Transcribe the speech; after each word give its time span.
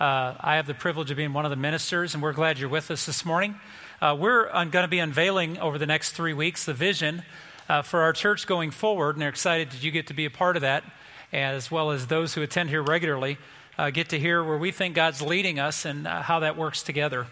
Uh, 0.00 0.32
I 0.38 0.54
have 0.54 0.68
the 0.68 0.74
privilege 0.74 1.10
of 1.10 1.16
being 1.16 1.32
one 1.32 1.44
of 1.44 1.50
the 1.50 1.56
ministers, 1.56 2.14
and 2.14 2.22
we're 2.22 2.32
glad 2.32 2.60
you're 2.60 2.68
with 2.68 2.88
us 2.92 3.04
this 3.04 3.24
morning. 3.24 3.56
Uh, 4.00 4.16
we're 4.16 4.48
going 4.48 4.70
to 4.70 4.86
be 4.86 5.00
unveiling 5.00 5.58
over 5.58 5.76
the 5.76 5.86
next 5.86 6.12
three 6.12 6.32
weeks 6.32 6.64
the 6.64 6.72
vision 6.72 7.24
uh, 7.68 7.82
for 7.82 8.02
our 8.02 8.12
church 8.12 8.46
going 8.46 8.70
forward, 8.70 9.16
and 9.16 9.24
are 9.24 9.28
excited 9.28 9.72
that 9.72 9.82
you 9.82 9.90
get 9.90 10.06
to 10.06 10.14
be 10.14 10.24
a 10.24 10.30
part 10.30 10.54
of 10.54 10.62
that, 10.62 10.84
as 11.32 11.72
well 11.72 11.90
as 11.90 12.06
those 12.06 12.34
who 12.34 12.42
attend 12.42 12.68
here 12.68 12.80
regularly 12.80 13.38
uh, 13.76 13.90
get 13.90 14.08
to 14.10 14.20
hear 14.20 14.44
where 14.44 14.56
we 14.56 14.70
think 14.70 14.94
God's 14.94 15.20
leading 15.20 15.58
us 15.58 15.84
and 15.84 16.06
uh, 16.06 16.22
how 16.22 16.38
that 16.38 16.56
works 16.56 16.84
together. 16.84 17.26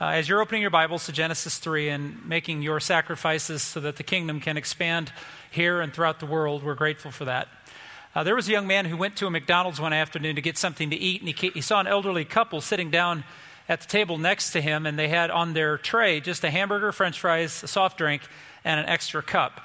Uh, 0.00 0.10
as 0.10 0.28
you're 0.28 0.40
opening 0.40 0.62
your 0.62 0.70
Bibles 0.70 1.06
to 1.06 1.12
Genesis 1.12 1.58
3 1.58 1.88
and 1.88 2.24
making 2.24 2.62
your 2.62 2.78
sacrifices 2.78 3.60
so 3.60 3.80
that 3.80 3.96
the 3.96 4.04
kingdom 4.04 4.38
can 4.38 4.56
expand 4.56 5.12
here 5.50 5.80
and 5.80 5.92
throughout 5.92 6.20
the 6.20 6.26
world, 6.26 6.62
we're 6.62 6.74
grateful 6.74 7.10
for 7.10 7.24
that. 7.24 7.48
Uh, 8.14 8.22
there 8.22 8.36
was 8.36 8.48
a 8.48 8.52
young 8.52 8.66
man 8.68 8.84
who 8.84 8.96
went 8.96 9.16
to 9.16 9.26
a 9.26 9.30
McDonald's 9.30 9.80
one 9.80 9.92
afternoon 9.92 10.36
to 10.36 10.42
get 10.42 10.56
something 10.56 10.90
to 10.90 10.96
eat, 10.96 11.20
and 11.20 11.28
he, 11.28 11.48
he 11.50 11.60
saw 11.60 11.80
an 11.80 11.88
elderly 11.88 12.24
couple 12.24 12.60
sitting 12.60 12.88
down 12.88 13.24
at 13.68 13.80
the 13.80 13.88
table 13.88 14.18
next 14.18 14.52
to 14.52 14.60
him, 14.60 14.86
and 14.86 14.96
they 14.96 15.08
had 15.08 15.30
on 15.30 15.52
their 15.52 15.78
tray 15.78 16.20
just 16.20 16.44
a 16.44 16.50
hamburger, 16.50 16.92
french 16.92 17.18
fries, 17.18 17.64
a 17.64 17.66
soft 17.66 17.98
drink, 17.98 18.22
and 18.64 18.78
an 18.78 18.86
extra 18.86 19.20
cup. 19.20 19.60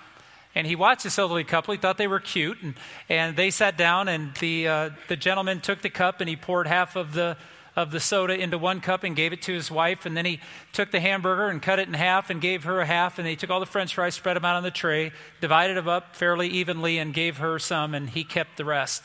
And 0.55 0.65
he 0.65 0.75
watched 0.75 1.03
this 1.03 1.19
elderly 1.19 1.43
couple. 1.43 1.73
He 1.73 1.79
thought 1.79 1.99
they 1.99 2.07
were 2.07 2.19
cute, 2.19 2.57
and, 2.63 2.73
and 3.07 3.35
they 3.35 3.51
sat 3.51 3.77
down, 3.77 4.07
and 4.07 4.33
the, 4.37 4.67
uh, 4.67 4.89
the 5.09 5.15
gentleman 5.15 5.61
took 5.61 5.83
the 5.83 5.91
cup 5.91 6.19
and 6.19 6.27
he 6.27 6.35
poured 6.35 6.65
half 6.65 6.95
of 6.95 7.13
the 7.13 7.37
of 7.79 7.91
the 7.91 7.99
soda 8.01 8.37
into 8.37 8.57
one 8.57 8.81
cup 8.81 9.05
and 9.05 9.15
gave 9.15 9.31
it 9.31 9.41
to 9.43 9.53
his 9.53 9.71
wife. 9.71 10.05
And 10.05 10.15
then 10.15 10.25
he 10.25 10.41
took 10.73 10.91
the 10.91 10.99
hamburger 10.99 11.47
and 11.47 11.61
cut 11.61 11.79
it 11.79 11.87
in 11.87 11.93
half 11.93 12.29
and 12.29 12.41
gave 12.41 12.65
her 12.65 12.81
a 12.81 12.85
half. 12.85 13.17
And 13.17 13.27
he 13.27 13.37
took 13.37 13.49
all 13.49 13.61
the 13.61 13.65
french 13.65 13.95
fries, 13.95 14.15
spread 14.15 14.35
them 14.35 14.43
out 14.43 14.57
on 14.57 14.63
the 14.63 14.71
tray, 14.71 15.13
divided 15.39 15.77
them 15.77 15.87
up 15.87 16.13
fairly 16.13 16.49
evenly, 16.49 16.97
and 16.97 17.13
gave 17.13 17.37
her 17.37 17.57
some, 17.57 17.95
and 17.95 18.09
he 18.09 18.25
kept 18.25 18.57
the 18.57 18.65
rest. 18.65 19.03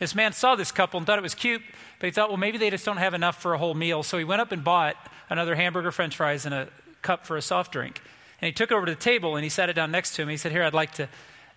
This 0.00 0.16
man 0.16 0.32
saw 0.32 0.56
this 0.56 0.72
couple 0.72 0.98
and 0.98 1.06
thought 1.06 1.18
it 1.18 1.22
was 1.22 1.36
cute, 1.36 1.62
but 2.00 2.06
he 2.06 2.10
thought, 2.10 2.30
well, 2.30 2.36
maybe 2.36 2.58
they 2.58 2.70
just 2.70 2.84
don't 2.84 2.96
have 2.96 3.14
enough 3.14 3.40
for 3.40 3.54
a 3.54 3.58
whole 3.58 3.74
meal. 3.74 4.02
So 4.02 4.18
he 4.18 4.24
went 4.24 4.40
up 4.40 4.50
and 4.50 4.64
bought 4.64 4.96
another 5.28 5.54
hamburger, 5.54 5.92
french 5.92 6.16
fries, 6.16 6.46
and 6.46 6.54
a 6.54 6.68
cup 7.02 7.26
for 7.26 7.36
a 7.36 7.42
soft 7.42 7.70
drink. 7.70 8.02
And 8.40 8.46
he 8.46 8.52
took 8.52 8.72
it 8.72 8.74
over 8.74 8.86
to 8.86 8.92
the 8.92 9.00
table 9.00 9.36
and 9.36 9.44
he 9.44 9.50
sat 9.50 9.68
it 9.68 9.74
down 9.74 9.92
next 9.92 10.16
to 10.16 10.22
him. 10.22 10.28
He 10.28 10.36
said, 10.36 10.50
Here, 10.50 10.64
I'd 10.64 10.74
like 10.74 10.94
to 10.94 11.08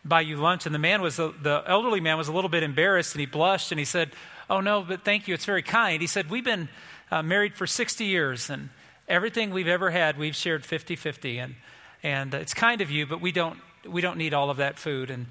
buy 0.06 0.22
you 0.22 0.38
lunch. 0.38 0.66
And 0.66 0.76
the 0.76 0.80
man 0.80 1.02
was, 1.02 1.16
the 1.16 1.64
elderly 1.66 2.02
man 2.02 2.18
was 2.18 2.28
a 2.28 2.34
little 2.34 2.50
bit 2.50 2.62
embarrassed 2.62 3.16
and 3.16 3.22
he 3.22 3.26
blushed 3.26 3.72
and 3.72 3.80
he 3.80 3.86
said, 3.86 4.12
Oh, 4.50 4.60
no, 4.60 4.82
but 4.82 5.04
thank 5.04 5.28
you. 5.28 5.34
It's 5.34 5.46
very 5.46 5.64
kind. 5.64 6.02
He 6.02 6.08
said, 6.08 6.30
We've 6.30 6.44
been 6.44 6.70
uh, 7.12 7.24
married 7.24 7.56
for 7.56 7.68
60 7.68 8.06
years, 8.06 8.50
and 8.50 8.70
everything 9.08 9.52
we've 9.52 9.68
ever 9.68 9.90
had, 9.92 10.18
we've 10.18 10.36
shared 10.36 10.66
50 10.66 10.96
50. 10.96 11.38
And, 11.40 11.56
and 12.02 12.34
it's 12.34 12.54
kind 12.54 12.82
of 12.82 12.92
you, 12.92 13.06
but 13.06 13.22
we 13.22 13.32
don't, 13.32 13.60
we 13.88 14.02
don't 14.02 14.18
need 14.18 14.34
all 14.34 14.50
of 14.50 14.58
that 14.58 14.78
food. 14.78 15.10
And, 15.10 15.28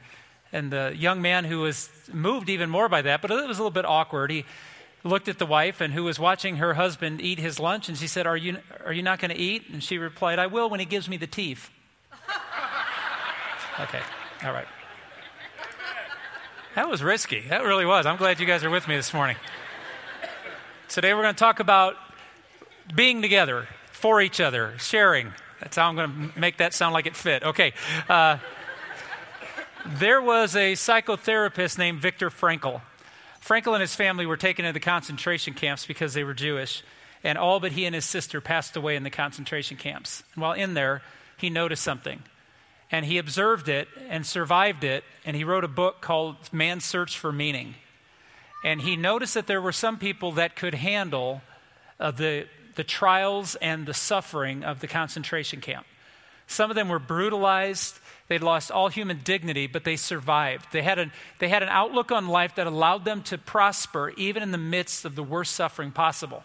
and 0.53 0.71
the 0.73 0.95
young 0.97 1.23
man 1.23 1.45
who 1.45 1.61
was 1.61 1.91
moved 2.13 2.49
even 2.49 2.71
more 2.71 2.89
by 2.89 3.03
that, 3.03 3.23
but 3.23 3.31
it 3.31 3.49
was 3.49 3.59
a 3.59 3.63
little 3.63 3.71
bit 3.71 3.85
awkward, 3.85 4.31
he 4.31 4.45
looked 5.05 5.29
at 5.29 5.39
the 5.39 5.47
wife 5.47 5.81
and 5.81 5.93
who 5.93 6.05
was 6.05 6.19
watching 6.19 6.57
her 6.57 6.75
husband 6.75 7.21
eat 7.21 7.39
his 7.39 7.59
lunch, 7.59 7.89
and 7.89 7.99
she 7.99 8.07
said, 8.07 8.27
Are 8.27 8.37
you, 8.37 8.59
are 8.85 8.93
you 8.93 9.03
not 9.03 9.19
going 9.19 9.31
to 9.31 9.37
eat? 9.37 9.69
And 9.71 9.83
she 9.83 9.99
replied, 9.99 10.39
I 10.39 10.47
will 10.47 10.71
when 10.71 10.81
he 10.81 10.87
gives 10.87 11.09
me 11.09 11.17
the 11.17 11.27
teeth. 11.27 11.71
okay, 13.81 14.01
all 14.45 14.53
right. 14.53 14.67
That 16.75 16.89
was 16.89 17.03
risky. 17.03 17.45
That 17.51 17.65
really 17.65 17.85
was. 17.85 18.07
I'm 18.07 18.17
glad 18.17 18.41
you 18.41 18.47
guys 18.47 18.65
are 18.65 18.71
with 18.71 18.89
me 18.89 18.97
this 18.97 19.13
morning. 19.13 19.37
Today 20.89 21.13
we're 21.13 21.21
going 21.21 21.35
to 21.35 21.39
talk 21.39 21.61
about 21.61 21.97
being 22.95 23.21
together 23.21 23.69
for 23.91 24.23
each 24.23 24.41
other, 24.41 24.73
sharing. 24.79 25.35
That's 25.61 25.77
how 25.77 25.89
I'm 25.89 25.97
going 25.97 26.31
to 26.31 26.39
make 26.39 26.57
that 26.59 26.73
sound 26.73 26.95
like 26.95 27.05
it 27.05 27.15
fit. 27.15 27.45
Okay. 27.45 27.75
Uh, 28.09 28.39
there 29.85 30.23
was 30.23 30.57
a 30.57 30.73
psychotherapist 30.73 31.77
named 31.77 32.01
Viktor 32.01 32.31
Frankl. 32.31 32.81
Frankl 33.45 33.75
and 33.75 33.83
his 33.83 33.95
family 33.95 34.25
were 34.25 34.39
taken 34.39 34.65
into 34.65 34.73
the 34.73 34.81
concentration 34.81 35.53
camps 35.53 35.85
because 35.85 36.15
they 36.15 36.25
were 36.25 36.33
Jewish, 36.33 36.83
and 37.23 37.37
all 37.37 37.61
but 37.61 37.73
he 37.73 37.85
and 37.85 37.95
his 37.95 38.07
sister 38.07 38.41
passed 38.41 38.79
away 38.79 38.97
in 38.97 39.03
the 39.03 39.11
concentration 39.11 39.77
camps. 39.77 40.23
And 40.35 40.41
while 40.41 40.55
in 40.55 40.73
there, 40.73 41.03
he 41.37 41.51
noticed 41.51 41.83
something 41.83 42.23
and 42.93 43.07
he 43.07 43.17
observed 43.17 43.71
it 43.71 43.89
and 44.11 44.25
survived 44.27 44.85
it, 44.85 45.03
and 45.25 45.35
he 45.35 45.45
wrote 45.45 45.65
a 45.65 45.69
book 45.69 46.03
called 46.03 46.37
Man's 46.53 46.85
Search 46.85 47.19
for 47.19 47.33
Meaning. 47.33 47.75
And 48.63 48.83
he 48.83 48.97
noticed 48.97 49.33
that 49.35 49.47
there 49.47 49.63
were 49.63 49.73
some 49.73 49.99
people 49.99 50.33
that 50.33 50.55
could 50.55 50.75
handle 50.75 51.41
uh, 51.99 52.11
the, 52.11 52.47
the 52.75 52.85
trials 52.85 53.55
and 53.57 53.87
the 53.87 53.95
suffering 53.95 54.63
of 54.63 54.81
the 54.81 54.87
concentration 54.87 55.63
camp. 55.63 55.87
Some 56.47 56.71
of 56.71 56.77
them 56.77 56.91
were 56.91 56.99
brutalized. 56.99 57.99
They'd 58.29 58.43
lost 58.43 58.71
all 58.71 58.89
human 58.89 59.21
dignity, 59.25 59.67
but 59.67 59.85
they 59.85 59.97
survived. 59.97 60.67
They 60.71 60.83
had, 60.83 60.99
a, 60.99 61.11
they 61.39 61.49
had 61.49 61.63
an 61.63 61.71
outlook 61.71 62.13
on 62.13 62.29
life 62.29 62.57
that 62.57 62.67
allowed 62.67 63.07
them 63.07 63.23
to 63.25 63.39
prosper 63.39 64.13
even 64.19 64.43
in 64.43 64.53
the 64.53 64.59
midst 64.59 65.07
of 65.07 65.15
the 65.15 65.23
worst 65.23 65.55
suffering 65.55 65.93
possible. 65.93 66.45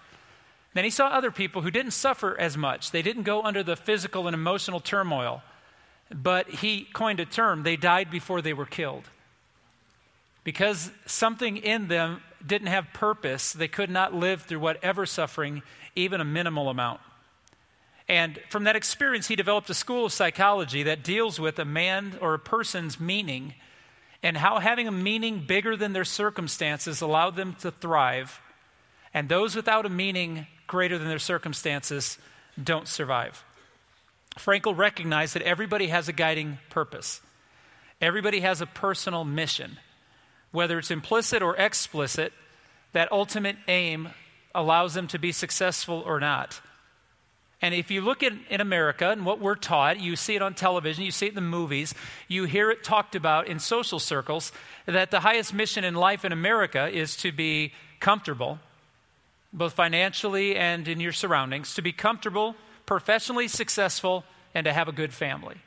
Then 0.74 0.86
he 0.86 0.90
saw 0.90 1.08
other 1.08 1.32
people 1.32 1.62
who 1.62 1.72
didn't 1.72 1.92
suffer 1.92 2.40
as 2.40 2.56
much. 2.56 2.92
They 2.92 3.02
didn't 3.02 3.24
go 3.24 3.42
under 3.42 3.64
the 3.64 3.76
physical 3.76 4.28
and 4.28 4.34
emotional 4.34 4.80
turmoil 4.80 5.44
but 6.14 6.50
he 6.50 6.88
coined 6.94 7.20
a 7.20 7.26
term 7.26 7.64
they 7.64 7.76
died 7.76 8.10
before 8.10 8.42
they 8.42 8.54
were 8.54 8.66
killed. 8.66 9.04
Because 10.44 10.92
something 11.06 11.58
in 11.58 11.88
them 11.88 12.22
didn't 12.46 12.68
have 12.68 12.94
purpose, 12.94 13.52
they 13.54 13.68
could 13.68 13.90
not 13.90 14.14
live 14.14 14.44
through 14.44 14.60
whatever 14.60 15.06
suffering, 15.06 15.62
even 15.96 16.22
a 16.22 16.26
minimal 16.26 16.70
amount. 16.70 17.02
And 18.08 18.40
from 18.50 18.64
that 18.64 18.76
experience, 18.78 19.28
he 19.28 19.36
developed 19.36 19.70
a 19.70 19.74
school 19.74 20.06
of 20.06 20.14
psychology 20.14 20.84
that 20.84 21.04
deals 21.04 21.40
with 21.40 21.60
a 21.60 21.66
man 21.66 22.18
or 22.22 22.34
a 22.34 22.40
person's 22.40 23.00
meaning 23.00 23.54
and 24.24 24.38
how 24.38 24.60
having 24.60 24.88
a 24.88 24.92
meaning 24.92 25.44
bigger 25.46 25.76
than 25.76 25.94
their 25.94 26.06
circumstances 26.06 27.02
allowed 27.02 27.36
them 27.36 27.56
to 27.62 27.72
thrive, 27.72 28.42
and 29.14 29.30
those 29.30 29.56
without 29.56 29.86
a 29.86 29.90
meaning 29.90 30.48
greater 30.66 30.98
than 30.98 31.08
their 31.08 31.20
circumstances 31.20 32.18
don't 32.62 32.88
survive. 32.88 33.44
Frankl 34.38 34.78
recognized 34.78 35.34
that 35.36 35.42
everybody 35.42 35.88
has 35.88 36.08
a 36.08 36.14
guiding 36.14 36.60
purpose. 36.70 37.22
Everybody 38.00 38.42
has 38.42 38.62
a 38.62 38.66
personal 38.66 39.24
mission. 39.26 39.78
Whether 40.52 40.80
it's 40.80 40.92
implicit 40.92 41.42
or 41.42 41.56
explicit, 41.58 42.34
that 42.94 43.12
ultimate 43.12 43.58
aim 43.68 44.10
allows 44.56 44.94
them 44.94 45.08
to 45.08 45.20
be 45.20 45.32
successful 45.32 46.04
or 46.06 46.20
not. 46.20 46.62
And 47.62 47.74
if 47.74 47.90
you 47.90 48.02
look 48.02 48.22
at 48.22 48.34
in 48.50 48.62
America 48.62 49.10
and 49.10 49.26
what 49.26 49.40
we're 49.40 49.56
taught, 49.56 50.00
you 50.00 50.16
see 50.16 50.36
it 50.36 50.44
on 50.44 50.54
television, 50.54 51.04
you 51.04 51.12
see 51.12 51.26
it 51.26 51.30
in 51.30 51.36
the 51.36 51.42
movies, 51.42 51.96
you 52.28 52.44
hear 52.46 52.70
it 52.70 52.84
talked 52.84 53.16
about 53.16 53.48
in 53.48 53.60
social 53.60 54.00
circles, 54.00 54.52
that 54.86 55.10
the 55.10 55.22
highest 55.22 55.54
mission 55.54 55.84
in 55.84 55.96
life 55.96 56.24
in 56.24 56.32
America 56.32 56.88
is 56.88 57.18
to 57.18 57.32
be 57.32 57.74
comfortable, 58.00 58.60
both 59.52 59.74
financially 59.74 60.56
and 60.56 60.88
in 60.88 61.00
your 61.00 61.12
surroundings, 61.12 61.74
to 61.74 61.82
be 61.82 61.92
comfortable 61.92 62.56
professionally 62.88 63.48
successful, 63.48 64.24
and 64.56 64.66
to 64.66 64.74
have 64.74 64.88
a 64.88 64.92
good 64.92 65.14
family. 65.14 65.58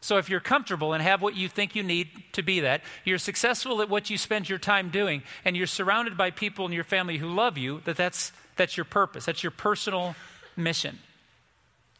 So, 0.00 0.16
if 0.18 0.30
you're 0.30 0.40
comfortable 0.40 0.92
and 0.92 1.02
have 1.02 1.20
what 1.20 1.36
you 1.36 1.48
think 1.48 1.74
you 1.74 1.82
need 1.82 2.08
to 2.32 2.42
be 2.42 2.60
that, 2.60 2.82
you're 3.04 3.18
successful 3.18 3.82
at 3.82 3.90
what 3.90 4.08
you 4.08 4.16
spend 4.16 4.48
your 4.48 4.58
time 4.58 4.88
doing, 4.88 5.22
and 5.44 5.56
you're 5.56 5.66
surrounded 5.66 6.16
by 6.16 6.30
people 6.30 6.64
in 6.64 6.72
your 6.72 6.84
family 6.84 7.18
who 7.18 7.28
love 7.28 7.58
you, 7.58 7.82
that 7.84 7.96
that's, 7.96 8.32
that's 8.56 8.76
your 8.76 8.84
purpose. 8.84 9.24
That's 9.26 9.42
your 9.42 9.50
personal 9.50 10.14
mission. 10.56 10.98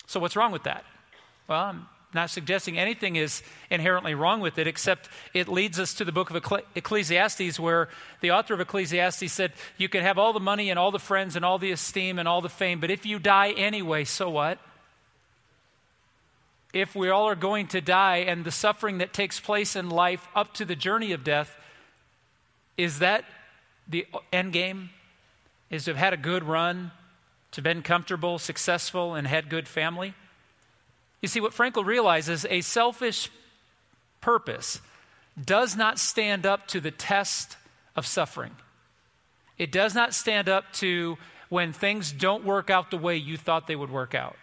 So, 0.06 0.20
what's 0.20 0.36
wrong 0.36 0.52
with 0.52 0.62
that? 0.62 0.84
Well, 1.48 1.60
I'm 1.60 1.86
not 2.14 2.30
suggesting 2.30 2.78
anything 2.78 3.16
is 3.16 3.42
inherently 3.70 4.14
wrong 4.14 4.40
with 4.40 4.58
it, 4.58 4.66
except 4.66 5.08
it 5.34 5.48
leads 5.48 5.78
us 5.78 5.94
to 5.94 6.04
the 6.04 6.12
book 6.12 6.30
of 6.30 6.62
Ecclesiastes, 6.74 7.58
where 7.60 7.88
the 8.20 8.30
author 8.30 8.54
of 8.54 8.60
Ecclesiastes 8.60 9.32
said, 9.32 9.52
You 9.76 9.88
can 9.88 10.02
have 10.02 10.18
all 10.18 10.32
the 10.32 10.40
money 10.40 10.70
and 10.70 10.78
all 10.78 10.90
the 10.90 10.98
friends 10.98 11.36
and 11.36 11.44
all 11.44 11.58
the 11.58 11.72
esteem 11.72 12.18
and 12.18 12.26
all 12.26 12.40
the 12.40 12.48
fame, 12.48 12.80
but 12.80 12.90
if 12.90 13.04
you 13.04 13.18
die 13.18 13.50
anyway, 13.50 14.04
so 14.04 14.30
what? 14.30 14.58
If 16.72 16.94
we 16.94 17.08
all 17.08 17.26
are 17.28 17.36
going 17.36 17.68
to 17.68 17.80
die 17.80 18.18
and 18.18 18.44
the 18.44 18.50
suffering 18.50 18.98
that 18.98 19.12
takes 19.12 19.40
place 19.40 19.76
in 19.76 19.88
life 19.88 20.26
up 20.34 20.54
to 20.54 20.64
the 20.64 20.76
journey 20.76 21.12
of 21.12 21.24
death, 21.24 21.56
is 22.76 22.98
that 22.98 23.24
the 23.88 24.06
end 24.32 24.52
game? 24.52 24.90
Is 25.70 25.84
to 25.84 25.90
have 25.90 25.96
had 25.96 26.12
a 26.12 26.16
good 26.16 26.44
run, 26.44 26.92
to 27.52 27.56
have 27.56 27.64
been 27.64 27.82
comfortable, 27.82 28.38
successful, 28.38 29.14
and 29.14 29.26
had 29.26 29.48
good 29.48 29.66
family? 29.66 30.14
You 31.26 31.28
see, 31.28 31.40
what 31.40 31.54
Frankl 31.54 31.84
realizes 31.84 32.46
a 32.48 32.60
selfish 32.60 33.32
purpose 34.20 34.80
does 35.44 35.74
not 35.74 35.98
stand 35.98 36.46
up 36.46 36.68
to 36.68 36.80
the 36.80 36.92
test 36.92 37.56
of 37.96 38.06
suffering. 38.06 38.54
It 39.58 39.72
does 39.72 39.92
not 39.92 40.14
stand 40.14 40.48
up 40.48 40.72
to 40.74 41.18
when 41.48 41.72
things 41.72 42.12
don't 42.12 42.44
work 42.44 42.70
out 42.70 42.92
the 42.92 42.96
way 42.96 43.16
you 43.16 43.36
thought 43.36 43.66
they 43.66 43.74
would 43.74 43.90
work 43.90 44.14
out. 44.14 44.36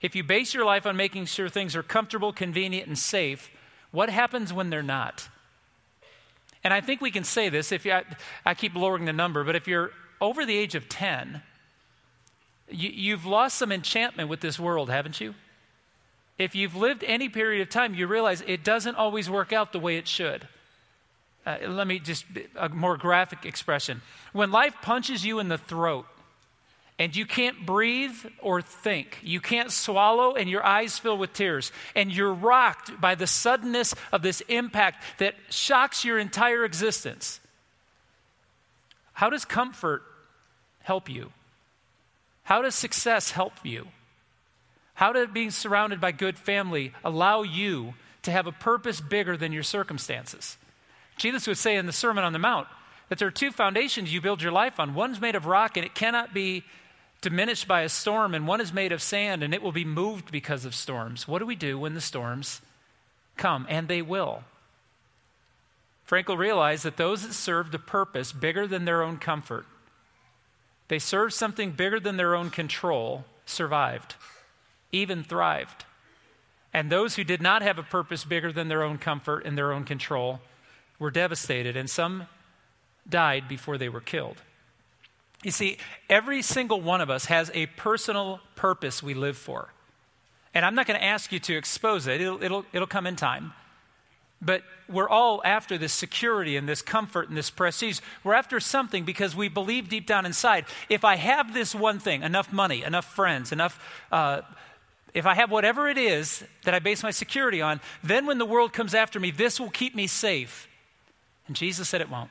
If 0.00 0.16
you 0.16 0.24
base 0.24 0.54
your 0.54 0.64
life 0.64 0.86
on 0.86 0.96
making 0.96 1.26
sure 1.26 1.48
things 1.48 1.76
are 1.76 1.84
comfortable, 1.84 2.32
convenient, 2.32 2.88
and 2.88 2.98
safe, 2.98 3.48
what 3.92 4.10
happens 4.10 4.52
when 4.52 4.70
they're 4.70 4.82
not? 4.82 5.28
And 6.64 6.74
I 6.74 6.80
think 6.80 7.00
we 7.00 7.12
can 7.12 7.22
say 7.22 7.48
this 7.48 7.70
if 7.70 7.84
you, 7.84 7.92
I, 7.92 8.02
I 8.44 8.54
keep 8.54 8.74
lowering 8.74 9.04
the 9.04 9.12
number, 9.12 9.44
but 9.44 9.54
if 9.54 9.68
you're 9.68 9.92
over 10.20 10.44
the 10.44 10.58
age 10.58 10.74
of 10.74 10.88
10, 10.88 11.42
you, 12.70 12.90
you've 12.90 13.26
lost 13.26 13.56
some 13.56 13.72
enchantment 13.72 14.28
with 14.28 14.40
this 14.40 14.58
world, 14.58 14.90
haven't 14.90 15.20
you? 15.20 15.34
If 16.38 16.54
you've 16.54 16.74
lived 16.74 17.04
any 17.04 17.28
period 17.28 17.62
of 17.62 17.68
time, 17.68 17.94
you 17.94 18.06
realize 18.06 18.42
it 18.46 18.64
doesn't 18.64 18.96
always 18.96 19.30
work 19.30 19.52
out 19.52 19.72
the 19.72 19.78
way 19.78 19.96
it 19.96 20.08
should. 20.08 20.48
Uh, 21.46 21.58
let 21.68 21.86
me 21.86 21.98
just, 21.98 22.24
a 22.56 22.68
more 22.68 22.96
graphic 22.96 23.44
expression. 23.44 24.02
When 24.32 24.50
life 24.50 24.74
punches 24.82 25.24
you 25.24 25.38
in 25.38 25.48
the 25.48 25.58
throat, 25.58 26.06
and 26.98 27.14
you 27.14 27.26
can't 27.26 27.66
breathe 27.66 28.16
or 28.40 28.62
think. 28.62 29.18
You 29.22 29.40
can't 29.40 29.72
swallow, 29.72 30.34
and 30.34 30.48
your 30.48 30.64
eyes 30.64 30.96
fill 30.98 31.18
with 31.18 31.32
tears. 31.32 31.72
And 31.96 32.14
you're 32.14 32.32
rocked 32.32 33.00
by 33.00 33.16
the 33.16 33.26
suddenness 33.26 33.94
of 34.12 34.22
this 34.22 34.42
impact 34.42 35.02
that 35.18 35.34
shocks 35.50 36.04
your 36.04 36.18
entire 36.18 36.64
existence. 36.64 37.40
How 39.12 39.28
does 39.28 39.44
comfort 39.44 40.02
help 40.82 41.08
you? 41.08 41.32
How 42.44 42.62
does 42.62 42.74
success 42.74 43.32
help 43.32 43.52
you? 43.62 43.88
How 44.94 45.12
does 45.12 45.28
being 45.28 45.50
surrounded 45.50 46.00
by 46.00 46.12
good 46.12 46.38
family 46.38 46.92
allow 47.04 47.42
you 47.42 47.94
to 48.22 48.30
have 48.30 48.46
a 48.46 48.52
purpose 48.52 49.00
bigger 49.00 49.36
than 49.36 49.52
your 49.52 49.62
circumstances? 49.62 50.56
Jesus 51.16 51.46
would 51.46 51.58
say 51.58 51.76
in 51.76 51.86
the 51.86 51.92
Sermon 51.92 52.24
on 52.24 52.32
the 52.32 52.38
Mount 52.38 52.68
that 53.08 53.18
there 53.18 53.28
are 53.28 53.32
two 53.32 53.50
foundations 53.50 54.12
you 54.12 54.20
build 54.20 54.42
your 54.42 54.52
life 54.52 54.78
on. 54.78 54.94
One's 54.94 55.20
made 55.20 55.34
of 55.34 55.46
rock 55.46 55.76
and 55.76 55.84
it 55.84 55.94
cannot 55.94 56.32
be 56.32 56.64
diminished 57.20 57.66
by 57.66 57.80
a 57.80 57.88
storm, 57.88 58.34
and 58.34 58.46
one 58.46 58.60
is 58.60 58.72
made 58.72 58.92
of 58.92 59.00
sand 59.00 59.42
and 59.42 59.54
it 59.54 59.62
will 59.62 59.72
be 59.72 59.84
moved 59.84 60.30
because 60.30 60.66
of 60.66 60.74
storms. 60.74 61.26
What 61.26 61.38
do 61.38 61.46
we 61.46 61.56
do 61.56 61.78
when 61.78 61.94
the 61.94 62.00
storms 62.00 62.60
come? 63.36 63.66
And 63.70 63.88
they 63.88 64.02
will. 64.02 64.44
Frankl 66.06 66.36
realized 66.36 66.84
that 66.84 66.98
those 66.98 67.26
that 67.26 67.32
served 67.32 67.74
a 67.74 67.78
purpose 67.78 68.32
bigger 68.32 68.66
than 68.66 68.84
their 68.84 69.02
own 69.02 69.16
comfort, 69.16 69.64
they 70.88 70.98
served 70.98 71.32
something 71.32 71.72
bigger 71.72 71.98
than 71.98 72.16
their 72.16 72.34
own 72.34 72.50
control, 72.50 73.24
survived, 73.46 74.14
even 74.92 75.24
thrived. 75.24 75.84
And 76.72 76.90
those 76.90 77.16
who 77.16 77.24
did 77.24 77.40
not 77.40 77.62
have 77.62 77.78
a 77.78 77.82
purpose 77.82 78.24
bigger 78.24 78.52
than 78.52 78.68
their 78.68 78.82
own 78.82 78.98
comfort 78.98 79.46
and 79.46 79.56
their 79.56 79.72
own 79.72 79.84
control 79.84 80.40
were 80.98 81.10
devastated, 81.10 81.76
and 81.76 81.88
some 81.88 82.26
died 83.08 83.48
before 83.48 83.78
they 83.78 83.88
were 83.88 84.00
killed. 84.00 84.36
You 85.42 85.50
see, 85.50 85.78
every 86.08 86.42
single 86.42 86.80
one 86.80 87.00
of 87.00 87.10
us 87.10 87.26
has 87.26 87.50
a 87.54 87.66
personal 87.66 88.40
purpose 88.56 89.02
we 89.02 89.14
live 89.14 89.36
for. 89.36 89.68
And 90.54 90.64
I'm 90.64 90.74
not 90.74 90.86
going 90.86 90.98
to 90.98 91.04
ask 91.04 91.32
you 91.32 91.38
to 91.40 91.56
expose 91.56 92.06
it, 92.06 92.20
it'll, 92.20 92.42
it'll, 92.42 92.64
it'll 92.72 92.86
come 92.86 93.06
in 93.06 93.16
time. 93.16 93.52
But 94.44 94.62
we're 94.88 95.08
all 95.08 95.40
after 95.44 95.78
this 95.78 95.92
security 95.92 96.56
and 96.56 96.68
this 96.68 96.82
comfort 96.82 97.28
and 97.28 97.36
this 97.36 97.50
prestige. 97.50 98.00
We're 98.22 98.34
after 98.34 98.60
something 98.60 99.04
because 99.04 99.34
we 99.34 99.48
believe 99.48 99.88
deep 99.88 100.06
down 100.06 100.26
inside 100.26 100.66
if 100.88 101.04
I 101.04 101.16
have 101.16 101.54
this 101.54 101.74
one 101.74 101.98
thing, 101.98 102.22
enough 102.22 102.52
money, 102.52 102.82
enough 102.82 103.06
friends, 103.06 103.52
enough, 103.52 103.80
uh, 104.12 104.42
if 105.14 105.26
I 105.26 105.34
have 105.34 105.50
whatever 105.50 105.88
it 105.88 105.96
is 105.96 106.44
that 106.64 106.74
I 106.74 106.80
base 106.80 107.02
my 107.02 107.10
security 107.10 107.62
on, 107.62 107.80
then 108.02 108.26
when 108.26 108.38
the 108.38 108.44
world 108.44 108.72
comes 108.72 108.94
after 108.94 109.18
me, 109.18 109.30
this 109.30 109.58
will 109.58 109.70
keep 109.70 109.94
me 109.94 110.06
safe. 110.06 110.68
And 111.46 111.56
Jesus 111.56 111.88
said 111.88 112.00
it 112.00 112.10
won't. 112.10 112.30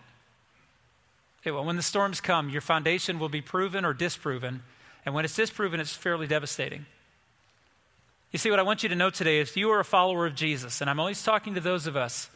It 1.43 1.51
will. 1.51 1.65
When 1.65 1.75
the 1.75 1.81
storms 1.81 2.21
come, 2.21 2.49
your 2.49 2.61
foundation 2.61 3.19
will 3.19 3.29
be 3.29 3.41
proven 3.41 3.85
or 3.85 3.93
disproven. 3.93 4.63
And 5.05 5.13
when 5.13 5.25
it's 5.25 5.35
disproven, 5.35 5.79
it's 5.79 5.95
fairly 5.95 6.27
devastating. 6.27 6.85
You 8.33 8.39
see, 8.39 8.49
what 8.49 8.59
I 8.59 8.63
want 8.63 8.81
you 8.81 8.89
to 8.89 8.95
know 8.95 9.11
today 9.11 9.39
is 9.39 9.55
you 9.55 9.69
are 9.69 9.79
a 9.79 9.85
follower 9.85 10.25
of 10.25 10.33
Jesus. 10.33 10.81
And 10.81 10.89
I'm 10.89 10.99
always 10.99 11.21
talking 11.21 11.53
to 11.53 11.61
those 11.61 11.85
of 11.85 11.95
us 11.95 12.31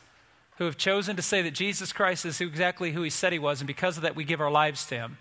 who 0.57 0.65
have 0.65 0.77
chosen 0.77 1.15
to 1.15 1.23
say 1.23 1.41
that 1.41 1.55
Jesus 1.55 1.91
Christ 1.91 2.23
is 2.23 2.39
exactly 2.39 2.91
who 2.91 3.01
he 3.01 3.09
said 3.09 3.33
he 3.33 3.39
was. 3.39 3.61
And 3.61 3.67
because 3.67 3.97
of 3.97 4.03
that, 4.03 4.15
we 4.15 4.23
give 4.23 4.39
our 4.39 4.51
lives 4.51 4.85
to 4.85 4.95
him. 4.95 5.17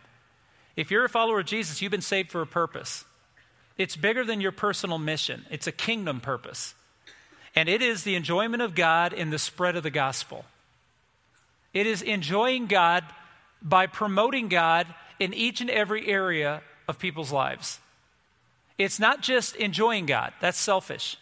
If 0.76 0.90
you're 0.90 1.06
a 1.06 1.08
follower 1.08 1.40
of 1.40 1.46
Jesus, 1.46 1.81
you've 1.81 1.90
been 1.90 2.02
saved 2.02 2.31
for 2.31 2.43
a 2.43 2.46
purpose. 2.46 3.06
It's 3.78 3.96
bigger 3.96 4.23
than 4.23 4.43
your 4.43 4.52
personal 4.52 4.99
mission, 4.99 5.46
it's 5.50 5.67
a 5.67 5.73
kingdom 5.73 6.20
purpose. 6.20 6.75
And 7.55 7.70
it 7.70 7.81
is 7.81 8.05
the 8.05 8.14
enjoyment 8.14 8.62
of 8.62 8.75
God 8.75 9.14
in 9.14 9.31
the 9.31 9.38
spread 9.38 9.76
of 9.76 9.82
the 9.82 9.90
gospel. 9.90 10.44
It 11.72 11.87
is 11.87 12.02
enjoying 12.02 12.67
God 12.67 13.02
by 13.62 13.87
promoting 13.87 14.49
God 14.49 14.87
in 15.19 15.32
each 15.32 15.62
and 15.62 15.70
every 15.70 16.06
area 16.06 16.61
of 16.87 16.99
people's 16.99 17.32
lives. 17.32 17.81
It's 18.78 18.99
not 18.99 19.23
just 19.23 19.56
enjoying 19.56 20.06
God, 20.06 20.32
that's 20.40 20.58
selfish. 20.58 21.17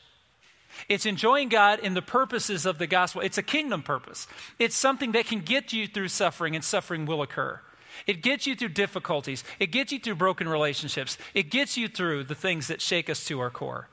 It's 0.89 1.07
enjoying 1.07 1.51
God 1.51 1.79
in 1.79 1.95
the 1.95 2.03
purposes 2.03 2.67
of 2.67 2.79
the 2.79 2.89
gospel. 2.89 3.21
It's 3.21 3.39
a 3.39 3.43
kingdom 3.45 3.83
purpose. 3.83 4.27
It's 4.59 4.75
something 4.75 5.13
that 5.13 5.27
can 5.27 5.41
get 5.41 5.73
you 5.73 5.87
through 5.87 6.09
suffering, 6.09 6.57
and 6.57 6.65
suffering 6.65 7.07
will 7.07 7.23
occur. 7.23 7.61
It 8.09 8.23
gets 8.23 8.45
you 8.45 8.57
through 8.57 8.71
difficulties. 8.71 9.45
It 9.61 9.69
gets 9.69 9.93
you 9.93 10.01
through 10.01 10.17
broken 10.17 10.49
relationships. 10.49 11.17
It 11.33 11.51
gets 11.51 11.77
you 11.77 11.87
through 11.87 12.25
the 12.25 12.35
things 12.35 12.67
that 12.67 12.81
shake 12.81 13.09
us 13.09 13.25
to 13.27 13.39
our 13.39 13.51
core. 13.51 13.89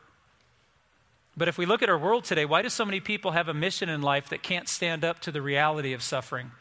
But 1.37 1.47
if 1.47 1.59
we 1.59 1.67
look 1.67 1.83
at 1.83 1.89
our 1.89 1.99
world 1.99 2.23
today, 2.23 2.45
why 2.45 2.63
do 2.63 2.69
so 2.69 2.83
many 2.83 2.99
people 2.99 3.31
have 3.31 3.47
a 3.47 3.53
mission 3.53 3.87
in 3.87 4.01
life 4.01 4.29
that 4.29 4.41
can't 4.41 4.67
stand 4.67 5.05
up 5.05 5.19
to 5.19 5.31
the 5.31 5.41
reality 5.41 5.93
of 5.93 6.01
suffering? 6.01 6.51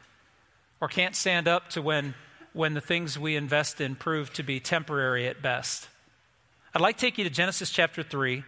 or 0.80 0.88
can't 0.88 1.14
stand 1.14 1.46
up 1.46 1.68
to 1.70 1.82
when, 1.82 2.14
when 2.52 2.74
the 2.74 2.80
things 2.80 3.18
we 3.18 3.36
invest 3.36 3.80
in 3.80 3.94
prove 3.94 4.32
to 4.32 4.42
be 4.42 4.58
temporary 4.58 5.28
at 5.28 5.42
best. 5.42 5.88
I'd 6.72 6.80
like 6.80 6.98
to 6.98 7.00
take 7.00 7.18
you 7.18 7.24
to 7.24 7.30
Genesis 7.30 7.70
chapter 7.70 8.04
3, 8.04 8.44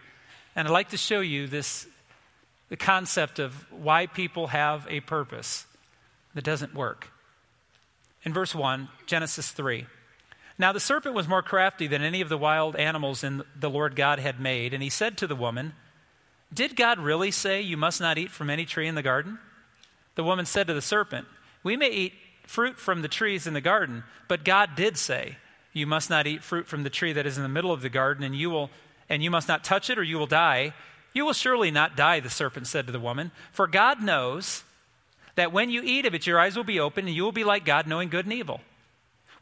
and 0.55 0.65
I'd 0.65 0.71
like 0.71 0.89
to 0.89 0.97
show 0.97 1.19
you 1.19 1.45
this 1.45 1.87
the 2.69 2.77
concept 2.77 3.37
of 3.37 3.69
why 3.69 4.07
people 4.07 4.47
have 4.47 4.87
a 4.89 5.01
purpose 5.01 5.65
that 6.33 6.45
doesn't 6.45 6.73
work. 6.73 7.09
In 8.23 8.31
verse 8.31 8.55
1, 8.55 8.87
Genesis 9.07 9.51
3. 9.51 9.85
Now 10.57 10.71
the 10.71 10.79
serpent 10.79 11.13
was 11.13 11.27
more 11.27 11.41
crafty 11.41 11.85
than 11.85 12.01
any 12.01 12.21
of 12.21 12.29
the 12.29 12.37
wild 12.37 12.77
animals 12.77 13.25
in 13.25 13.43
the 13.59 13.69
Lord 13.69 13.93
God 13.93 14.19
had 14.19 14.39
made, 14.39 14.73
and 14.73 14.81
he 14.81 14.89
said 14.89 15.17
to 15.17 15.27
the 15.27 15.35
woman, 15.35 15.73
Did 16.53 16.77
God 16.77 16.99
really 16.99 17.29
say 17.29 17.61
you 17.61 17.75
must 17.75 17.99
not 17.99 18.17
eat 18.17 18.31
from 18.31 18.49
any 18.49 18.63
tree 18.63 18.87
in 18.87 18.95
the 18.95 19.01
garden? 19.01 19.37
The 20.15 20.23
woman 20.23 20.45
said 20.45 20.67
to 20.67 20.73
the 20.73 20.81
serpent, 20.81 21.27
We 21.61 21.75
may 21.75 21.89
eat 21.89 22.13
fruit 22.47 22.79
from 22.79 23.01
the 23.01 23.09
trees 23.09 23.47
in 23.47 23.53
the 23.53 23.59
garden, 23.59 24.05
but 24.29 24.45
God 24.45 24.75
did 24.77 24.97
say, 24.97 25.37
You 25.73 25.87
must 25.87 26.09
not 26.09 26.27
eat 26.27 26.43
fruit 26.43 26.67
from 26.67 26.83
the 26.83 26.89
tree 26.89 27.13
that 27.13 27.25
is 27.25 27.37
in 27.37 27.43
the 27.43 27.49
middle 27.49 27.71
of 27.71 27.81
the 27.81 27.89
garden, 27.89 28.23
and 28.23 28.35
you 28.35 28.49
will 28.49 28.69
and 29.09 29.21
you 29.21 29.29
must 29.29 29.47
not 29.47 29.63
touch 29.63 29.89
it 29.89 29.99
or 29.99 30.03
you 30.03 30.17
will 30.17 30.27
die. 30.27 30.73
You 31.13 31.25
will 31.25 31.33
surely 31.33 31.71
not 31.71 31.97
die, 31.97 32.19
the 32.19 32.29
serpent 32.29 32.67
said 32.67 32.85
to 32.85 32.91
the 32.91 32.99
woman, 32.99 33.31
for 33.51 33.67
God 33.67 34.01
knows 34.01 34.63
that 35.35 35.51
when 35.51 35.69
you 35.69 35.81
eat 35.83 36.05
of 36.05 36.15
it, 36.15 36.25
your 36.25 36.39
eyes 36.39 36.55
will 36.55 36.63
be 36.63 36.79
open, 36.79 37.05
and 37.05 37.15
you 37.15 37.23
will 37.23 37.31
be 37.31 37.43
like 37.43 37.65
God, 37.65 37.87
knowing 37.87 38.09
good 38.09 38.25
and 38.25 38.33
evil. 38.33 38.61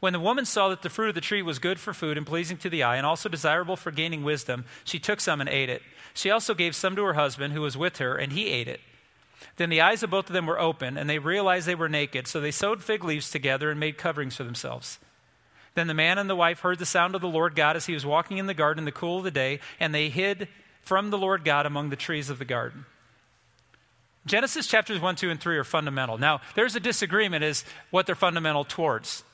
When 0.00 0.12
the 0.12 0.20
woman 0.20 0.44
saw 0.44 0.68
that 0.70 0.82
the 0.82 0.90
fruit 0.90 1.10
of 1.10 1.14
the 1.14 1.20
tree 1.20 1.42
was 1.42 1.58
good 1.58 1.78
for 1.78 1.94
food 1.94 2.18
and 2.18 2.26
pleasing 2.26 2.56
to 2.58 2.70
the 2.70 2.82
eye, 2.82 2.96
and 2.96 3.06
also 3.06 3.28
desirable 3.28 3.76
for 3.76 3.90
gaining 3.90 4.24
wisdom, 4.24 4.64
she 4.84 4.98
took 4.98 5.20
some 5.20 5.40
and 5.40 5.48
ate 5.48 5.70
it. 5.70 5.82
She 6.12 6.30
also 6.30 6.54
gave 6.54 6.74
some 6.74 6.96
to 6.96 7.04
her 7.04 7.14
husband, 7.14 7.52
who 7.52 7.60
was 7.60 7.76
with 7.76 7.98
her, 7.98 8.16
and 8.16 8.32
he 8.32 8.48
ate 8.48 8.68
it. 8.68 8.80
Then 9.56 9.70
the 9.70 9.80
eyes 9.80 10.02
of 10.02 10.10
both 10.10 10.28
of 10.28 10.34
them 10.34 10.46
were 10.46 10.60
open, 10.60 10.96
and 10.96 11.08
they 11.08 11.18
realized 11.18 11.66
they 11.66 11.74
were 11.74 11.88
naked. 11.88 12.26
So 12.26 12.40
they 12.40 12.50
sewed 12.50 12.82
fig 12.82 13.04
leaves 13.04 13.30
together 13.30 13.70
and 13.70 13.78
made 13.78 13.96
coverings 13.98 14.36
for 14.36 14.44
themselves. 14.44 14.98
Then 15.74 15.86
the 15.86 15.94
man 15.94 16.18
and 16.18 16.28
the 16.28 16.36
wife 16.36 16.60
heard 16.60 16.78
the 16.78 16.86
sound 16.86 17.14
of 17.14 17.20
the 17.20 17.28
Lord 17.28 17.54
God 17.54 17.76
as 17.76 17.86
he 17.86 17.94
was 17.94 18.04
walking 18.04 18.38
in 18.38 18.46
the 18.46 18.54
garden 18.54 18.80
in 18.80 18.84
the 18.84 18.92
cool 18.92 19.18
of 19.18 19.24
the 19.24 19.30
day, 19.30 19.60
and 19.80 19.94
they 19.94 20.08
hid 20.10 20.48
from 20.82 21.10
the 21.10 21.18
Lord 21.18 21.44
God 21.44 21.64
among 21.64 21.90
the 21.90 21.96
trees 21.96 22.28
of 22.28 22.38
the 22.38 22.44
garden. 22.44 22.84
Genesis 24.26 24.66
chapters 24.66 25.00
1, 25.00 25.16
2, 25.16 25.30
and 25.30 25.40
3 25.40 25.56
are 25.56 25.64
fundamental. 25.64 26.18
Now, 26.18 26.40
there's 26.54 26.76
a 26.76 26.80
disagreement 26.80 27.42
as 27.42 27.64
what 27.90 28.06
they're 28.06 28.14
fundamental 28.14 28.64
towards. 28.64 29.24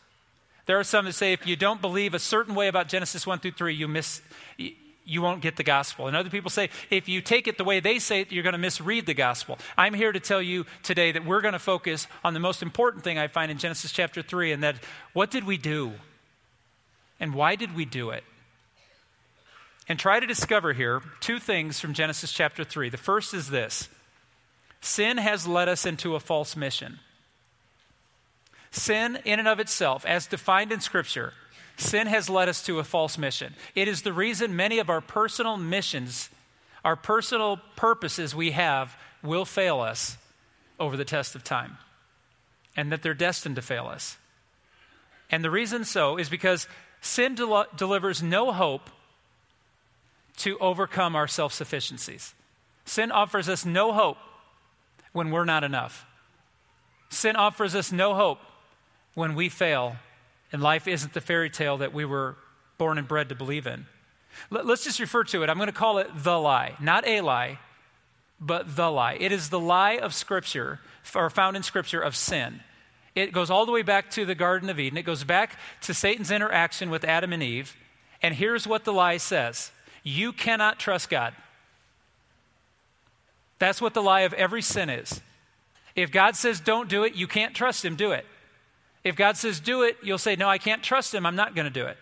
There 0.67 0.79
are 0.79 0.85
some 0.85 1.07
that 1.07 1.15
say 1.15 1.33
if 1.33 1.47
you 1.47 1.57
don't 1.57 1.81
believe 1.81 2.15
a 2.15 2.19
certain 2.19 2.55
way 2.55 2.69
about 2.69 2.89
Genesis 2.89 3.27
1 3.27 3.41
through 3.41 3.53
3, 3.53 3.75
you 3.75 3.89
miss, 3.89 4.23
you 5.05 5.23
won't 5.23 5.43
get 5.43 5.57
the 5.57 5.65
gospel. 5.65 6.07
And 6.07 6.17
other 6.17 6.31
people 6.31 6.51
say, 6.51 6.71
if 6.91 7.09
you 7.09 7.21
take 7.21 7.49
it 7.49 7.59
the 7.59 7.65
way 7.65 7.81
they 7.81 7.99
say 7.99 8.21
it, 8.21 8.33
you're 8.33 8.43
going 8.43 8.53
to 8.53 8.59
misread 8.59 9.07
the 9.07 9.15
gospel. 9.15 9.59
I'm 9.77 9.95
here 9.95 10.13
to 10.13 10.21
tell 10.21 10.41
you 10.41 10.67
today 10.83 11.13
that 11.13 11.25
we're 11.25 11.41
going 11.41 11.53
to 11.53 11.59
focus 11.59 12.07
on 12.25 12.35
the 12.35 12.41
most 12.41 12.63
important 12.63 13.05
thing 13.05 13.19
I 13.19 13.29
find 13.29 13.51
in 13.51 13.59
Genesis 13.59 13.93
chapter 13.93 14.23
3, 14.23 14.53
and 14.53 14.63
that 14.63 14.77
what 15.13 15.31
did 15.31 15.45
we 15.45 15.57
do? 15.57 15.95
And 17.21 17.35
why 17.35 17.57
did 17.57 17.75
we 17.75 17.85
do 17.85 18.11
it? 18.11 18.25
And 19.89 19.99
try 19.99 20.21
to 20.21 20.27
discover 20.27 20.73
here 20.73 21.03
two 21.21 21.39
things 21.39 21.81
from 21.81 21.95
Genesis 21.95 22.33
chapter 22.33 22.65
3. 22.65 22.91
The 22.91 22.97
first 22.97 23.35
is 23.35 23.51
this 23.51 23.89
sin 24.81 25.19
has 25.19 25.47
led 25.47 25.69
us 25.69 25.87
into 25.87 26.15
a 26.15 26.21
false 26.21 26.57
mission. 26.57 27.01
Sin, 28.71 29.19
in 29.25 29.39
and 29.39 29.49
of 29.49 29.61
itself, 29.61 30.05
as 30.05 30.27
defined 30.27 30.73
in 30.73 30.81
Scripture, 30.81 31.33
Sin 31.79 32.09
has 32.09 32.29
led 32.29 32.49
us 32.49 32.63
to 32.65 32.81
a 32.81 32.85
false 32.85 33.17
mission. 33.17 33.55
It 33.77 33.87
is 33.87 34.03
the 34.03 34.13
reason 34.13 34.57
many 34.57 34.81
of 34.81 34.91
our 34.91 35.01
personal 35.01 35.57
missions, 35.57 36.29
our 36.85 36.97
personal 36.97 37.61
purposes 37.77 38.35
we 38.35 38.51
have, 38.51 38.97
will 39.23 39.45
fail 39.45 39.81
us 39.81 40.19
over 40.81 40.97
the 40.97 41.05
test 41.05 41.37
of 41.37 41.45
time, 41.45 41.79
and 42.77 42.91
that 42.91 43.03
they're 43.03 43.15
destined 43.15 43.57
to 43.57 43.63
fail 43.63 43.87
us. 43.87 44.19
And 45.31 45.45
the 45.45 45.53
reason 45.53 45.85
so 45.85 46.19
is 46.19 46.29
because 46.29 46.67
sin 47.01 47.35
del- 47.35 47.67
delivers 47.77 48.23
no 48.23 48.53
hope 48.53 48.91
to 50.39 50.59
overcome 50.59 51.17
our 51.17 51.27
self 51.27 51.53
sufficiencies. 51.53 52.35
Sin 52.85 53.11
offers 53.11 53.49
us 53.49 53.67
no 53.67 53.93
hope 53.93 54.19
when 55.13 55.31
we're 55.31 55.45
not 55.45 55.65
enough. 55.65 56.07
Sin 57.11 57.37
offers 57.37 57.75
us 57.75 57.91
no 57.93 58.15
hope 58.15 58.41
when 59.15 59.35
we 59.35 59.49
fail 59.49 59.97
and 60.53 60.63
life 60.63 60.89
isn't 60.89 61.13
the 61.13 61.21
fairy 61.21 61.51
tale 61.51 61.79
that 61.79 61.93
we 61.93 62.05
were 62.05 62.37
born 62.79 62.99
and 62.99 63.07
bred 63.07 63.29
to 63.29 63.35
believe 63.35 63.67
in. 63.67 63.87
Let's 64.51 64.85
just 64.85 65.01
refer 65.01 65.25
to 65.25 65.43
it. 65.43 65.51
I'm 65.51 65.57
going 65.57 65.67
to 65.67 65.73
call 65.73 65.99
it 65.99 66.09
the 66.15 66.39
lie, 66.39 66.77
not 66.81 67.07
a 67.07 67.21
lie, 67.21 67.59
but 68.41 68.77
the 68.77 68.91
lie. 68.91 69.15
It 69.15 69.33
is 69.33 69.51
the 69.51 69.59
lie 69.59 69.99
of 69.99 70.15
Scripture, 70.15 70.81
or 71.15 71.29
found 71.29 71.57
in 71.57 71.63
Scripture, 71.63 72.01
of 72.01 72.15
sin. 72.15 72.61
It 73.19 73.33
goes 73.33 73.51
all 73.51 73.67
the 73.67 73.73
way 73.73 73.83
back 73.83 74.11
to 74.13 74.25
the 74.25 74.37
Garden 74.37 74.71
of 74.71 74.79
Eden. 74.79 74.97
It 74.97 75.03
goes 75.03 75.25
back 75.25 75.59
to 75.83 75.93
Satan's 75.93 76.31
interaction 76.31 76.89
with 76.89 77.03
Adam 77.03 77.33
and 77.33 77.43
Eve. 77.43 77.77
And 78.23 78.33
here's 78.33 78.65
what 78.65 78.85
the 78.85 78.93
lie 78.93 79.17
says 79.17 79.73
You 80.05 80.33
cannot 80.33 80.79
trust 80.79 81.11
God. 81.11 81.35
That's 83.59 83.83
what 83.83 83.93
the 83.93 84.03
lie 84.03 84.21
of 84.21 84.33
every 84.35 84.63
sin 84.63 84.89
is. 84.89 85.21
If 85.97 86.13
God 86.13 86.37
says 86.37 86.61
don't 86.61 86.89
do 86.89 87.03
it, 87.03 87.15
you 87.15 87.27
can't 87.27 87.57
trust 87.57 87.85
Him, 87.85 87.97
do 87.97 88.13
it. 88.13 88.25
If 89.03 89.17
God 89.17 89.37
says 89.37 89.59
do 89.59 89.83
it, 89.83 89.97
you'll 90.01 90.19
say, 90.19 90.37
No, 90.37 90.49
I 90.49 90.59
can't 90.59 90.83
trust 90.83 91.13
Him, 91.13 91.27
I'm 91.27 91.37
not 91.37 91.57
going 91.57 91.67
to 91.67 91.73
do 91.73 91.87
it. 91.87 91.97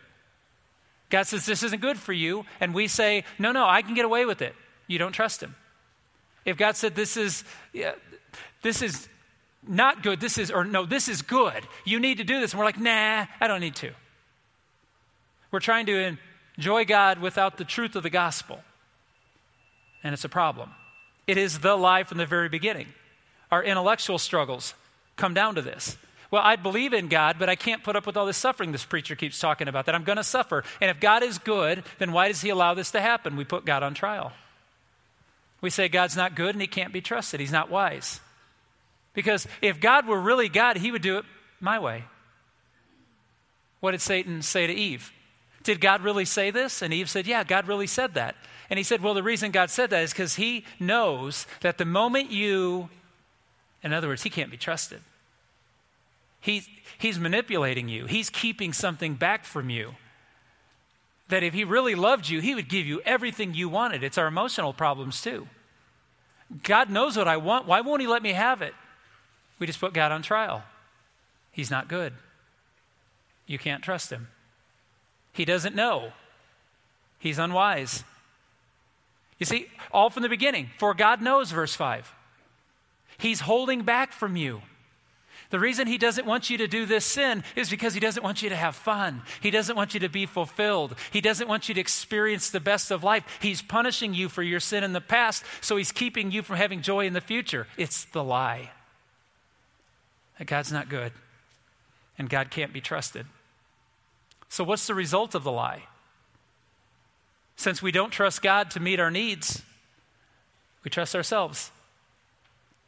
God 1.08 1.22
says 1.22 1.46
this 1.46 1.62
isn't 1.62 1.80
good 1.80 1.98
for 1.98 2.12
you, 2.12 2.44
and 2.60 2.74
we 2.74 2.88
say, 2.88 3.24
No, 3.38 3.52
no, 3.52 3.66
I 3.66 3.80
can 3.80 3.94
get 3.94 4.04
away 4.04 4.26
with 4.26 4.42
it. 4.42 4.54
You 4.86 4.98
don't 4.98 5.12
trust 5.12 5.42
Him. 5.42 5.54
If 6.44 6.58
God 6.58 6.76
said 6.76 6.94
this 6.94 7.16
is, 7.16 7.42
yeah, 7.72 7.92
this 8.60 8.82
is 8.82 9.08
not 9.68 10.02
good, 10.02 10.20
this 10.20 10.38
is, 10.38 10.50
or 10.50 10.64
no, 10.64 10.84
this 10.84 11.08
is 11.08 11.22
good, 11.22 11.66
you 11.84 12.00
need 12.00 12.18
to 12.18 12.24
do 12.24 12.40
this, 12.40 12.52
and 12.52 12.58
we're 12.58 12.64
like, 12.64 12.80
Nah, 12.80 13.26
I 13.40 13.48
don't 13.48 13.60
need 13.60 13.76
to. 13.76 13.92
We're 15.50 15.60
trying 15.60 15.86
to 15.86 16.16
enjoy 16.58 16.84
God 16.84 17.20
without 17.20 17.56
the 17.56 17.64
truth 17.64 17.96
of 17.96 18.02
the 18.02 18.10
gospel, 18.10 18.60
and 20.02 20.12
it's 20.12 20.24
a 20.24 20.28
problem. 20.28 20.70
It 21.26 21.38
is 21.38 21.58
the 21.58 21.76
lie 21.76 22.04
from 22.04 22.18
the 22.18 22.26
very 22.26 22.48
beginning. 22.48 22.86
Our 23.50 23.62
intellectual 23.62 24.18
struggles 24.18 24.74
come 25.16 25.34
down 25.34 25.54
to 25.56 25.62
this. 25.62 25.96
Well, 26.30 26.42
I 26.42 26.56
believe 26.56 26.92
in 26.92 27.08
God, 27.08 27.36
but 27.38 27.48
I 27.48 27.54
can't 27.54 27.84
put 27.84 27.96
up 27.96 28.06
with 28.06 28.16
all 28.16 28.26
this 28.26 28.36
suffering 28.36 28.72
this 28.72 28.84
preacher 28.84 29.14
keeps 29.14 29.38
talking 29.38 29.68
about, 29.68 29.86
that 29.86 29.94
I'm 29.94 30.04
going 30.04 30.16
to 30.16 30.24
suffer. 30.24 30.64
And 30.80 30.90
if 30.90 31.00
God 31.00 31.22
is 31.22 31.38
good, 31.38 31.84
then 31.98 32.12
why 32.12 32.28
does 32.28 32.40
he 32.40 32.50
allow 32.50 32.74
this 32.74 32.90
to 32.92 33.00
happen? 33.00 33.36
We 33.36 33.44
put 33.44 33.64
God 33.64 33.82
on 33.82 33.94
trial. 33.94 34.32
We 35.60 35.70
say 35.70 35.88
God's 35.88 36.16
not 36.16 36.34
good 36.34 36.54
and 36.54 36.60
he 36.60 36.66
can't 36.66 36.92
be 36.92 37.00
trusted. 37.00 37.40
He's 37.40 37.52
not 37.52 37.70
wise. 37.70 38.20
Because 39.16 39.48
if 39.60 39.80
God 39.80 40.06
were 40.06 40.20
really 40.20 40.48
God, 40.48 40.76
he 40.76 40.92
would 40.92 41.02
do 41.02 41.18
it 41.18 41.24
my 41.58 41.80
way. 41.80 42.04
What 43.80 43.90
did 43.90 44.00
Satan 44.00 44.42
say 44.42 44.68
to 44.68 44.72
Eve? 44.72 45.12
Did 45.64 45.80
God 45.80 46.02
really 46.02 46.24
say 46.24 46.52
this? 46.52 46.80
And 46.82 46.94
Eve 46.94 47.10
said, 47.10 47.26
Yeah, 47.26 47.42
God 47.42 47.66
really 47.66 47.88
said 47.88 48.14
that. 48.14 48.36
And 48.70 48.78
he 48.78 48.84
said, 48.84 49.02
Well, 49.02 49.14
the 49.14 49.22
reason 49.24 49.50
God 49.50 49.70
said 49.70 49.90
that 49.90 50.04
is 50.04 50.12
because 50.12 50.36
he 50.36 50.64
knows 50.78 51.48
that 51.62 51.78
the 51.78 51.84
moment 51.84 52.30
you 52.30 52.88
in 53.86 53.92
other 53.92 54.08
words, 54.08 54.24
he 54.24 54.30
can't 54.30 54.50
be 54.50 54.56
trusted. 54.56 55.00
He's, 56.40 56.68
he's 56.98 57.20
manipulating 57.20 57.88
you, 57.88 58.06
he's 58.06 58.30
keeping 58.30 58.72
something 58.72 59.14
back 59.14 59.44
from 59.44 59.70
you. 59.70 59.94
That 61.28 61.44
if 61.44 61.54
he 61.54 61.64
really 61.64 61.94
loved 61.94 62.28
you, 62.28 62.40
he 62.40 62.54
would 62.54 62.68
give 62.68 62.86
you 62.86 63.00
everything 63.04 63.54
you 63.54 63.68
wanted. 63.68 64.02
It's 64.02 64.18
our 64.18 64.26
emotional 64.26 64.72
problems 64.72 65.22
too. 65.22 65.48
God 66.62 66.90
knows 66.90 67.16
what 67.16 67.28
I 67.28 67.36
want. 67.36 67.66
Why 67.66 67.80
won't 67.80 68.00
he 68.00 68.06
let 68.06 68.22
me 68.22 68.32
have 68.32 68.60
it? 68.60 68.74
We 69.58 69.66
just 69.66 69.80
put 69.80 69.92
God 69.92 70.12
on 70.12 70.22
trial. 70.22 70.62
He's 71.50 71.70
not 71.70 71.88
good. 71.88 72.12
You 73.46 73.58
can't 73.58 73.82
trust 73.82 74.10
him. 74.10 74.28
He 75.32 75.44
doesn't 75.44 75.74
know. 75.74 76.12
He's 77.18 77.38
unwise. 77.38 78.04
You 79.38 79.46
see, 79.46 79.68
all 79.92 80.10
from 80.10 80.22
the 80.22 80.28
beginning. 80.28 80.70
For 80.78 80.94
God 80.94 81.22
knows, 81.22 81.50
verse 81.50 81.74
5. 81.74 82.12
He's 83.18 83.40
holding 83.40 83.82
back 83.82 84.12
from 84.12 84.36
you. 84.36 84.62
The 85.50 85.60
reason 85.60 85.86
he 85.86 85.96
doesn't 85.96 86.26
want 86.26 86.50
you 86.50 86.58
to 86.58 86.66
do 86.66 86.86
this 86.86 87.04
sin 87.04 87.44
is 87.54 87.70
because 87.70 87.94
he 87.94 88.00
doesn't 88.00 88.22
want 88.22 88.42
you 88.42 88.48
to 88.48 88.56
have 88.56 88.74
fun. 88.74 89.22
He 89.40 89.50
doesn't 89.50 89.76
want 89.76 89.94
you 89.94 90.00
to 90.00 90.08
be 90.08 90.26
fulfilled. 90.26 90.96
He 91.12 91.20
doesn't 91.20 91.48
want 91.48 91.68
you 91.68 91.74
to 91.76 91.80
experience 91.80 92.50
the 92.50 92.60
best 92.60 92.90
of 92.90 93.04
life. 93.04 93.24
He's 93.40 93.62
punishing 93.62 94.12
you 94.12 94.28
for 94.28 94.42
your 94.42 94.58
sin 94.58 94.82
in 94.82 94.92
the 94.92 95.00
past, 95.00 95.44
so 95.60 95.76
he's 95.76 95.92
keeping 95.92 96.32
you 96.32 96.42
from 96.42 96.56
having 96.56 96.82
joy 96.82 97.06
in 97.06 97.12
the 97.12 97.20
future. 97.20 97.68
It's 97.76 98.04
the 98.06 98.24
lie 98.24 98.70
that 100.38 100.46
God's 100.46 100.72
not 100.72 100.88
good 100.88 101.12
and 102.18 102.28
God 102.28 102.50
can't 102.50 102.72
be 102.72 102.80
trusted. 102.80 103.26
So, 104.48 104.64
what's 104.64 104.86
the 104.86 104.94
result 104.94 105.34
of 105.34 105.44
the 105.44 105.52
lie? 105.52 105.84
Since 107.56 107.82
we 107.82 107.90
don't 107.90 108.10
trust 108.10 108.42
God 108.42 108.70
to 108.72 108.80
meet 108.80 109.00
our 109.00 109.10
needs, 109.10 109.62
we 110.84 110.90
trust 110.90 111.16
ourselves. 111.16 111.70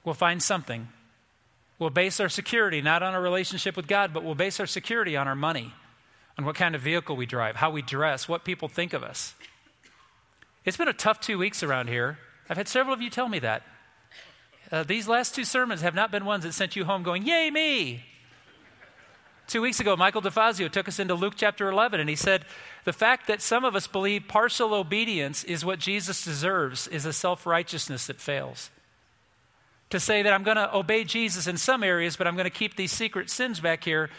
We'll 0.04 0.14
find 0.14 0.42
something. 0.42 0.88
We'll 1.78 1.90
base 1.90 2.20
our 2.20 2.28
security 2.28 2.80
not 2.80 3.02
on 3.02 3.14
our 3.14 3.20
relationship 3.20 3.76
with 3.76 3.86
God, 3.86 4.12
but 4.12 4.24
we'll 4.24 4.34
base 4.34 4.60
our 4.60 4.66
security 4.66 5.16
on 5.16 5.28
our 5.28 5.34
money, 5.34 5.72
on 6.36 6.44
what 6.44 6.56
kind 6.56 6.74
of 6.74 6.80
vehicle 6.80 7.16
we 7.16 7.26
drive, 7.26 7.56
how 7.56 7.70
we 7.70 7.82
dress, 7.82 8.28
what 8.28 8.44
people 8.44 8.68
think 8.68 8.92
of 8.92 9.02
us. 9.02 9.34
It's 10.64 10.76
been 10.76 10.88
a 10.88 10.92
tough 10.92 11.20
two 11.20 11.38
weeks 11.38 11.62
around 11.62 11.88
here. 11.88 12.18
I've 12.50 12.56
had 12.56 12.68
several 12.68 12.94
of 12.94 13.00
you 13.00 13.10
tell 13.10 13.28
me 13.28 13.38
that. 13.40 13.62
Uh, 14.70 14.82
these 14.82 15.08
last 15.08 15.34
two 15.34 15.44
sermons 15.44 15.80
have 15.80 15.94
not 15.94 16.10
been 16.10 16.24
ones 16.24 16.44
that 16.44 16.52
sent 16.52 16.76
you 16.76 16.84
home 16.84 17.02
going, 17.02 17.26
Yay, 17.26 17.50
me! 17.50 18.04
Two 19.46 19.62
weeks 19.62 19.80
ago, 19.80 19.96
Michael 19.96 20.20
DeFazio 20.20 20.70
took 20.70 20.88
us 20.88 20.98
into 20.98 21.14
Luke 21.14 21.34
chapter 21.36 21.70
11, 21.70 22.00
and 22.00 22.10
he 22.10 22.16
said, 22.16 22.44
The 22.84 22.92
fact 22.92 23.28
that 23.28 23.40
some 23.40 23.64
of 23.64 23.74
us 23.74 23.86
believe 23.86 24.28
partial 24.28 24.74
obedience 24.74 25.42
is 25.42 25.64
what 25.64 25.78
Jesus 25.78 26.22
deserves 26.22 26.86
is 26.86 27.06
a 27.06 27.12
self 27.14 27.46
righteousness 27.46 28.06
that 28.08 28.20
fails 28.20 28.70
to 29.90 29.98
say 29.98 30.22
that 30.22 30.32
I'm 30.32 30.42
going 30.42 30.56
to 30.56 30.74
obey 30.74 31.04
Jesus 31.04 31.46
in 31.46 31.56
some 31.56 31.82
areas, 31.82 32.16
but 32.16 32.26
I'm 32.26 32.34
going 32.34 32.44
to 32.44 32.50
keep 32.50 32.76
these 32.76 32.92
secret 32.92 33.30
sins 33.30 33.60
back 33.60 33.84
here 33.84 34.10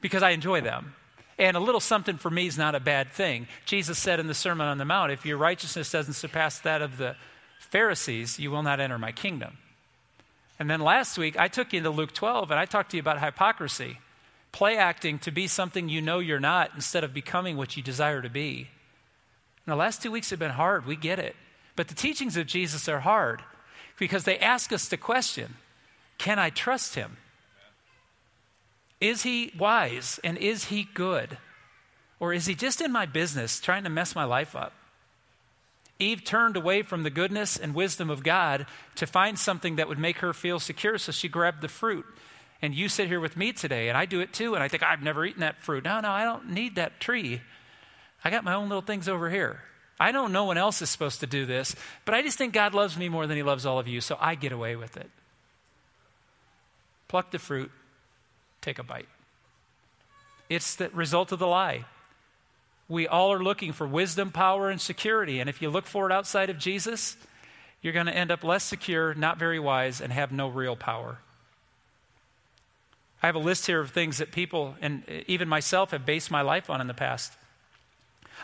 because 0.00 0.22
I 0.22 0.30
enjoy 0.30 0.60
them. 0.60 0.94
And 1.38 1.56
a 1.56 1.60
little 1.60 1.80
something 1.80 2.16
for 2.16 2.30
me 2.30 2.46
is 2.46 2.58
not 2.58 2.74
a 2.74 2.80
bad 2.80 3.10
thing. 3.10 3.48
Jesus 3.64 3.98
said 3.98 4.20
in 4.20 4.26
the 4.26 4.34
Sermon 4.34 4.66
on 4.66 4.78
the 4.78 4.84
Mount, 4.84 5.10
if 5.10 5.24
your 5.24 5.38
righteousness 5.38 5.90
doesn't 5.90 6.14
surpass 6.14 6.58
that 6.60 6.82
of 6.82 6.98
the 6.98 7.16
Pharisees, 7.58 8.38
you 8.38 8.50
will 8.50 8.62
not 8.62 8.78
enter 8.78 8.98
my 8.98 9.10
kingdom. 9.10 9.56
And 10.60 10.68
then 10.68 10.80
last 10.80 11.16
week, 11.16 11.38
I 11.38 11.48
took 11.48 11.72
you 11.72 11.78
into 11.78 11.88
Luke 11.88 12.12
12 12.12 12.50
and 12.50 12.60
I 12.60 12.66
talked 12.66 12.90
to 12.90 12.98
you 12.98 13.00
about 13.00 13.18
hypocrisy, 13.18 13.96
play 14.52 14.76
acting 14.76 15.18
to 15.20 15.30
be 15.30 15.46
something 15.46 15.88
you 15.88 16.02
know 16.02 16.18
you're 16.18 16.38
not 16.38 16.72
instead 16.74 17.02
of 17.02 17.14
becoming 17.14 17.56
what 17.56 17.78
you 17.78 17.82
desire 17.82 18.20
to 18.20 18.28
be. 18.28 18.68
And 19.64 19.72
the 19.72 19.76
last 19.76 20.02
two 20.02 20.10
weeks 20.10 20.28
have 20.28 20.38
been 20.38 20.50
hard, 20.50 20.84
we 20.84 20.96
get 20.96 21.18
it. 21.18 21.34
But 21.76 21.88
the 21.88 21.94
teachings 21.94 22.36
of 22.36 22.46
Jesus 22.46 22.90
are 22.90 23.00
hard 23.00 23.42
because 23.98 24.24
they 24.24 24.38
ask 24.38 24.70
us 24.70 24.86
the 24.86 24.98
question 24.98 25.56
can 26.18 26.38
I 26.38 26.50
trust 26.50 26.94
him? 26.94 27.16
Is 29.00 29.22
he 29.22 29.52
wise 29.58 30.20
and 30.22 30.36
is 30.36 30.64
he 30.64 30.86
good? 30.92 31.38
Or 32.18 32.34
is 32.34 32.44
he 32.44 32.54
just 32.54 32.82
in 32.82 32.92
my 32.92 33.06
business 33.06 33.60
trying 33.60 33.84
to 33.84 33.90
mess 33.90 34.14
my 34.14 34.24
life 34.24 34.54
up? 34.54 34.74
Eve 36.00 36.24
turned 36.24 36.56
away 36.56 36.82
from 36.82 37.02
the 37.02 37.10
goodness 37.10 37.56
and 37.56 37.74
wisdom 37.74 38.08
of 38.10 38.24
God 38.24 38.66
to 38.96 39.06
find 39.06 39.38
something 39.38 39.76
that 39.76 39.86
would 39.86 39.98
make 39.98 40.18
her 40.18 40.32
feel 40.32 40.58
secure, 40.58 40.98
so 40.98 41.12
she 41.12 41.28
grabbed 41.28 41.60
the 41.60 41.68
fruit. 41.68 42.06
And 42.62 42.74
you 42.74 42.88
sit 42.88 43.06
here 43.06 43.20
with 43.20 43.36
me 43.36 43.52
today, 43.52 43.88
and 43.88 43.96
I 43.96 44.06
do 44.06 44.20
it 44.20 44.32
too, 44.32 44.54
and 44.54 44.64
I 44.64 44.68
think, 44.68 44.82
I've 44.82 45.02
never 45.02 45.24
eaten 45.24 45.40
that 45.40 45.62
fruit. 45.62 45.84
No, 45.84 46.00
no, 46.00 46.10
I 46.10 46.24
don't 46.24 46.50
need 46.50 46.76
that 46.76 47.00
tree. 47.00 47.42
I 48.24 48.30
got 48.30 48.44
my 48.44 48.54
own 48.54 48.68
little 48.68 48.82
things 48.82 49.08
over 49.08 49.30
here. 49.30 49.60
I 49.98 50.12
know 50.12 50.26
no 50.26 50.44
one 50.44 50.56
else 50.56 50.80
is 50.80 50.88
supposed 50.88 51.20
to 51.20 51.26
do 51.26 51.44
this, 51.44 51.76
but 52.06 52.14
I 52.14 52.22
just 52.22 52.38
think 52.38 52.54
God 52.54 52.74
loves 52.74 52.96
me 52.96 53.10
more 53.10 53.26
than 53.26 53.36
He 53.36 53.42
loves 53.42 53.66
all 53.66 53.78
of 53.78 53.86
you, 53.86 54.00
so 54.00 54.16
I 54.18 54.34
get 54.34 54.52
away 54.52 54.76
with 54.76 54.96
it. 54.96 55.10
Pluck 57.08 57.30
the 57.30 57.38
fruit, 57.38 57.70
take 58.62 58.78
a 58.78 58.82
bite. 58.82 59.08
It's 60.48 60.76
the 60.76 60.88
result 60.90 61.32
of 61.32 61.38
the 61.38 61.46
lie. 61.46 61.84
We 62.90 63.06
all 63.06 63.32
are 63.32 63.42
looking 63.42 63.72
for 63.72 63.86
wisdom, 63.86 64.32
power, 64.32 64.68
and 64.68 64.80
security, 64.80 65.38
and 65.38 65.48
if 65.48 65.62
you 65.62 65.70
look 65.70 65.86
for 65.86 66.10
it 66.10 66.12
outside 66.12 66.50
of 66.50 66.58
Jesus, 66.58 67.16
you're 67.80 67.92
going 67.92 68.06
to 68.06 68.16
end 68.16 68.32
up 68.32 68.42
less 68.42 68.64
secure, 68.64 69.14
not 69.14 69.38
very 69.38 69.60
wise, 69.60 70.00
and 70.00 70.12
have 70.12 70.32
no 70.32 70.48
real 70.48 70.74
power. 70.74 71.18
I 73.22 73.26
have 73.26 73.36
a 73.36 73.38
list 73.38 73.68
here 73.68 73.78
of 73.78 73.92
things 73.92 74.18
that 74.18 74.32
people, 74.32 74.74
and 74.82 75.04
even 75.28 75.48
myself, 75.48 75.92
have 75.92 76.04
based 76.04 76.32
my 76.32 76.42
life 76.42 76.68
on 76.68 76.80
in 76.80 76.88
the 76.88 76.94
past. 76.94 77.32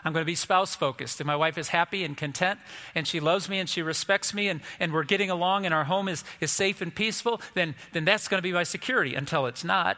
I'm 0.05 0.13
going 0.13 0.23
to 0.23 0.31
be 0.31 0.37
spouse 0.37 0.77
focused. 0.77 1.19
And 1.19 1.27
my 1.27 1.35
wife 1.35 1.59
is 1.59 1.69
happy 1.69 2.05
and 2.05 2.17
content, 2.17 2.61
and 2.95 3.05
she 3.05 3.19
loves 3.19 3.49
me 3.49 3.59
and 3.59 3.69
she 3.69 3.83
respects 3.83 4.33
me, 4.33 4.47
and, 4.47 4.61
and 4.79 4.93
we're 4.93 5.03
getting 5.03 5.29
along, 5.29 5.67
and 5.67 5.75
our 5.75 5.85
home 5.85 6.07
is, 6.07 6.23
is 6.41 6.53
safe 6.53 6.81
and 6.81 6.95
peaceful, 6.95 7.41
then, 7.55 7.75
then 7.95 8.05
that's 8.05 8.29
going 8.29 8.39
to 8.39 8.43
be 8.43 8.53
my 8.53 8.63
security 8.63 9.17
until 9.17 9.47
it's 9.47 9.65
not. 9.65 9.97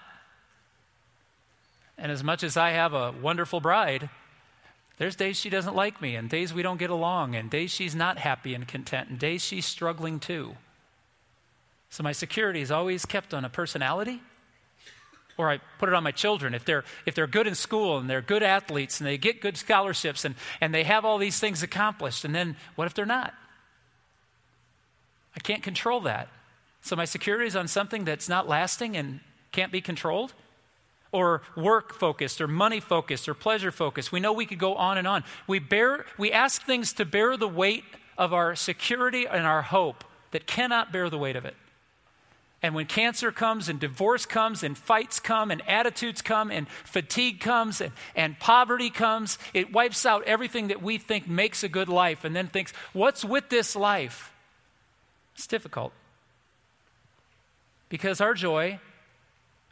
And 1.99 2.11
as 2.11 2.25
much 2.25 2.43
as 2.43 2.57
I 2.57 2.71
have 2.71 2.95
a 2.95 3.13
wonderful 3.13 3.61
bride, 3.61 4.09
there's 4.99 5.17
days 5.17 5.37
she 5.39 5.51
doesn't 5.51 5.77
like 5.77 6.03
me, 6.03 6.17
and 6.17 6.29
days 6.29 6.53
we 6.53 6.63
don't 6.63 6.79
get 6.79 6.91
along, 6.91 7.35
and 7.35 7.51
days 7.51 7.71
she's 7.71 7.95
not 7.95 8.19
happy 8.19 8.55
and 8.55 8.67
content, 8.69 9.09
and 9.09 9.19
days 9.19 9.45
she's 9.45 9.65
struggling 9.65 10.21
too. 10.21 10.57
So 11.91 12.03
my 12.03 12.13
security 12.13 12.61
is 12.61 12.71
always 12.71 13.07
kept 13.07 13.33
on 13.33 13.45
a 13.45 13.49
personality 13.49 14.21
Or 15.39 15.49
I 15.49 15.61
put 15.79 15.89
it 15.89 15.95
on 15.95 16.03
my 16.03 16.11
children. 16.11 16.53
If 16.53 16.65
they're, 16.65 16.85
if 17.07 17.15
they're 17.15 17.29
good 17.29 17.47
in 17.47 17.55
school 17.55 17.99
and 17.99 18.11
they're 18.11 18.21
good 18.21 18.43
athletes 18.43 19.01
and 19.01 19.07
they 19.07 19.17
get 19.17 19.41
good 19.41 19.57
scholarships 19.57 20.25
and, 20.25 20.35
and 20.61 20.75
they 20.75 20.83
have 20.83 21.05
all 21.05 21.17
these 21.17 21.39
things 21.39 21.63
accomplished, 21.63 22.25
and 22.25 22.35
then 22.35 22.57
what 22.75 22.87
if 22.87 22.95
they're 22.95 23.07
not? 23.07 23.33
I 25.37 25.39
can't 25.39 25.63
control 25.63 26.01
that. 26.01 26.29
So 26.83 26.97
my 26.97 27.05
security 27.05 27.47
is 27.47 27.55
on 27.55 27.69
something 27.69 28.05
that's 28.05 28.29
not 28.29 28.49
lasting 28.49 28.97
and 28.97 29.21
can't 29.53 29.71
be 29.71 29.81
controlled? 29.81 30.35
Or 31.11 31.43
work 31.57 31.95
focused, 31.95 32.41
or 32.41 32.47
money 32.49 32.81
focused, 32.81 33.29
or 33.29 33.35
pleasure 33.35 33.71
focused. 33.71 34.13
We 34.13 34.21
know 34.21 34.33
we 34.33 34.47
could 34.47 34.59
go 34.59 34.75
on 34.75 34.99
and 34.99 35.09
on. 35.09 35.25
We, 35.47 35.59
bear, 35.59 36.05
we 36.19 36.33
ask 36.33 36.63
things 36.63 36.93
to 36.95 37.05
bear 37.05 37.37
the 37.37 37.49
weight 37.49 37.85
of 38.19 38.35
our 38.35 38.55
security 38.55 39.27
and 39.27 39.47
our 39.47 39.63
hope 39.63 40.05
that 40.33 40.47
cannot 40.47 40.93
bear 40.93 41.09
the 41.09 41.19
weight 41.19 41.37
of 41.37 41.47
it. 41.47 41.55
And 42.61 42.75
when 42.75 42.87
cancer 42.87 43.31
comes, 43.31 43.69
and 43.69 43.79
divorce 43.79 44.27
comes, 44.27 44.65
and 44.65 44.77
fights 44.77 45.21
come, 45.21 45.53
and 45.53 45.63
attitudes 45.69 46.23
come, 46.23 46.51
and 46.51 46.69
fatigue 46.69 47.39
comes, 47.39 47.81
and, 47.81 47.93
and 48.17 48.39
poverty 48.39 48.91
comes, 48.91 49.39
it 49.55 49.73
wipes 49.73 50.05
out 50.05 50.25
everything 50.25 50.69
that 50.69 50.83
we 50.83 50.99
think 50.99 51.29
makes 51.29 51.63
a 51.63 51.69
good 51.69 51.89
life 51.89 52.25
and 52.25 52.35
then 52.35 52.49
thinks, 52.49 52.73
what's 52.93 53.25
with 53.25 53.49
this 53.49 53.77
life? 53.77 54.33
It's 55.37 55.47
difficult. 55.47 55.93
Because 57.89 58.21
our 58.21 58.35
joy 58.35 58.81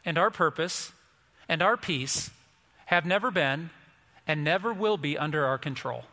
and 0.05 0.17
our 0.17 0.31
purpose 0.31 0.93
and 1.49 1.61
our 1.61 1.77
peace 1.77 2.29
have 2.87 3.05
never 3.05 3.31
been 3.31 3.69
and 4.27 4.43
never 4.43 4.73
will 4.73 4.97
be 4.97 5.17
under 5.17 5.45
our 5.45 5.57
control. 5.57 6.03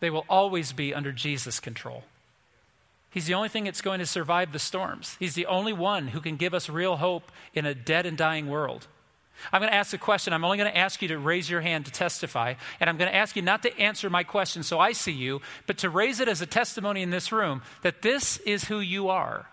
They 0.00 0.10
will 0.10 0.26
always 0.28 0.72
be 0.72 0.92
under 0.92 1.12
Jesus' 1.12 1.60
control. 1.60 2.04
He's 3.10 3.26
the 3.26 3.34
only 3.34 3.48
thing 3.48 3.64
that's 3.64 3.80
going 3.80 4.00
to 4.00 4.06
survive 4.06 4.52
the 4.52 4.58
storms. 4.58 5.16
He's 5.20 5.34
the 5.34 5.46
only 5.46 5.72
one 5.72 6.08
who 6.08 6.20
can 6.20 6.36
give 6.36 6.52
us 6.52 6.68
real 6.68 6.96
hope 6.96 7.30
in 7.54 7.64
a 7.64 7.74
dead 7.74 8.06
and 8.06 8.18
dying 8.18 8.48
world. 8.48 8.88
I'm 9.52 9.60
going 9.60 9.70
to 9.70 9.76
ask 9.76 9.92
a 9.94 9.98
question. 9.98 10.32
I'm 10.32 10.44
only 10.44 10.58
going 10.58 10.70
to 10.70 10.76
ask 10.76 11.00
you 11.00 11.08
to 11.08 11.18
raise 11.18 11.48
your 11.48 11.60
hand 11.60 11.86
to 11.86 11.92
testify. 11.92 12.54
And 12.80 12.90
I'm 12.90 12.96
going 12.96 13.10
to 13.10 13.16
ask 13.16 13.36
you 13.36 13.42
not 13.42 13.62
to 13.62 13.78
answer 13.78 14.10
my 14.10 14.24
question 14.24 14.62
so 14.62 14.80
I 14.80 14.92
see 14.92 15.12
you, 15.12 15.42
but 15.66 15.78
to 15.78 15.90
raise 15.90 16.20
it 16.20 16.28
as 16.28 16.40
a 16.40 16.46
testimony 16.46 17.02
in 17.02 17.10
this 17.10 17.30
room 17.32 17.62
that 17.82 18.02
this 18.02 18.38
is 18.38 18.64
who 18.64 18.80
you 18.80 19.08
are. 19.08 19.46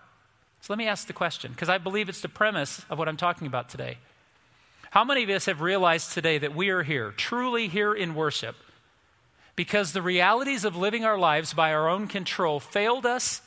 So 0.60 0.72
let 0.72 0.78
me 0.78 0.86
ask 0.86 1.06
the 1.06 1.12
question, 1.12 1.52
because 1.52 1.68
I 1.68 1.78
believe 1.78 2.08
it's 2.08 2.20
the 2.20 2.28
premise 2.28 2.84
of 2.90 2.98
what 2.98 3.08
I'm 3.08 3.16
talking 3.16 3.46
about 3.46 3.68
today. 3.68 3.98
How 4.92 5.04
many 5.04 5.22
of 5.22 5.30
us 5.30 5.46
have 5.46 5.62
realized 5.62 6.12
today 6.12 6.36
that 6.36 6.54
we 6.54 6.68
are 6.68 6.82
here, 6.82 7.12
truly 7.12 7.66
here 7.66 7.94
in 7.94 8.14
worship, 8.14 8.54
because 9.56 9.94
the 9.94 10.02
realities 10.02 10.66
of 10.66 10.76
living 10.76 11.02
our 11.02 11.16
lives 11.16 11.54
by 11.54 11.72
our 11.72 11.88
own 11.88 12.08
control 12.08 12.60
failed 12.60 13.06
us, 13.06 13.40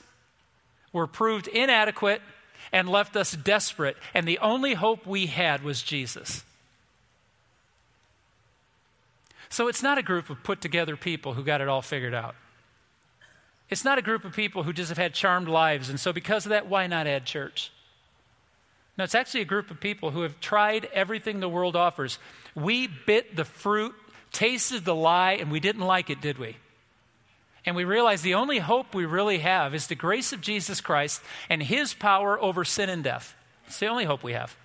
were 0.91 1.05
proved 1.05 1.47
inadequate, 1.47 2.23
and 2.71 2.89
left 2.89 3.15
us 3.15 3.33
desperate, 3.33 3.95
and 4.15 4.27
the 4.27 4.39
only 4.39 4.73
hope 4.73 5.05
we 5.05 5.27
had 5.27 5.63
was 5.63 5.83
Jesus? 5.83 6.43
So 9.47 9.67
it's 9.67 9.83
not 9.83 9.99
a 9.99 10.03
group 10.03 10.31
of 10.31 10.41
put 10.41 10.61
together 10.61 10.97
people 10.97 11.35
who 11.35 11.43
got 11.43 11.61
it 11.61 11.67
all 11.67 11.83
figured 11.83 12.15
out. 12.15 12.33
It's 13.69 13.85
not 13.85 13.99
a 13.99 14.01
group 14.01 14.25
of 14.25 14.35
people 14.35 14.63
who 14.63 14.73
just 14.73 14.89
have 14.89 14.97
had 14.97 15.13
charmed 15.13 15.47
lives, 15.47 15.91
and 15.91 15.99
so 15.99 16.11
because 16.11 16.47
of 16.47 16.49
that, 16.49 16.65
why 16.65 16.87
not 16.87 17.05
add 17.05 17.25
church? 17.25 17.71
No, 18.97 19.03
it's 19.03 19.15
actually 19.15 19.41
a 19.41 19.45
group 19.45 19.71
of 19.71 19.79
people 19.79 20.11
who 20.11 20.21
have 20.21 20.39
tried 20.39 20.85
everything 20.93 21.39
the 21.39 21.49
world 21.49 21.75
offers. 21.75 22.17
We 22.53 22.87
bit 22.87 23.35
the 23.35 23.43
fruit, 23.43 23.93
tasted 24.31 24.85
the 24.85 24.95
lie, 24.95 25.33
and 25.33 25.51
we 25.51 25.59
didn't 25.59 25.81
like 25.81 26.09
it, 26.09 26.21
did 26.21 26.37
we? 26.37 26.57
And 27.65 27.75
we 27.75 27.83
realize 27.83 28.21
the 28.21 28.35
only 28.35 28.59
hope 28.59 28.93
we 28.93 29.05
really 29.05 29.39
have 29.39 29.73
is 29.73 29.87
the 29.87 29.95
grace 29.95 30.31
of 30.31 30.39
Jesus 30.39 30.81
Christ 30.81 31.21
and 31.49 31.63
his 31.63 31.93
power 31.93 32.39
over 32.39 32.63
sin 32.63 32.89
and 32.89 33.03
death. 33.03 33.35
It's 33.67 33.79
the 33.79 33.87
only 33.87 34.05
hope 34.05 34.23
we 34.23 34.33
have. 34.33 34.55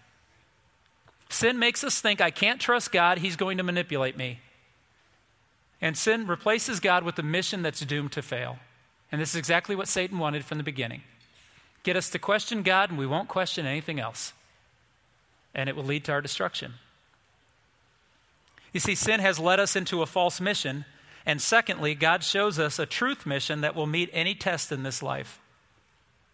Sin 1.30 1.58
makes 1.58 1.82
us 1.82 2.00
think, 2.00 2.20
I 2.20 2.30
can't 2.30 2.60
trust 2.60 2.92
God, 2.92 3.18
he's 3.18 3.36
going 3.36 3.56
to 3.56 3.62
manipulate 3.62 4.16
me. 4.16 4.40
And 5.80 5.96
sin 5.96 6.26
replaces 6.26 6.78
God 6.78 7.04
with 7.04 7.18
a 7.18 7.22
mission 7.22 7.62
that's 7.62 7.80
doomed 7.80 8.12
to 8.12 8.22
fail. 8.22 8.58
And 9.10 9.20
this 9.20 9.30
is 9.30 9.36
exactly 9.36 9.74
what 9.74 9.88
Satan 9.88 10.18
wanted 10.18 10.44
from 10.44 10.58
the 10.58 10.64
beginning 10.64 11.02
get 11.82 11.96
us 11.96 12.10
to 12.10 12.18
question 12.18 12.62
God, 12.62 12.90
and 12.90 12.98
we 12.98 13.06
won't 13.06 13.28
question 13.28 13.66
anything 13.66 14.00
else. 14.00 14.32
And 15.54 15.68
it 15.68 15.76
will 15.76 15.84
lead 15.84 16.04
to 16.04 16.12
our 16.12 16.20
destruction. 16.20 16.74
You 18.72 18.80
see, 18.80 18.94
sin 18.94 19.20
has 19.20 19.38
led 19.38 19.58
us 19.58 19.74
into 19.76 20.02
a 20.02 20.06
false 20.06 20.40
mission. 20.40 20.84
And 21.26 21.40
secondly, 21.40 21.94
God 21.94 22.22
shows 22.22 22.58
us 22.58 22.78
a 22.78 22.86
truth 22.86 23.26
mission 23.26 23.60
that 23.60 23.74
will 23.74 23.86
meet 23.86 24.10
any 24.12 24.34
test 24.34 24.72
in 24.72 24.82
this 24.82 25.02
life. 25.02 25.40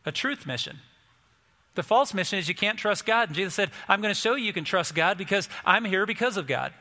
A 0.05 0.13
truth 0.13 0.47
mission. 0.47 0.79
The 1.75 1.83
false 1.83 2.15
mission 2.15 2.39
is 2.39 2.49
you 2.49 2.55
can't 2.55 2.79
trust 2.79 3.05
God. 3.05 3.29
And 3.29 3.37
Jesus 3.37 3.55
said, 3.55 3.71
I'm 3.89 4.01
going 4.01 4.15
to 4.15 4.21
show 4.21 4.35
you 4.35 4.45
you 4.45 4.53
can 4.53 4.65
trust 4.65 4.95
God 4.95 5.19
because 5.19 5.49
I'm 5.65 5.85
here 5.85 6.07
because 6.07 6.37
of 6.37 6.47
God. 6.47 6.73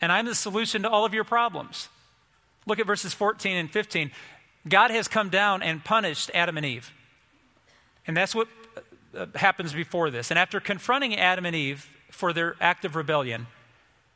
And 0.00 0.12
I'm 0.12 0.26
the 0.26 0.34
solution 0.34 0.82
to 0.82 0.90
all 0.90 1.04
of 1.04 1.14
your 1.14 1.24
problems. 1.24 1.88
Look 2.66 2.78
at 2.78 2.86
verses 2.86 3.12
14 3.12 3.56
and 3.56 3.70
15. 3.70 4.10
God 4.68 4.90
has 4.90 5.08
come 5.08 5.28
down 5.28 5.62
and 5.62 5.84
punished 5.84 6.30
Adam 6.34 6.56
and 6.56 6.64
Eve. 6.64 6.92
And 8.06 8.16
that's 8.16 8.34
what 8.34 8.48
uh, 9.16 9.26
happens 9.34 9.72
before 9.72 10.10
this. 10.10 10.30
And 10.30 10.38
after 10.38 10.60
confronting 10.60 11.16
Adam 11.16 11.46
and 11.46 11.56
Eve 11.56 11.88
for 12.10 12.32
their 12.32 12.56
act 12.60 12.84
of 12.84 12.96
rebellion, 12.96 13.46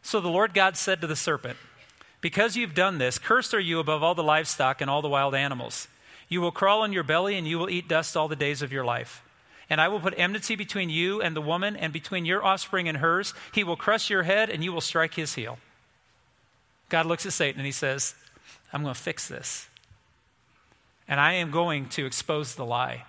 so 0.02 0.20
the 0.20 0.28
Lord 0.28 0.54
God 0.54 0.76
said 0.76 1.00
to 1.00 1.06
the 1.06 1.16
serpent, 1.16 1.58
Because 2.20 2.56
you've 2.56 2.74
done 2.74 2.98
this, 2.98 3.18
cursed 3.18 3.54
are 3.54 3.60
you 3.60 3.78
above 3.78 4.02
all 4.02 4.14
the 4.14 4.22
livestock 4.22 4.80
and 4.80 4.90
all 4.90 5.02
the 5.02 5.08
wild 5.08 5.34
animals. 5.34 5.88
You 6.28 6.40
will 6.40 6.52
crawl 6.52 6.82
on 6.82 6.92
your 6.92 7.02
belly 7.02 7.36
and 7.36 7.46
you 7.46 7.58
will 7.58 7.70
eat 7.70 7.88
dust 7.88 8.16
all 8.16 8.28
the 8.28 8.36
days 8.36 8.62
of 8.62 8.72
your 8.72 8.84
life. 8.84 9.22
And 9.70 9.80
I 9.80 9.88
will 9.88 10.00
put 10.00 10.14
enmity 10.16 10.56
between 10.56 10.88
you 10.88 11.20
and 11.20 11.36
the 11.36 11.42
woman, 11.42 11.76
and 11.76 11.92
between 11.92 12.24
your 12.24 12.42
offspring 12.42 12.88
and 12.88 12.98
hers. 12.98 13.34
He 13.52 13.64
will 13.64 13.76
crush 13.76 14.08
your 14.08 14.22
head, 14.22 14.48
and 14.48 14.64
you 14.64 14.72
will 14.72 14.80
strike 14.80 15.14
his 15.14 15.34
heel. 15.34 15.58
God 16.88 17.04
looks 17.04 17.26
at 17.26 17.34
Satan 17.34 17.60
and 17.60 17.66
he 17.66 17.72
says, 17.72 18.14
I'm 18.72 18.82
going 18.82 18.94
to 18.94 19.00
fix 19.00 19.28
this 19.28 19.68
and 21.08 21.18
I 21.18 21.32
am 21.34 21.50
going 21.50 21.88
to 21.90 22.04
expose 22.04 22.54
the 22.54 22.66
lie. 22.66 23.04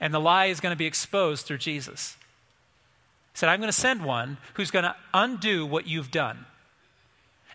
And 0.00 0.12
the 0.12 0.20
lie 0.20 0.46
is 0.46 0.60
going 0.60 0.72
to 0.72 0.78
be 0.78 0.86
exposed 0.86 1.46
through 1.46 1.58
Jesus. 1.58 2.16
He 3.32 3.38
said, 3.38 3.48
I'm 3.48 3.60
going 3.60 3.68
to 3.68 3.78
send 3.78 4.04
one 4.04 4.38
who's 4.54 4.70
going 4.70 4.84
to 4.84 4.96
undo 5.12 5.66
what 5.66 5.86
you've 5.86 6.10
done. 6.10 6.46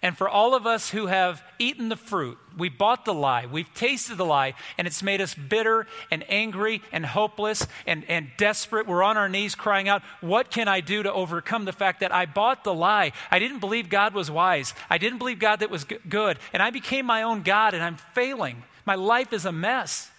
And 0.03 0.17
for 0.17 0.27
all 0.27 0.55
of 0.55 0.65
us 0.65 0.89
who 0.89 1.05
have 1.05 1.43
eaten 1.59 1.89
the 1.89 1.95
fruit, 1.95 2.39
we 2.57 2.69
bought 2.69 3.05
the 3.05 3.13
lie, 3.13 3.45
we've 3.45 3.71
tasted 3.75 4.17
the 4.17 4.25
lie, 4.25 4.55
and 4.77 4.87
it's 4.87 5.03
made 5.03 5.21
us 5.21 5.35
bitter 5.35 5.85
and 6.09 6.25
angry 6.27 6.81
and 6.91 7.05
hopeless 7.05 7.67
and, 7.85 8.03
and 8.09 8.29
desperate. 8.35 8.87
We're 8.87 9.03
on 9.03 9.17
our 9.17 9.29
knees 9.29 9.53
crying 9.53 9.87
out, 9.87 10.01
What 10.19 10.49
can 10.49 10.67
I 10.67 10.81
do 10.81 11.03
to 11.03 11.13
overcome 11.13 11.65
the 11.65 11.71
fact 11.71 11.99
that 11.99 12.13
I 12.13 12.25
bought 12.25 12.63
the 12.63 12.73
lie? 12.73 13.11
I 13.29 13.37
didn't 13.37 13.59
believe 13.59 13.89
God 13.89 14.15
was 14.15 14.31
wise. 14.31 14.73
I 14.89 14.97
didn't 14.97 15.19
believe 15.19 15.39
God 15.39 15.59
that 15.59 15.69
was 15.69 15.83
good. 15.83 16.39
And 16.51 16.63
I 16.63 16.71
became 16.71 17.05
my 17.05 17.21
own 17.21 17.43
God, 17.43 17.75
and 17.75 17.83
I'm 17.83 17.97
failing. 17.97 18.63
My 18.85 18.95
life 18.95 19.33
is 19.33 19.45
a 19.45 19.51
mess. 19.51 20.10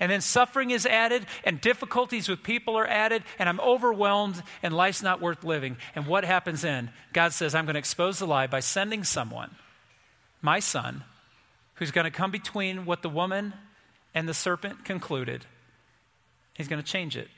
And 0.00 0.10
then 0.10 0.20
suffering 0.20 0.70
is 0.70 0.86
added, 0.86 1.26
and 1.44 1.60
difficulties 1.60 2.28
with 2.28 2.42
people 2.42 2.76
are 2.76 2.86
added, 2.86 3.22
and 3.38 3.48
I'm 3.48 3.60
overwhelmed, 3.60 4.42
and 4.62 4.74
life's 4.74 5.02
not 5.02 5.20
worth 5.20 5.44
living. 5.44 5.76
And 5.94 6.06
what 6.06 6.24
happens 6.24 6.62
then? 6.62 6.90
God 7.12 7.32
says, 7.32 7.54
I'm 7.54 7.64
going 7.64 7.74
to 7.74 7.78
expose 7.80 8.18
the 8.18 8.26
lie 8.26 8.46
by 8.46 8.60
sending 8.60 9.04
someone, 9.04 9.54
my 10.40 10.60
son, 10.60 11.04
who's 11.74 11.90
going 11.90 12.04
to 12.04 12.10
come 12.10 12.30
between 12.30 12.84
what 12.84 13.02
the 13.02 13.08
woman 13.08 13.54
and 14.14 14.28
the 14.28 14.34
serpent 14.34 14.84
concluded. 14.84 15.46
He's 16.54 16.68
going 16.68 16.82
to 16.82 16.88
change 16.88 17.16
it. 17.16 17.28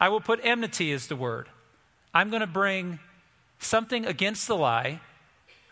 I 0.00 0.08
will 0.08 0.20
put 0.20 0.40
enmity 0.42 0.92
as 0.92 1.06
the 1.06 1.16
word. 1.16 1.48
I'm 2.12 2.30
going 2.30 2.40
to 2.40 2.46
bring 2.46 2.98
something 3.58 4.06
against 4.06 4.46
the 4.46 4.56
lie 4.56 5.00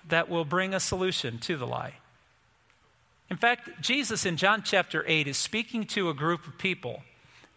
that 0.08 0.28
will 0.28 0.44
bring 0.44 0.74
a 0.74 0.80
solution 0.80 1.38
to 1.38 1.56
the 1.56 1.66
lie. 1.66 1.94
In 3.32 3.38
fact, 3.38 3.80
Jesus 3.80 4.26
in 4.26 4.36
John 4.36 4.62
chapter 4.62 5.06
8 5.08 5.26
is 5.26 5.38
speaking 5.38 5.84
to 5.86 6.10
a 6.10 6.14
group 6.14 6.46
of 6.46 6.58
people 6.58 7.02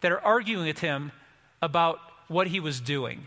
that 0.00 0.10
are 0.10 0.24
arguing 0.24 0.66
with 0.66 0.78
him 0.78 1.12
about 1.60 2.00
what 2.28 2.46
he 2.46 2.60
was 2.60 2.80
doing. 2.80 3.26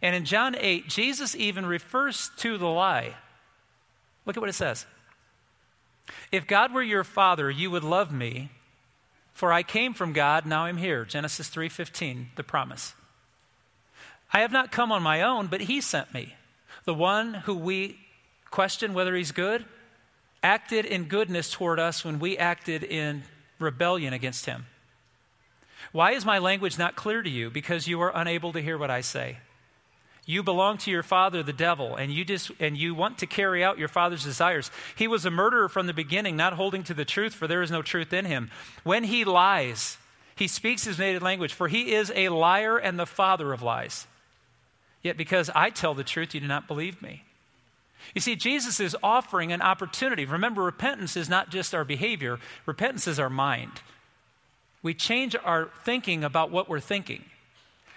And 0.00 0.14
in 0.14 0.24
John 0.24 0.54
8, 0.54 0.86
Jesus 0.86 1.34
even 1.34 1.66
refers 1.66 2.30
to 2.36 2.56
the 2.56 2.68
lie. 2.68 3.16
Look 4.26 4.36
at 4.36 4.40
what 4.40 4.48
it 4.48 4.52
says. 4.52 4.86
If 6.30 6.46
God 6.46 6.72
were 6.72 6.84
your 6.84 7.02
father, 7.02 7.50
you 7.50 7.68
would 7.72 7.82
love 7.82 8.12
me, 8.12 8.50
for 9.32 9.52
I 9.52 9.64
came 9.64 9.92
from 9.92 10.12
God, 10.12 10.46
now 10.46 10.66
I'm 10.66 10.76
here. 10.76 11.04
Genesis 11.04 11.48
3:15, 11.48 12.28
the 12.36 12.44
promise. 12.44 12.94
I 14.32 14.42
have 14.42 14.52
not 14.52 14.70
come 14.70 14.92
on 14.92 15.02
my 15.02 15.20
own, 15.20 15.48
but 15.48 15.62
he 15.62 15.80
sent 15.80 16.14
me. 16.14 16.36
The 16.84 16.94
one 16.94 17.34
who 17.34 17.56
we 17.56 17.98
question 18.50 18.94
whether 18.94 19.16
he's 19.16 19.32
good, 19.32 19.66
acted 20.42 20.84
in 20.84 21.04
goodness 21.04 21.50
toward 21.50 21.78
us 21.78 22.04
when 22.04 22.18
we 22.18 22.38
acted 22.38 22.82
in 22.82 23.22
rebellion 23.58 24.12
against 24.12 24.46
him. 24.46 24.66
Why 25.92 26.12
is 26.12 26.24
my 26.24 26.38
language 26.38 26.78
not 26.78 26.96
clear 26.96 27.22
to 27.22 27.30
you? 27.30 27.50
Because 27.50 27.88
you 27.88 28.00
are 28.00 28.12
unable 28.14 28.52
to 28.52 28.60
hear 28.60 28.76
what 28.76 28.90
I 28.90 29.00
say. 29.00 29.38
You 30.26 30.42
belong 30.42 30.76
to 30.78 30.90
your 30.90 31.02
father, 31.02 31.42
the 31.42 31.54
devil, 31.54 31.96
and 31.96 32.12
you, 32.12 32.22
dis- 32.22 32.52
and 32.60 32.76
you 32.76 32.94
want 32.94 33.16
to 33.18 33.26
carry 33.26 33.64
out 33.64 33.78
your 33.78 33.88
father's 33.88 34.24
desires. 34.24 34.70
He 34.94 35.08
was 35.08 35.24
a 35.24 35.30
murderer 35.30 35.70
from 35.70 35.86
the 35.86 35.94
beginning, 35.94 36.36
not 36.36 36.52
holding 36.52 36.82
to 36.84 36.94
the 36.94 37.06
truth, 37.06 37.32
for 37.32 37.46
there 37.46 37.62
is 37.62 37.70
no 37.70 37.80
truth 37.80 38.12
in 38.12 38.26
him. 38.26 38.50
When 38.84 39.04
he 39.04 39.24
lies, 39.24 39.96
he 40.36 40.46
speaks 40.46 40.84
his 40.84 40.98
native 40.98 41.22
language, 41.22 41.54
for 41.54 41.66
he 41.66 41.94
is 41.94 42.12
a 42.14 42.28
liar 42.28 42.76
and 42.76 42.98
the 42.98 43.06
father 43.06 43.54
of 43.54 43.62
lies. 43.62 44.06
Yet 45.02 45.16
because 45.16 45.50
I 45.54 45.70
tell 45.70 45.94
the 45.94 46.04
truth, 46.04 46.34
you 46.34 46.40
do 46.40 46.46
not 46.46 46.68
believe 46.68 47.00
me. 47.00 47.24
You 48.14 48.20
see, 48.20 48.36
Jesus 48.36 48.80
is 48.80 48.96
offering 49.02 49.52
an 49.52 49.62
opportunity. 49.62 50.24
Remember, 50.24 50.62
repentance 50.62 51.16
is 51.16 51.28
not 51.28 51.50
just 51.50 51.74
our 51.74 51.84
behavior, 51.84 52.38
repentance 52.66 53.06
is 53.06 53.18
our 53.18 53.30
mind. 53.30 53.72
We 54.82 54.94
change 54.94 55.36
our 55.44 55.70
thinking 55.84 56.24
about 56.24 56.50
what 56.50 56.68
we're 56.68 56.80
thinking. 56.80 57.24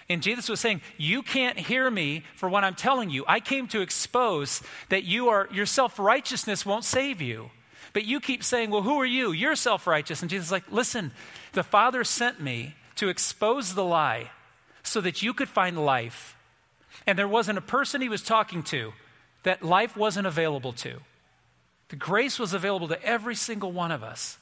And 0.09 0.21
Jesus 0.21 0.49
was 0.49 0.59
saying, 0.59 0.81
You 0.97 1.21
can't 1.21 1.57
hear 1.57 1.89
me 1.89 2.23
for 2.35 2.49
what 2.49 2.63
I'm 2.63 2.75
telling 2.75 3.09
you. 3.09 3.23
I 3.27 3.39
came 3.39 3.67
to 3.69 3.81
expose 3.81 4.61
that 4.89 5.03
you 5.03 5.29
are, 5.29 5.47
your 5.53 5.65
self 5.65 5.99
righteousness 5.99 6.65
won't 6.65 6.83
save 6.83 7.21
you. 7.21 7.51
But 7.93 8.05
you 8.05 8.19
keep 8.19 8.43
saying, 8.43 8.71
Well, 8.71 8.81
who 8.81 8.99
are 8.99 9.05
you? 9.05 9.31
You're 9.31 9.55
self 9.55 9.87
righteous. 9.87 10.21
And 10.21 10.29
Jesus 10.29 10.47
is 10.47 10.51
like, 10.51 10.69
Listen, 10.71 11.11
the 11.53 11.63
Father 11.63 12.03
sent 12.03 12.41
me 12.41 12.75
to 12.95 13.09
expose 13.09 13.73
the 13.73 13.83
lie 13.83 14.31
so 14.83 15.01
that 15.01 15.21
you 15.21 15.33
could 15.33 15.49
find 15.49 15.85
life. 15.85 16.35
And 17.07 17.17
there 17.17 17.27
wasn't 17.27 17.57
a 17.57 17.61
person 17.61 18.01
he 18.01 18.09
was 18.09 18.21
talking 18.21 18.63
to 18.63 18.93
that 19.43 19.63
life 19.63 19.97
wasn't 19.97 20.27
available 20.27 20.73
to. 20.73 20.99
The 21.89 21.95
grace 21.95 22.39
was 22.39 22.53
available 22.53 22.87
to 22.89 23.03
every 23.03 23.35
single 23.35 23.71
one 23.71 23.91
of 23.91 24.03
us. 24.03 24.37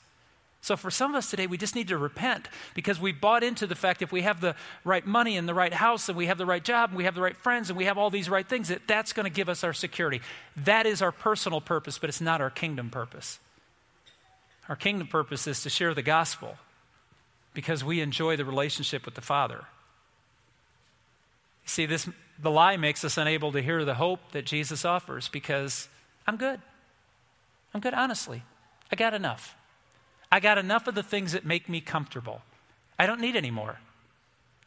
So, 0.62 0.76
for 0.76 0.92
some 0.92 1.12
of 1.12 1.18
us 1.18 1.30
today, 1.30 1.48
we 1.48 1.58
just 1.58 1.74
need 1.74 1.88
to 1.88 1.98
repent 1.98 2.50
because 2.74 3.00
we 3.00 3.14
bought 3.14 3.44
into 3.44 3.66
the 3.66 3.76
fact 3.76 4.02
if 4.02 4.12
we 4.12 4.24
have 4.24 4.42
the 4.42 4.56
right 4.84 5.06
money 5.06 5.38
and 5.38 5.48
the 5.48 5.54
right 5.54 5.74
house 5.74 6.10
and 6.10 6.18
we 6.18 6.26
have 6.26 6.38
the 6.38 6.46
right 6.46 6.64
job 6.64 6.90
and 6.90 6.98
we 6.98 7.06
have 7.06 7.16
the 7.16 7.22
right 7.22 7.38
friends 7.38 7.70
and 7.70 7.78
we 7.78 7.86
have 7.86 7.98
all 7.98 8.10
these 8.10 8.30
right 8.30 8.48
things, 8.48 8.68
that 8.68 8.82
that's 8.86 9.14
going 9.14 9.24
to 9.24 9.30
give 9.30 9.48
us 9.48 9.64
our 9.64 9.72
security. 9.72 10.22
That 10.58 10.86
is 10.86 11.02
our 11.02 11.14
personal 11.14 11.62
purpose, 11.62 11.98
but 11.98 12.10
it's 12.10 12.20
not 12.20 12.42
our 12.42 12.50
kingdom 12.50 12.90
purpose. 12.90 13.40
Our 14.68 14.76
kingdom 14.76 15.08
purpose 15.08 15.48
is 15.48 15.64
to 15.64 15.70
share 15.70 15.94
the 15.94 16.02
gospel 16.02 16.58
because 17.54 17.84
we 17.84 18.02
enjoy 18.02 18.36
the 18.36 18.46
relationship 18.46 19.06
with 19.06 19.16
the 19.16 19.22
Father. 19.22 19.64
See, 21.66 21.86
this, 21.86 22.10
the 22.42 22.52
lie 22.52 22.78
makes 22.78 23.04
us 23.04 23.18
unable 23.18 23.52
to 23.52 23.62
hear 23.62 23.84
the 23.84 23.96
hope 23.96 24.20
that 24.32 24.46
Jesus 24.46 24.86
offers 24.86 25.28
because 25.28 25.90
I'm 26.26 26.38
good. 26.38 26.62
I'm 27.74 27.82
good, 27.82 27.94
honestly. 27.94 28.44
I 28.92 28.96
got 28.96 29.14
enough. 29.14 29.56
I 30.32 30.40
got 30.40 30.58
enough 30.58 30.88
of 30.88 30.96
the 30.96 31.04
things 31.04 31.34
that 31.34 31.46
make 31.46 31.68
me 31.68 31.82
comfortable. 31.82 32.42
I 32.98 33.06
don't 33.06 33.22
need 33.22 33.36
any 33.36 33.52
more. 33.52 33.80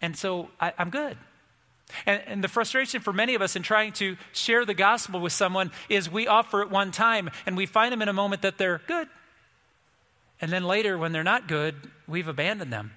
And 0.00 0.16
so 0.16 0.48
I, 0.60 0.72
am 0.78 0.90
good. 0.90 1.16
And, 2.06 2.22
and, 2.26 2.44
the 2.44 2.48
frustration 2.48 3.00
for 3.00 3.12
many 3.12 3.34
of 3.34 3.42
us 3.42 3.54
in 3.54 3.62
trying 3.62 3.92
to 3.94 4.16
share 4.32 4.64
the 4.64 4.74
gospel 4.74 5.20
with 5.20 5.32
someone 5.32 5.70
is 5.88 6.10
we 6.10 6.26
offer 6.26 6.62
it 6.62 6.70
one 6.70 6.90
time 6.90 7.30
and 7.44 7.56
we 7.56 7.66
find 7.66 7.92
them 7.92 8.02
in 8.02 8.08
a 8.08 8.12
moment 8.12 8.42
that 8.42 8.58
they're 8.58 8.80
good. 8.86 9.08
And 10.40 10.50
then 10.50 10.64
later, 10.64 10.98
when 10.98 11.12
they're 11.12 11.22
not 11.22 11.46
good, 11.46 11.74
we've 12.08 12.28
abandoned 12.28 12.72
them. 12.72 12.92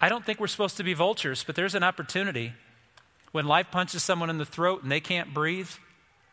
I 0.00 0.08
don't 0.08 0.24
think 0.24 0.40
we're 0.40 0.48
supposed 0.48 0.76
to 0.78 0.82
be 0.82 0.94
vultures, 0.94 1.44
but 1.44 1.54
there's 1.54 1.74
an 1.74 1.82
opportunity 1.82 2.52
when 3.34 3.48
life 3.48 3.72
punches 3.72 4.04
someone 4.04 4.30
in 4.30 4.38
the 4.38 4.44
throat 4.44 4.84
and 4.84 4.92
they 4.92 5.00
can't 5.00 5.34
breathe, 5.34 5.68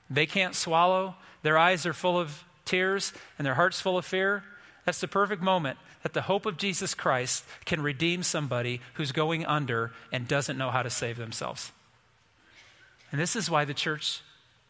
they 0.08 0.28
can't 0.28 0.54
swallow, 0.54 1.16
their 1.42 1.58
eyes 1.58 1.84
are 1.88 1.94
full 1.94 2.20
of 2.20 2.44
tears, 2.64 3.12
and 3.40 3.46
their 3.46 3.56
heart's 3.56 3.82
full 3.82 3.98
of 3.98 4.06
fear. 4.06 4.44
That's 4.86 5.02
the 5.02 5.08
perfect 5.08 5.42
moment 5.42 5.80
that 6.04 6.14
the 6.14 6.22
hope 6.22 6.46
of 6.46 6.58
Jesus 6.58 6.94
Christ 6.94 7.44
can 7.66 7.82
redeem 7.82 8.22
somebody 8.22 8.82
who's 8.94 9.12
going 9.12 9.48
under 9.48 9.94
and 10.12 10.28
doesn't 10.28 10.60
know 10.60 10.70
how 10.70 10.84
to 10.84 10.92
save 10.92 11.18
themselves. 11.18 11.72
And 13.12 13.20
this 13.20 13.36
is 13.36 13.50
why 13.50 13.66
the 13.66 13.74
church 13.74 14.22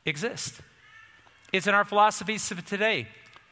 exists. 0.06 0.62
It's 1.52 1.68
in 1.68 1.76
our 1.76 1.84
philosophies 1.84 2.50
of 2.50 2.66
today. 2.66 3.10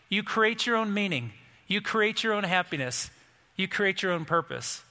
You 0.07 0.23
create 0.23 0.65
your 0.65 0.77
own 0.77 0.93
meaning, 0.93 1.33
you 1.67 1.81
create 1.81 2.23
your 2.23 2.31
own 2.31 2.45
happiness, 2.45 3.11
you 3.57 3.67
create 3.67 4.01
your 4.01 4.13
own 4.13 4.23
purpose. 4.23 4.83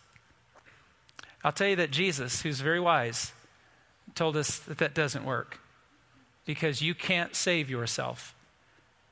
I'll 1.42 1.52
tell 1.52 1.68
you 1.68 1.76
that 1.76 1.90
Jesus, 1.90 2.42
who's 2.42 2.60
very 2.60 2.80
wise, 2.80 3.32
told 4.18 4.36
us 4.36 4.58
that 4.58 4.78
that 4.78 4.94
doesn't 4.94 5.24
work 5.24 5.60
because 6.44 6.82
you 6.82 6.94
can't 6.94 7.36
save 7.36 7.70
yourself 7.70 8.34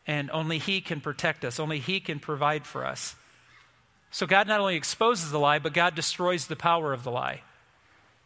and 0.06 0.30
only 0.30 0.58
He 0.58 0.80
can 0.80 1.00
protect 1.00 1.44
us, 1.44 1.60
only 1.60 1.78
He 1.78 2.00
can 2.00 2.18
provide 2.18 2.66
for 2.66 2.84
us. 2.84 3.14
So 4.10 4.26
God 4.26 4.48
not 4.48 4.60
only 4.60 4.76
exposes 4.76 5.30
the 5.30 5.38
lie, 5.38 5.58
but 5.58 5.72
God 5.72 5.94
destroys 5.94 6.46
the 6.46 6.56
power 6.56 6.92
of 6.92 7.04
the 7.04 7.10
lie. 7.10 7.42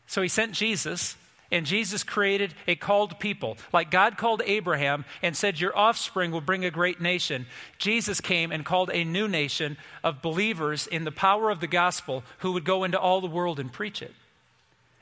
So 0.07 0.23
He 0.23 0.29
sent 0.29 0.53
Jesus, 0.53 1.17
and 1.53 1.67
Jesus 1.67 2.03
created 2.03 2.55
a 2.67 2.77
called 2.77 3.19
people. 3.19 3.59
Like 3.73 3.91
God 3.91 4.17
called 4.17 4.43
Abraham 4.47 5.05
and 5.23 5.37
said, 5.37 5.61
Your 5.61 5.77
offspring 5.77 6.31
will 6.31 6.41
bring 6.41 6.65
a 6.65 6.71
great 6.71 7.01
nation. 7.01 7.47
Jesus 7.79 8.21
came 8.21 8.53
and 8.53 8.65
called 8.65 8.91
a 8.93 9.05
new 9.05 9.29
nation 9.29 9.77
of 10.03 10.23
believers 10.23 10.87
in 10.87 11.05
the 11.05 11.13
power 11.13 11.51
of 11.51 11.61
the 11.61 11.67
gospel 11.67 12.25
who 12.39 12.53
would 12.53 12.65
go 12.65 12.85
into 12.85 12.99
all 12.99 13.21
the 13.21 13.27
world 13.27 13.61
and 13.61 13.73
preach 13.73 14.01
it. 14.01 14.15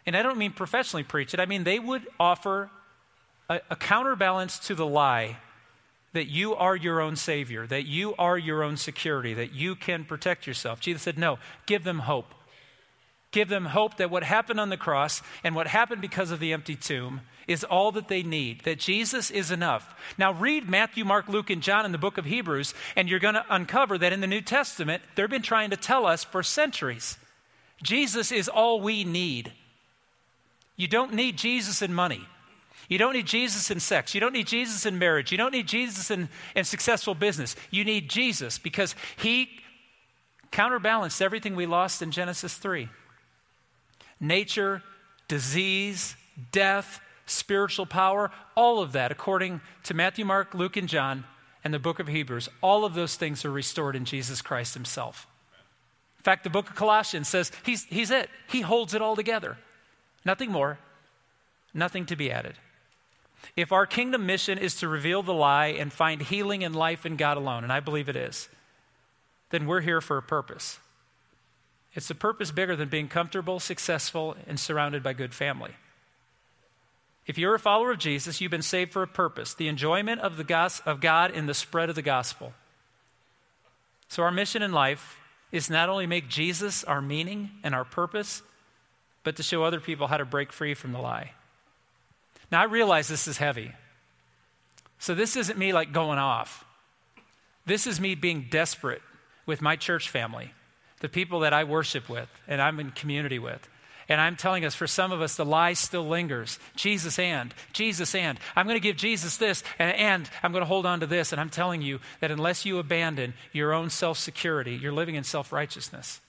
And 0.08 0.16
I 0.16 0.22
don't 0.22 0.38
mean 0.38 0.52
professionally 0.52 1.02
preach 1.04 1.34
it, 1.34 1.40
I 1.40 1.44
mean 1.44 1.64
they 1.64 1.78
would 1.78 2.06
offer 2.18 2.70
a, 3.50 3.60
a 3.70 3.76
counterbalance 3.76 4.58
to 4.60 4.74
the 4.74 4.86
lie 4.86 5.36
that 6.14 6.28
you 6.28 6.54
are 6.54 6.74
your 6.74 7.02
own 7.02 7.14
Savior, 7.14 7.66
that 7.66 7.84
you 7.84 8.14
are 8.16 8.38
your 8.38 8.62
own 8.62 8.78
security, 8.78 9.34
that 9.34 9.52
you 9.52 9.76
can 9.76 10.06
protect 10.06 10.46
yourself. 10.46 10.80
Jesus 10.80 11.02
said, 11.02 11.18
No, 11.18 11.38
give 11.66 11.84
them 11.84 11.98
hope. 11.98 12.34
Give 13.32 13.50
them 13.50 13.66
hope 13.66 13.98
that 13.98 14.10
what 14.10 14.24
happened 14.24 14.58
on 14.58 14.70
the 14.70 14.78
cross 14.78 15.20
and 15.44 15.54
what 15.54 15.66
happened 15.66 16.00
because 16.00 16.30
of 16.30 16.40
the 16.40 16.54
empty 16.54 16.74
tomb 16.74 17.20
is 17.46 17.62
all 17.62 17.92
that 17.92 18.08
they 18.08 18.22
need, 18.22 18.62
that 18.64 18.78
Jesus 18.78 19.30
is 19.30 19.50
enough. 19.50 19.94
Now, 20.16 20.32
read 20.32 20.70
Matthew, 20.70 21.04
Mark, 21.04 21.28
Luke, 21.28 21.50
and 21.50 21.62
John 21.62 21.84
in 21.84 21.92
the 21.92 21.98
book 21.98 22.16
of 22.16 22.24
Hebrews, 22.24 22.72
and 22.96 23.10
you're 23.10 23.18
going 23.18 23.34
to 23.34 23.44
uncover 23.50 23.98
that 23.98 24.14
in 24.14 24.22
the 24.22 24.26
New 24.26 24.40
Testament, 24.40 25.02
they've 25.14 25.28
been 25.28 25.42
trying 25.42 25.68
to 25.68 25.76
tell 25.76 26.06
us 26.06 26.24
for 26.24 26.42
centuries 26.42 27.18
Jesus 27.82 28.32
is 28.32 28.48
all 28.48 28.80
we 28.80 29.04
need. 29.04 29.52
You 30.78 30.88
don't 30.88 31.12
need 31.12 31.36
Jesus 31.36 31.82
in 31.82 31.92
money. 31.92 32.26
You 32.88 32.96
don't 32.96 33.12
need 33.12 33.26
Jesus 33.26 33.70
in 33.70 33.80
sex. 33.80 34.14
You 34.14 34.20
don't 34.20 34.32
need 34.32 34.46
Jesus 34.46 34.86
in 34.86 34.98
marriage. 34.98 35.30
You 35.30 35.36
don't 35.36 35.52
need 35.52 35.66
Jesus 35.66 36.10
in, 36.10 36.30
in 36.54 36.64
successful 36.64 37.14
business. 37.14 37.54
You 37.70 37.84
need 37.84 38.08
Jesus 38.08 38.58
because 38.58 38.94
he 39.18 39.50
counterbalanced 40.50 41.20
everything 41.20 41.54
we 41.54 41.66
lost 41.66 42.00
in 42.00 42.10
Genesis 42.10 42.54
3 42.54 42.88
nature, 44.20 44.82
disease, 45.28 46.16
death, 46.50 47.00
spiritual 47.26 47.86
power, 47.86 48.30
all 48.56 48.80
of 48.80 48.92
that, 48.92 49.12
according 49.12 49.60
to 49.84 49.94
Matthew, 49.94 50.24
Mark, 50.24 50.54
Luke, 50.54 50.76
and 50.76 50.88
John, 50.88 51.24
and 51.62 51.72
the 51.72 51.78
book 51.78 52.00
of 52.00 52.08
Hebrews, 52.08 52.48
all 52.60 52.84
of 52.84 52.94
those 52.94 53.14
things 53.14 53.44
are 53.44 53.50
restored 53.50 53.94
in 53.94 54.04
Jesus 54.04 54.42
Christ 54.42 54.74
himself. 54.74 55.28
In 56.18 56.24
fact, 56.24 56.42
the 56.42 56.50
book 56.50 56.70
of 56.70 56.74
Colossians 56.74 57.28
says 57.28 57.52
he's, 57.64 57.84
he's 57.84 58.10
it. 58.10 58.28
He 58.48 58.60
holds 58.60 58.94
it 58.94 59.02
all 59.02 59.14
together. 59.14 59.56
Nothing 60.24 60.50
more, 60.50 60.78
nothing 61.72 62.06
to 62.06 62.16
be 62.16 62.30
added. 62.30 62.54
If 63.56 63.72
our 63.72 63.86
kingdom 63.86 64.26
mission 64.26 64.58
is 64.58 64.76
to 64.76 64.88
reveal 64.88 65.22
the 65.22 65.32
lie 65.32 65.68
and 65.68 65.92
find 65.92 66.22
healing 66.22 66.64
and 66.64 66.74
life 66.74 67.06
in 67.06 67.16
God 67.16 67.36
alone, 67.36 67.64
and 67.64 67.72
I 67.72 67.80
believe 67.80 68.08
it 68.08 68.16
is, 68.16 68.48
then 69.50 69.66
we're 69.66 69.80
here 69.80 70.00
for 70.00 70.16
a 70.16 70.22
purpose. 70.22 70.78
It's 71.94 72.10
a 72.10 72.14
purpose 72.14 72.50
bigger 72.50 72.76
than 72.76 72.88
being 72.88 73.08
comfortable, 73.08 73.60
successful, 73.60 74.36
and 74.46 74.60
surrounded 74.60 75.02
by 75.02 75.12
good 75.14 75.34
family. 75.34 75.72
If 77.26 77.38
you're 77.38 77.54
a 77.54 77.58
follower 77.58 77.92
of 77.92 77.98
Jesus, 77.98 78.40
you've 78.40 78.50
been 78.50 78.62
saved 78.62 78.92
for 78.92 79.02
a 79.02 79.06
purpose 79.06 79.54
the 79.54 79.68
enjoyment 79.68 80.20
of, 80.20 80.36
the 80.36 80.44
gos- 80.44 80.80
of 80.80 81.00
God 81.00 81.30
in 81.30 81.46
the 81.46 81.54
spread 81.54 81.88
of 81.88 81.94
the 81.94 82.02
gospel. 82.02 82.54
So, 84.08 84.22
our 84.22 84.30
mission 84.30 84.62
in 84.62 84.72
life 84.72 85.18
is 85.52 85.68
not 85.68 85.88
only 85.88 86.06
make 86.06 86.28
Jesus 86.28 86.84
our 86.84 87.02
meaning 87.02 87.50
and 87.62 87.74
our 87.74 87.84
purpose, 87.84 88.42
but 89.24 89.36
to 89.36 89.42
show 89.42 89.64
other 89.64 89.80
people 89.80 90.06
how 90.06 90.16
to 90.16 90.24
break 90.24 90.52
free 90.52 90.74
from 90.74 90.92
the 90.92 91.00
lie. 91.00 91.32
Now, 92.50 92.60
I 92.60 92.64
realize 92.64 93.08
this 93.08 93.28
is 93.28 93.38
heavy. 93.38 93.72
So, 94.98 95.14
this 95.14 95.36
isn't 95.36 95.58
me 95.58 95.72
like 95.72 95.92
going 95.92 96.18
off. 96.18 96.64
This 97.66 97.86
is 97.86 98.00
me 98.00 98.14
being 98.14 98.46
desperate 98.50 99.02
with 99.44 99.60
my 99.60 99.76
church 99.76 100.08
family, 100.08 100.52
the 101.00 101.08
people 101.08 101.40
that 101.40 101.52
I 101.52 101.64
worship 101.64 102.08
with 102.08 102.28
and 102.48 102.62
I'm 102.62 102.80
in 102.80 102.90
community 102.90 103.38
with. 103.38 103.68
And 104.08 104.22
I'm 104.22 104.36
telling 104.36 104.64
us, 104.64 104.74
for 104.74 104.86
some 104.86 105.12
of 105.12 105.20
us, 105.20 105.36
the 105.36 105.44
lie 105.44 105.74
still 105.74 106.08
lingers. 106.08 106.58
Jesus 106.76 107.18
and, 107.18 107.52
Jesus 107.74 108.14
and. 108.14 108.40
I'm 108.56 108.66
going 108.66 108.76
to 108.76 108.80
give 108.80 108.96
Jesus 108.96 109.36
this, 109.36 109.62
and, 109.78 109.94
and 109.94 110.30
I'm 110.42 110.52
going 110.52 110.62
to 110.62 110.68
hold 110.68 110.86
on 110.86 111.00
to 111.00 111.06
this. 111.06 111.32
And 111.32 111.40
I'm 111.40 111.50
telling 111.50 111.82
you 111.82 112.00
that 112.20 112.30
unless 112.30 112.64
you 112.64 112.78
abandon 112.78 113.34
your 113.52 113.74
own 113.74 113.90
self 113.90 114.16
security, 114.16 114.74
you're 114.74 114.92
living 114.92 115.14
in 115.14 115.24
self 115.24 115.52
righteousness. 115.52 116.22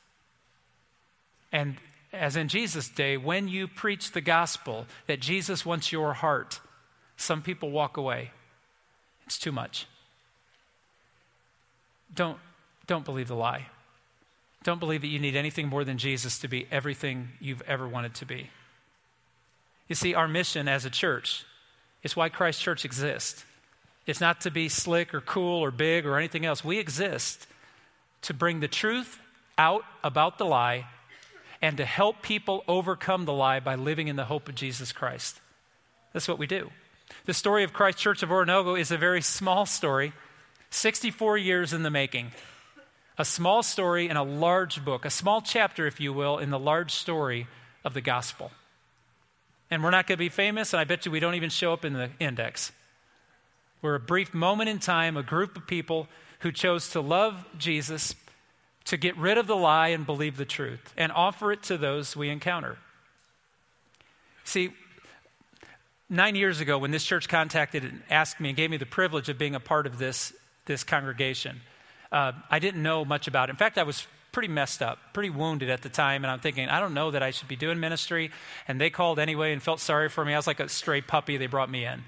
And 1.54 1.78
as 2.12 2.36
in 2.36 2.48
Jesus' 2.48 2.90
day, 2.90 3.18
when 3.18 3.48
you 3.48 3.68
preach 3.68 4.12
the 4.12 4.22
gospel 4.22 4.88
that 5.08 5.20
Jesus 5.20 5.66
wants 5.66 5.92
your 5.92 6.14
heart, 6.14 6.60
some 7.18 7.42
people 7.42 7.70
walk 7.70 7.98
away. 7.98 8.32
It's 9.26 9.38
too 9.38 9.52
much. 9.52 9.86
Don't, 12.14 12.40
don't 12.88 13.06
believe 13.06 13.28
the 13.28 13.36
lie. 13.36 13.68
Don't 14.64 14.80
believe 14.80 15.02
that 15.02 15.08
you 15.08 15.20
need 15.20 15.36
anything 15.36 15.68
more 15.68 15.84
than 15.84 15.98
Jesus 15.98 16.40
to 16.40 16.48
be 16.48 16.68
everything 16.72 17.30
you've 17.40 17.62
ever 17.64 17.88
wanted 17.88 18.16
to 18.16 18.26
be. 18.26 18.50
You 19.88 19.96
see, 19.96 20.16
our 20.16 20.28
mission 20.28 20.68
as 20.68 20.86
a 20.86 20.90
church 20.90 21.46
is 22.04 22.16
why 22.16 22.30
Christ 22.30 22.62
Church 22.62 22.86
exists. 22.86 23.46
It's 24.06 24.22
not 24.22 24.42
to 24.42 24.52
be 24.52 24.70
slick 24.70 25.14
or 25.14 25.22
cool 25.22 25.64
or 25.64 25.72
big 25.72 26.06
or 26.06 26.18
anything 26.18 26.46
else. 26.46 26.64
We 26.64 26.80
exist 26.80 27.48
to 28.24 28.34
bring 28.34 28.60
the 28.60 28.68
truth 28.68 29.20
out 29.58 29.84
about 30.04 30.38
the 30.38 30.46
lie 30.46 30.86
and 31.62 31.78
to 31.78 31.86
help 31.86 32.22
people 32.22 32.64
overcome 32.68 33.26
the 33.26 33.34
lie 33.34 33.60
by 33.60 33.76
living 33.76 34.08
in 34.08 34.16
the 34.16 34.26
hope 34.26 34.48
of 34.48 34.56
Jesus 34.56 34.92
Christ. 34.92 35.40
That's 36.14 36.28
what 36.28 36.40
we 36.40 36.48
do. 36.48 36.72
The 37.26 37.34
story 37.34 37.64
of 37.64 37.74
Christ 37.74 37.98
Church 37.98 38.24
of 38.24 38.30
Oronogo 38.30 38.80
is 38.80 38.92
a 38.92 38.98
very 38.98 39.22
small 39.22 39.66
story, 39.66 40.14
64 40.70 41.38
years 41.38 41.74
in 41.74 41.84
the 41.84 41.90
making. 41.90 42.32
A 43.18 43.26
small 43.26 43.64
story 43.64 44.08
in 44.08 44.16
a 44.16 44.24
large 44.24 44.86
book, 44.86 45.04
a 45.04 45.10
small 45.10 45.42
chapter, 45.42 45.86
if 45.86 46.00
you 46.00 46.14
will, 46.14 46.38
in 46.38 46.52
the 46.52 46.60
large 46.60 46.92
story 46.92 47.48
of 47.84 47.94
the 47.94 48.02
gospel. 48.02 48.52
And 49.70 49.84
we're 49.84 49.92
not 49.92 50.08
going 50.08 50.18
to 50.18 50.20
be 50.20 50.30
famous, 50.30 50.74
and 50.74 50.80
I 50.80 50.86
bet 50.86 51.06
you 51.06 51.12
we 51.12 51.20
don't 51.20 51.36
even 51.36 51.50
show 51.50 51.74
up 51.74 51.84
in 51.84 51.94
the 51.94 52.10
index. 52.20 52.72
We're 53.82 53.96
a 53.96 54.00
brief 54.00 54.34
moment 54.34 54.70
in 54.70 54.80
time, 54.80 55.18
a 55.18 55.24
group 55.24 55.58
of 55.58 55.68
people 55.68 56.08
who 56.40 56.52
chose 56.52 56.90
to 56.92 57.02
love 57.02 57.46
Jesus, 57.58 58.16
to 58.90 58.98
get 58.98 59.16
rid 59.18 59.38
of 59.38 59.46
the 59.46 59.56
lie 59.56 59.90
and 59.90 60.04
believe 60.04 60.36
the 60.36 60.46
truth, 60.46 60.94
and 60.98 61.12
offer 61.12 61.52
it 61.52 61.62
to 61.62 61.78
those 61.78 62.16
we 62.16 62.28
encounter. 62.28 62.80
See, 64.44 64.74
nine 66.10 66.34
years 66.34 66.60
ago, 66.60 66.80
when 66.80 66.90
this 66.90 67.04
church 67.04 67.30
contacted 67.30 67.84
and 67.84 68.02
asked 68.10 68.40
me 68.40 68.50
and 68.50 68.58
gave 68.58 68.72
me 68.72 68.78
the 68.78 68.88
privilege 68.88 69.30
of 69.30 69.38
being 69.38 69.54
a 69.54 69.60
part 69.60 69.86
of 69.86 70.00
this, 70.00 70.34
this 70.66 70.84
congregation, 70.84 71.62
uh, 72.12 72.32
I 72.50 72.58
didn't 72.58 72.82
know 72.82 73.06
much 73.06 73.28
about 73.28 73.50
it. 73.50 73.52
In 73.52 73.58
fact, 73.58 73.78
I 73.78 73.84
was 73.84 74.08
pretty 74.32 74.48
messed 74.48 74.82
up, 74.82 74.98
pretty 75.14 75.30
wounded 75.30 75.70
at 75.70 75.84
the 75.84 75.90
time, 75.90 76.24
and 76.24 76.32
I'm 76.32 76.40
thinking, 76.40 76.68
I 76.68 76.80
don't 76.80 76.96
know 76.96 77.12
that 77.12 77.22
I 77.22 77.30
should 77.30 77.48
be 77.48 77.56
doing 77.56 77.80
ministry. 77.80 78.32
And 78.68 78.82
they 78.82 78.90
called 78.90 79.20
anyway 79.20 79.54
and 79.54 79.62
felt 79.62 79.80
sorry 79.80 80.10
for 80.10 80.26
me. 80.26 80.34
I 80.34 80.38
was 80.38 80.48
like 80.48 80.60
a 80.60 80.68
stray 80.68 81.02
puppy. 81.02 81.38
They 81.38 81.46
brought 81.46 81.70
me 81.70 81.86
in. 81.86 82.04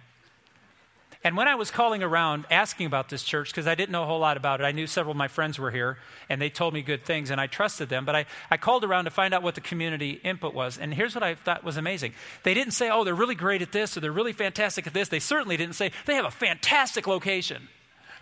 And 1.23 1.37
when 1.37 1.47
I 1.47 1.53
was 1.53 1.69
calling 1.69 2.01
around 2.01 2.45
asking 2.49 2.87
about 2.87 3.09
this 3.09 3.21
church, 3.21 3.51
because 3.51 3.67
I 3.67 3.75
didn't 3.75 3.91
know 3.91 4.01
a 4.01 4.07
whole 4.07 4.19
lot 4.19 4.37
about 4.37 4.59
it, 4.59 4.63
I 4.63 4.71
knew 4.71 4.87
several 4.87 5.11
of 5.11 5.17
my 5.17 5.27
friends 5.27 5.59
were 5.59 5.69
here 5.69 5.99
and 6.29 6.41
they 6.41 6.49
told 6.49 6.73
me 6.73 6.81
good 6.81 7.05
things 7.05 7.29
and 7.29 7.39
I 7.39 7.45
trusted 7.45 7.89
them. 7.89 8.05
But 8.05 8.15
I, 8.15 8.25
I 8.49 8.57
called 8.57 8.83
around 8.83 9.05
to 9.05 9.11
find 9.11 9.31
out 9.31 9.43
what 9.43 9.53
the 9.53 9.61
community 9.61 10.19
input 10.23 10.55
was. 10.55 10.79
And 10.79 10.91
here's 10.91 11.13
what 11.13 11.23
I 11.23 11.35
thought 11.35 11.63
was 11.63 11.77
amazing 11.77 12.13
they 12.41 12.55
didn't 12.55 12.73
say, 12.73 12.89
oh, 12.89 13.03
they're 13.03 13.13
really 13.13 13.35
great 13.35 13.61
at 13.61 13.71
this 13.71 13.95
or 13.95 13.99
they're 13.99 14.11
really 14.11 14.33
fantastic 14.33 14.87
at 14.87 14.93
this. 14.93 15.09
They 15.09 15.19
certainly 15.19 15.57
didn't 15.57 15.75
say, 15.75 15.91
they 16.07 16.15
have 16.15 16.25
a 16.25 16.31
fantastic 16.31 17.05
location. 17.05 17.67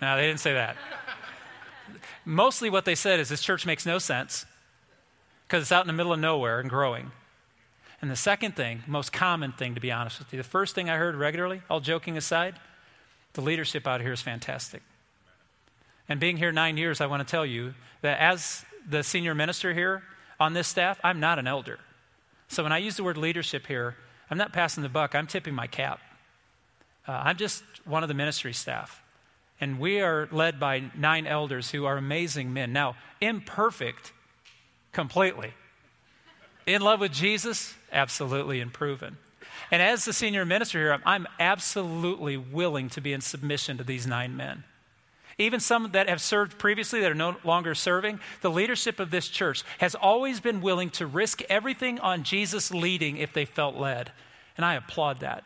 No, 0.01 0.17
they 0.17 0.27
didn't 0.27 0.41
say 0.41 0.53
that. 0.53 0.75
Mostly 2.25 2.69
what 2.69 2.83
they 2.83 2.95
said 2.95 3.19
is 3.19 3.29
this 3.29 3.41
church 3.41 3.65
makes 3.65 3.85
no 3.85 3.97
sense 3.97 4.45
because 5.47 5.63
it's 5.63 5.71
out 5.71 5.81
in 5.83 5.87
the 5.87 5.93
middle 5.93 6.11
of 6.11 6.19
nowhere 6.19 6.59
and 6.59 6.69
growing. 6.69 7.11
And 8.01 8.11
the 8.11 8.15
second 8.15 8.55
thing, 8.55 8.83
most 8.87 9.11
common 9.11 9.51
thing, 9.53 9.75
to 9.75 9.81
be 9.81 9.91
honest 9.91 10.19
with 10.19 10.31
you, 10.33 10.37
the 10.37 10.43
first 10.43 10.75
thing 10.75 10.89
I 10.89 10.97
heard 10.97 11.15
regularly, 11.15 11.61
all 11.69 11.79
joking 11.79 12.17
aside, 12.17 12.55
the 13.33 13.41
leadership 13.41 13.87
out 13.87 14.01
here 14.01 14.13
is 14.13 14.21
fantastic. 14.21 14.81
And 16.07 16.19
being 16.19 16.37
here 16.37 16.51
nine 16.51 16.77
years, 16.77 17.01
I 17.01 17.05
want 17.05 17.25
to 17.25 17.29
tell 17.29 17.45
you 17.45 17.75
that 18.01 18.19
as 18.19 18.65
the 18.87 19.03
senior 19.03 19.35
minister 19.35 19.73
here 19.73 20.03
on 20.39 20.53
this 20.53 20.67
staff, 20.67 20.99
I'm 21.03 21.19
not 21.19 21.37
an 21.37 21.47
elder. 21.47 21.79
So 22.47 22.63
when 22.63 22.71
I 22.71 22.79
use 22.79 22.97
the 22.97 23.03
word 23.03 23.17
leadership 23.17 23.67
here, 23.67 23.95
I'm 24.29 24.37
not 24.37 24.53
passing 24.53 24.81
the 24.83 24.89
buck, 24.89 25.13
I'm 25.13 25.27
tipping 25.27 25.53
my 25.53 25.67
cap. 25.67 25.99
Uh, 27.07 27.21
I'm 27.25 27.37
just 27.37 27.63
one 27.85 28.03
of 28.03 28.09
the 28.09 28.15
ministry 28.15 28.53
staff. 28.53 29.03
And 29.61 29.79
we 29.79 30.01
are 30.01 30.27
led 30.31 30.59
by 30.59 30.83
nine 30.95 31.27
elders 31.27 31.71
who 31.71 31.85
are 31.85 31.97
amazing 31.97 32.53
men. 32.53 32.71
Now, 32.71 32.95
imperfect 33.19 34.13
completely. 34.91 35.53
In 36.65 36.81
love 36.81 36.99
with 36.99 37.11
Jesus? 37.11 37.75
Absolutely, 37.91 38.61
and 38.61 38.71
proven. 38.71 39.17
And 39.71 39.81
as 39.81 40.05
the 40.05 40.13
senior 40.13 40.45
minister 40.45 40.79
here, 40.79 40.99
I'm 41.05 41.27
absolutely 41.39 42.37
willing 42.37 42.89
to 42.89 43.01
be 43.01 43.13
in 43.13 43.21
submission 43.21 43.77
to 43.77 43.83
these 43.83 44.07
nine 44.07 44.35
men. 44.35 44.63
Even 45.37 45.61
some 45.61 45.91
that 45.91 46.09
have 46.09 46.21
served 46.21 46.57
previously 46.57 46.99
that 46.99 47.11
are 47.11 47.15
no 47.15 47.37
longer 47.45 47.73
serving, 47.73 48.19
the 48.41 48.51
leadership 48.51 48.99
of 48.99 49.09
this 49.09 49.29
church 49.29 49.63
has 49.77 49.95
always 49.95 50.41
been 50.41 50.59
willing 50.59 50.89
to 50.91 51.07
risk 51.07 51.41
everything 51.49 51.99
on 51.99 52.23
Jesus 52.23 52.71
leading 52.71 53.17
if 53.17 53.31
they 53.31 53.45
felt 53.45 53.75
led. 53.75 54.11
And 54.57 54.65
I 54.65 54.73
applaud 54.73 55.21
that. 55.21 55.45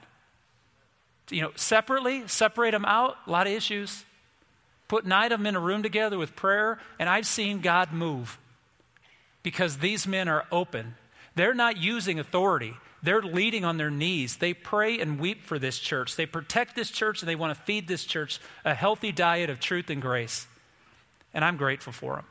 You 1.29 1.43
know, 1.43 1.51
separately, 1.55 2.27
separate 2.27 2.71
them 2.71 2.85
out, 2.85 3.17
a 3.27 3.31
lot 3.31 3.45
of 3.45 3.53
issues. 3.53 4.03
Put 4.87 5.05
nine 5.05 5.31
of 5.31 5.39
them 5.39 5.47
in 5.47 5.55
a 5.55 5.59
room 5.59 5.83
together 5.83 6.17
with 6.17 6.35
prayer, 6.35 6.79
and 6.97 7.07
I've 7.07 7.27
seen 7.27 7.61
God 7.61 7.93
move 7.93 8.39
because 9.43 9.77
these 9.77 10.07
men 10.07 10.27
are 10.27 10.45
open. 10.51 10.95
They're 11.35 11.53
not 11.53 11.77
using 11.77 12.19
authority, 12.19 12.75
they're 13.03 13.21
leading 13.21 13.65
on 13.65 13.77
their 13.77 13.91
knees. 13.91 14.37
They 14.37 14.53
pray 14.53 14.99
and 14.99 15.19
weep 15.19 15.43
for 15.43 15.59
this 15.59 15.77
church. 15.77 16.15
They 16.15 16.25
protect 16.25 16.75
this 16.75 16.89
church 16.89 17.21
and 17.21 17.29
they 17.29 17.35
want 17.35 17.55
to 17.55 17.63
feed 17.63 17.87
this 17.87 18.05
church 18.05 18.39
a 18.63 18.73
healthy 18.73 19.11
diet 19.11 19.49
of 19.49 19.59
truth 19.59 19.89
and 19.89 20.01
grace. 20.01 20.47
And 21.33 21.43
I'm 21.43 21.57
grateful 21.57 21.91
for 21.91 22.15
them. 22.15 22.25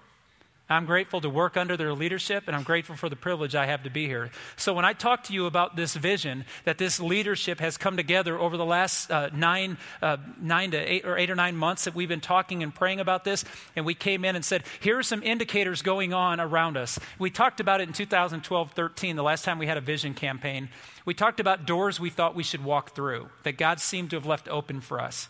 I'm 0.72 0.86
grateful 0.86 1.20
to 1.20 1.30
work 1.30 1.56
under 1.56 1.76
their 1.76 1.94
leadership, 1.94 2.44
and 2.46 2.56
I'm 2.56 2.62
grateful 2.62 2.96
for 2.96 3.08
the 3.08 3.16
privilege 3.16 3.54
I 3.54 3.66
have 3.66 3.82
to 3.84 3.90
be 3.90 4.06
here. 4.06 4.30
So, 4.56 4.72
when 4.72 4.84
I 4.84 4.92
talk 4.92 5.24
to 5.24 5.32
you 5.32 5.46
about 5.46 5.76
this 5.76 5.94
vision 5.94 6.44
that 6.64 6.78
this 6.78 7.00
leadership 7.00 7.60
has 7.60 7.76
come 7.76 7.96
together 7.96 8.38
over 8.38 8.56
the 8.56 8.64
last 8.64 9.10
uh, 9.10 9.30
nine, 9.34 9.78
uh, 10.00 10.16
nine 10.40 10.70
to 10.72 10.78
eight 10.78 11.04
or 11.04 11.18
eight 11.18 11.30
or 11.30 11.34
nine 11.34 11.56
months 11.56 11.84
that 11.84 11.94
we've 11.94 12.08
been 12.08 12.20
talking 12.20 12.62
and 12.62 12.74
praying 12.74 13.00
about 13.00 13.24
this, 13.24 13.44
and 13.76 13.84
we 13.84 13.94
came 13.94 14.24
in 14.24 14.36
and 14.36 14.44
said, 14.44 14.64
here 14.80 14.98
are 14.98 15.02
some 15.02 15.22
indicators 15.22 15.82
going 15.82 16.12
on 16.12 16.40
around 16.40 16.76
us. 16.76 16.98
We 17.18 17.30
talked 17.30 17.60
about 17.60 17.80
it 17.80 17.88
in 17.88 17.94
2012 17.94 18.72
13, 18.72 19.16
the 19.16 19.22
last 19.22 19.44
time 19.44 19.58
we 19.58 19.66
had 19.66 19.76
a 19.76 19.82
vision 19.82 20.14
campaign. 20.14 20.68
We 21.04 21.14
talked 21.14 21.40
about 21.40 21.66
doors 21.66 21.98
we 21.98 22.10
thought 22.10 22.34
we 22.34 22.42
should 22.42 22.64
walk 22.64 22.94
through, 22.94 23.28
that 23.42 23.58
God 23.58 23.80
seemed 23.80 24.10
to 24.10 24.16
have 24.16 24.26
left 24.26 24.48
open 24.48 24.80
for 24.80 25.00
us. 25.00 25.28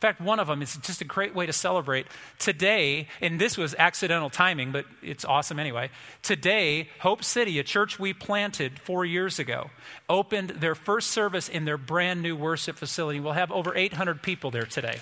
In 0.00 0.08
fact, 0.08 0.22
one 0.22 0.40
of 0.40 0.46
them 0.46 0.62
is 0.62 0.78
just 0.78 1.02
a 1.02 1.04
great 1.04 1.34
way 1.34 1.44
to 1.44 1.52
celebrate. 1.52 2.06
Today, 2.38 3.06
and 3.20 3.38
this 3.38 3.58
was 3.58 3.74
accidental 3.78 4.30
timing, 4.30 4.72
but 4.72 4.86
it's 5.02 5.26
awesome 5.26 5.60
anyway. 5.60 5.90
Today, 6.22 6.88
Hope 7.00 7.22
City, 7.22 7.58
a 7.58 7.62
church 7.62 7.98
we 7.98 8.14
planted 8.14 8.78
four 8.78 9.04
years 9.04 9.38
ago, 9.38 9.68
opened 10.08 10.50
their 10.50 10.74
first 10.74 11.10
service 11.10 11.50
in 11.50 11.66
their 11.66 11.76
brand 11.76 12.22
new 12.22 12.34
worship 12.34 12.76
facility. 12.76 13.20
We'll 13.20 13.34
have 13.34 13.52
over 13.52 13.76
800 13.76 14.22
people 14.22 14.50
there 14.50 14.64
today. 14.64 15.00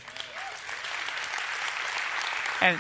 And 2.61 2.77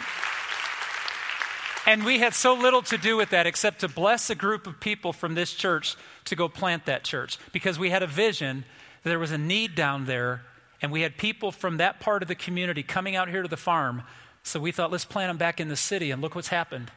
and 1.86 2.04
we 2.04 2.18
had 2.18 2.34
so 2.34 2.54
little 2.54 2.82
to 2.82 2.98
do 2.98 3.16
with 3.16 3.30
that 3.30 3.46
except 3.46 3.78
to 3.80 3.88
bless 3.88 4.28
a 4.28 4.34
group 4.34 4.66
of 4.66 4.80
people 4.80 5.12
from 5.12 5.36
this 5.36 5.52
church 5.54 5.94
to 6.24 6.34
go 6.34 6.48
plant 6.48 6.86
that 6.86 7.04
church 7.04 7.38
because 7.52 7.78
we 7.78 7.90
had 7.90 8.02
a 8.02 8.08
vision 8.08 8.64
that 9.04 9.10
there 9.10 9.20
was 9.20 9.30
a 9.30 9.38
need 9.38 9.76
down 9.76 10.06
there 10.06 10.42
and 10.80 10.92
we 10.92 11.02
had 11.02 11.16
people 11.16 11.50
from 11.50 11.78
that 11.78 12.00
part 12.00 12.22
of 12.22 12.28
the 12.28 12.34
community 12.34 12.82
coming 12.82 13.16
out 13.16 13.28
here 13.28 13.42
to 13.42 13.48
the 13.48 13.56
farm. 13.56 14.02
So 14.42 14.60
we 14.60 14.72
thought, 14.72 14.92
let's 14.92 15.04
plant 15.04 15.30
them 15.30 15.36
back 15.36 15.60
in 15.60 15.68
the 15.68 15.76
city. 15.76 16.10
And 16.10 16.22
look 16.22 16.34
what's 16.34 16.48
happened. 16.48 16.90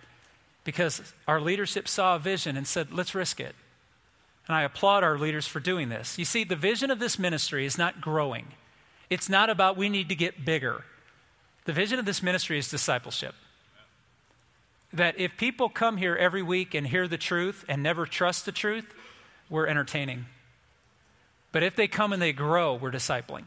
Because 0.64 1.02
our 1.28 1.42
leadership 1.42 1.88
saw 1.88 2.16
a 2.16 2.20
vision 2.20 2.56
and 2.56 2.68
said, 2.68 2.92
let's 2.92 3.16
risk 3.16 3.40
it. 3.40 3.56
And 4.48 4.56
I 4.56 4.64
applaud 4.64 5.04
our 5.04 5.18
leaders 5.18 5.48
for 5.48 5.60
doing 5.60 5.90
this. 5.90 6.20
You 6.20 6.26
see, 6.26 6.44
the 6.44 6.56
vision 6.56 6.92
of 6.92 7.00
this 7.00 7.18
ministry 7.18 7.66
is 7.66 7.78
not 7.78 8.02
growing, 8.02 8.48
it's 9.10 9.30
not 9.30 9.50
about 9.50 9.78
we 9.78 9.90
need 9.90 10.10
to 10.10 10.16
get 10.16 10.46
bigger. 10.46 10.84
The 11.66 11.74
vision 11.74 12.00
of 12.00 12.06
this 12.06 12.24
ministry 12.24 12.58
is 12.58 12.70
discipleship. 12.70 13.36
That 14.94 15.20
if 15.20 15.38
people 15.38 15.70
come 15.70 15.98
here 15.98 16.16
every 16.16 16.42
week 16.42 16.74
and 16.74 16.88
hear 16.88 17.08
the 17.08 17.18
truth 17.18 17.64
and 17.68 17.84
never 17.84 18.06
trust 18.06 18.46
the 18.46 18.52
truth, 18.52 18.86
we're 19.50 19.68
entertaining. 19.68 20.26
But 21.52 21.64
if 21.64 21.76
they 21.76 21.88
come 21.88 22.14
and 22.14 22.22
they 22.22 22.34
grow, 22.34 22.76
we're 22.76 22.92
discipling. 22.92 23.44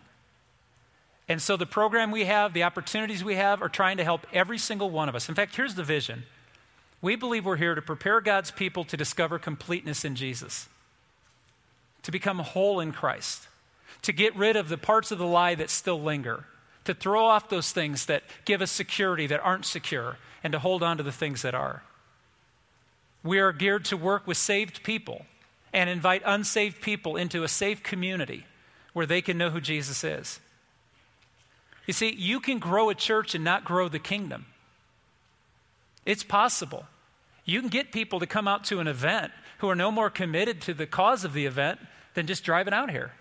And 1.28 1.40
so 1.40 1.56
the 1.56 1.66
program 1.66 2.10
we 2.10 2.24
have, 2.24 2.52
the 2.52 2.64
opportunities 2.64 3.24
we 3.24 3.36
have, 3.36 3.62
are 3.62 3.68
trying 3.68 3.96
to 3.96 4.04
help 4.04 4.26
every 4.32 4.58
single 4.58 4.90
one 4.90 5.08
of 5.08 5.14
us. 5.14 5.28
In 5.28 5.34
fact, 5.34 5.56
here's 5.56 5.74
the 5.74 5.82
vision 5.82 6.24
we 7.00 7.16
believe 7.16 7.44
we're 7.44 7.56
here 7.56 7.74
to 7.74 7.82
prepare 7.82 8.20
God's 8.20 8.50
people 8.50 8.84
to 8.84 8.96
discover 8.96 9.38
completeness 9.38 10.04
in 10.04 10.14
Jesus, 10.14 10.68
to 12.02 12.10
become 12.10 12.38
whole 12.38 12.80
in 12.80 12.92
Christ, 12.92 13.48
to 14.02 14.12
get 14.12 14.34
rid 14.36 14.56
of 14.56 14.68
the 14.68 14.78
parts 14.78 15.10
of 15.10 15.18
the 15.18 15.26
lie 15.26 15.54
that 15.54 15.70
still 15.70 16.00
linger, 16.00 16.44
to 16.84 16.94
throw 16.94 17.26
off 17.26 17.48
those 17.48 17.72
things 17.72 18.06
that 18.06 18.22
give 18.44 18.62
us 18.62 18.70
security 18.70 19.26
that 19.26 19.40
aren't 19.40 19.66
secure, 19.66 20.16
and 20.42 20.52
to 20.52 20.58
hold 20.58 20.82
on 20.82 20.96
to 20.96 21.02
the 21.02 21.12
things 21.12 21.42
that 21.42 21.54
are. 21.54 21.82
We 23.22 23.38
are 23.38 23.52
geared 23.52 23.86
to 23.86 23.96
work 23.96 24.26
with 24.26 24.36
saved 24.36 24.82
people 24.82 25.24
and 25.72 25.90
invite 25.90 26.22
unsaved 26.24 26.80
people 26.80 27.16
into 27.16 27.42
a 27.42 27.48
safe 27.48 27.82
community 27.82 28.46
where 28.92 29.06
they 29.06 29.22
can 29.22 29.36
know 29.36 29.50
who 29.50 29.60
Jesus 29.60 30.04
is. 30.04 30.40
You 31.86 31.92
see, 31.92 32.14
you 32.14 32.40
can 32.40 32.58
grow 32.58 32.90
a 32.90 32.94
church 32.94 33.34
and 33.34 33.44
not 33.44 33.64
grow 33.64 33.88
the 33.88 33.98
kingdom. 33.98 34.46
It's 36.06 36.24
possible. 36.24 36.86
You 37.44 37.60
can 37.60 37.68
get 37.68 37.92
people 37.92 38.20
to 38.20 38.26
come 38.26 38.48
out 38.48 38.64
to 38.64 38.80
an 38.80 38.88
event 38.88 39.32
who 39.58 39.68
are 39.68 39.76
no 39.76 39.90
more 39.90 40.10
committed 40.10 40.60
to 40.62 40.74
the 40.74 40.86
cause 40.86 41.24
of 41.24 41.32
the 41.32 41.46
event 41.46 41.78
than 42.14 42.26
just 42.26 42.44
driving 42.44 42.74
out 42.74 42.90
here. 42.90 43.12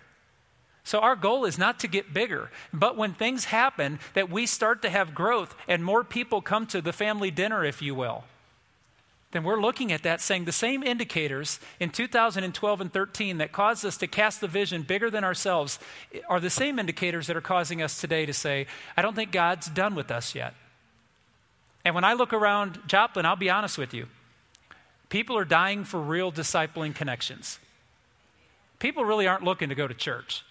So, 0.86 0.98
our 0.98 1.16
goal 1.16 1.46
is 1.46 1.58
not 1.58 1.80
to 1.80 1.88
get 1.88 2.12
bigger, 2.12 2.50
but 2.70 2.96
when 2.96 3.14
things 3.14 3.46
happen, 3.46 3.98
that 4.12 4.28
we 4.28 4.44
start 4.44 4.82
to 4.82 4.90
have 4.90 5.14
growth 5.14 5.54
and 5.66 5.82
more 5.82 6.04
people 6.04 6.42
come 6.42 6.66
to 6.66 6.82
the 6.82 6.92
family 6.92 7.30
dinner, 7.30 7.64
if 7.64 7.80
you 7.80 7.94
will 7.94 8.24
then 9.34 9.42
we're 9.42 9.60
looking 9.60 9.90
at 9.90 10.04
that 10.04 10.20
saying 10.20 10.44
the 10.44 10.52
same 10.52 10.84
indicators 10.84 11.58
in 11.80 11.90
2012 11.90 12.80
and 12.80 12.92
13 12.92 13.38
that 13.38 13.50
caused 13.50 13.84
us 13.84 13.96
to 13.96 14.06
cast 14.06 14.40
the 14.40 14.46
vision 14.46 14.82
bigger 14.82 15.10
than 15.10 15.24
ourselves 15.24 15.80
are 16.28 16.38
the 16.38 16.48
same 16.48 16.78
indicators 16.78 17.26
that 17.26 17.36
are 17.36 17.40
causing 17.40 17.82
us 17.82 18.00
today 18.00 18.26
to 18.26 18.32
say, 18.32 18.68
I 18.96 19.02
don't 19.02 19.16
think 19.16 19.32
God's 19.32 19.66
done 19.66 19.96
with 19.96 20.12
us 20.12 20.36
yet. 20.36 20.54
And 21.84 21.96
when 21.96 22.04
I 22.04 22.12
look 22.12 22.32
around 22.32 22.78
Joplin, 22.86 23.26
I'll 23.26 23.34
be 23.34 23.50
honest 23.50 23.76
with 23.76 23.92
you. 23.92 24.06
People 25.08 25.36
are 25.36 25.44
dying 25.44 25.82
for 25.82 26.00
real 26.00 26.30
discipling 26.30 26.94
connections. 26.94 27.58
People 28.78 29.04
really 29.04 29.26
aren't 29.26 29.42
looking 29.42 29.68
to 29.68 29.74
go 29.74 29.88
to 29.88 29.94
church. 29.94 30.44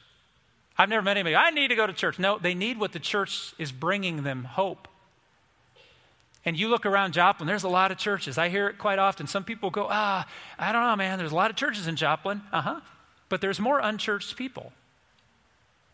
I've 0.78 0.90
never 0.90 1.04
met 1.04 1.16
anybody, 1.16 1.38
I 1.38 1.52
need 1.52 1.70
to 1.70 1.76
go 1.76 1.88
to 1.88 1.94
church. 1.94 2.20
No, 2.20 2.38
they 2.38 2.54
need 2.54 2.78
what 2.78 2.92
the 2.92 3.00
church 3.00 3.54
is 3.58 3.72
bringing 3.72 4.24
them 4.24 4.44
hope. 4.44 4.90
And 6.46 6.58
you 6.58 6.68
look 6.68 6.86
around 6.86 7.14
Joplin, 7.14 7.48
there's 7.48 7.64
a 7.64 7.70
lot 7.70 7.92
of 7.92 7.98
churches. 7.98 8.38
I 8.38 8.50
hear 8.50 8.68
it 8.68 8.78
quite 8.78 9.00
often. 9.00 9.28
Some 9.28 9.44
people 9.44 9.70
go, 9.70 9.88
ah, 9.90 10.28
I 10.60 10.72
don't 10.72 10.84
know, 10.84 10.96
man, 10.96 11.18
there's 11.18 11.32
a 11.32 11.36
lot 11.36 11.50
of 11.50 11.56
churches 11.56 11.88
in 11.88 11.96
Joplin. 11.96 12.42
Uh 12.52 12.62
huh. 12.62 12.82
But 13.30 13.42
there's 13.42 13.60
more 13.60 13.80
unchurched 13.80 14.36
people. 14.36 14.74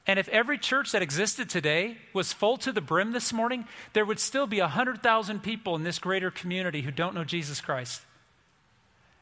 And 0.07 0.17
if 0.17 0.27
every 0.29 0.57
church 0.57 0.91
that 0.93 1.03
existed 1.03 1.51
today 1.51 1.97
was 2.13 2.33
full 2.33 2.57
to 2.57 2.71
the 2.71 2.81
brim 2.81 3.12
this 3.12 3.31
morning, 3.31 3.65
there 3.93 4.05
would 4.05 4.19
still 4.19 4.47
be 4.47 4.59
100,000 4.59 5.43
people 5.43 5.75
in 5.75 5.83
this 5.83 5.99
greater 5.99 6.31
community 6.31 6.81
who 6.81 6.89
don't 6.89 7.13
know 7.13 7.23
Jesus 7.23 7.62
Christ. 7.62 8.01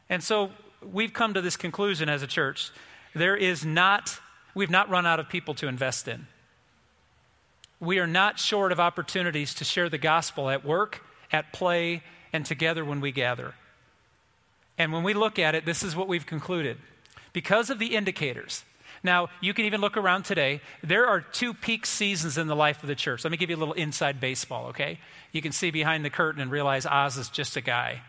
And 0.09 0.23
so 0.23 0.51
we've 0.81 1.11
come 1.11 1.33
to 1.33 1.41
this 1.41 1.57
conclusion 1.57 2.07
as 2.07 2.23
a 2.23 2.27
church. 2.27 2.71
There 3.13 3.35
is 3.35 3.65
not, 3.65 4.19
we've 4.55 4.69
not 4.69 4.89
run 4.89 5.05
out 5.05 5.19
of 5.19 5.27
people 5.27 5.53
to 5.55 5.67
invest 5.67 6.07
in. 6.07 6.27
We 7.81 7.99
are 7.99 8.07
not 8.07 8.39
short 8.39 8.71
of 8.71 8.79
opportunities 8.79 9.53
to 9.55 9.65
share 9.65 9.89
the 9.89 9.97
gospel 9.97 10.49
at 10.49 10.63
work, 10.63 11.03
at 11.31 11.53
play, 11.53 12.03
and 12.33 12.45
together 12.45 12.83
when 12.83 13.01
we 13.01 13.11
gather. 13.11 13.53
And 14.77 14.93
when 14.93 15.03
we 15.03 15.13
look 15.13 15.39
at 15.39 15.55
it, 15.55 15.65
this 15.65 15.83
is 15.83 15.95
what 15.95 16.07
we've 16.07 16.25
concluded. 16.25 16.77
Because 17.33 17.69
of 17.69 17.79
the 17.79 17.95
indicators, 17.95 18.63
now, 19.03 19.29
you 19.41 19.53
can 19.53 19.65
even 19.65 19.81
look 19.81 19.95
around 19.95 20.23
today. 20.23 20.61
There 20.83 21.07
are 21.07 21.21
two 21.21 21.53
peak 21.53 21.85
seasons 21.85 22.37
in 22.37 22.47
the 22.47 22.55
life 22.55 22.81
of 22.81 22.87
the 22.87 22.95
church. 22.95 23.23
Let 23.23 23.31
me 23.31 23.37
give 23.37 23.49
you 23.49 23.55
a 23.55 23.59
little 23.59 23.73
inside 23.73 24.19
baseball, 24.19 24.67
okay? 24.67 24.99
You 25.31 25.41
can 25.41 25.51
see 25.51 25.71
behind 25.71 26.03
the 26.03 26.09
curtain 26.09 26.41
and 26.41 26.51
realize 26.51 26.85
Oz 26.85 27.17
is 27.17 27.29
just 27.29 27.55
a 27.55 27.61
guy. 27.61 28.01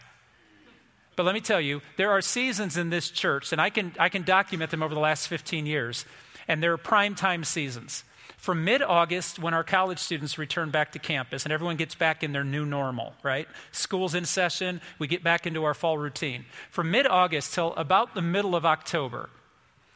But 1.15 1.25
let 1.25 1.35
me 1.35 1.41
tell 1.41 1.61
you, 1.61 1.83
there 1.97 2.11
are 2.11 2.21
seasons 2.21 2.77
in 2.77 2.91
this 2.91 3.11
church, 3.11 3.53
and 3.53 3.61
I 3.61 3.71
can, 3.71 3.93
I 3.99 4.09
can 4.09 4.23
document 4.23 4.71
them 4.71 4.83
over 4.83 4.95
the 4.95 5.01
last 5.01 5.29
15 5.29 5.67
years, 5.67 6.05
and 6.47 6.63
there 6.63 6.73
are 6.73 6.79
prime 6.79 7.15
time 7.15 7.45
seasons. 7.45 8.05
From 8.39 8.65
mid 8.65 8.83
August, 8.83 9.41
when 9.41 9.53
our 9.53 9.65
college 9.65 9.99
students 9.99 10.39
return 10.39 10.71
back 10.71 10.93
to 10.93 11.01
campus 11.01 11.45
and 11.45 11.53
everyone 11.53 11.77
gets 11.77 11.97
back 11.97 12.23
in 12.23 12.33
their 12.33 12.45
new 12.45 12.65
normal, 12.65 13.15
right? 13.25 13.49
School's 13.73 14.15
in 14.15 14.25
session, 14.25 14.81
we 14.99 15.09
get 15.09 15.25
back 15.25 15.45
into 15.45 15.65
our 15.65 15.75
fall 15.75 15.99
routine. 15.99 16.45
From 16.71 16.93
mid 16.93 17.07
August 17.07 17.53
till 17.53 17.75
about 17.75 18.15
the 18.15 18.23
middle 18.23 18.55
of 18.55 18.65
October, 18.65 19.29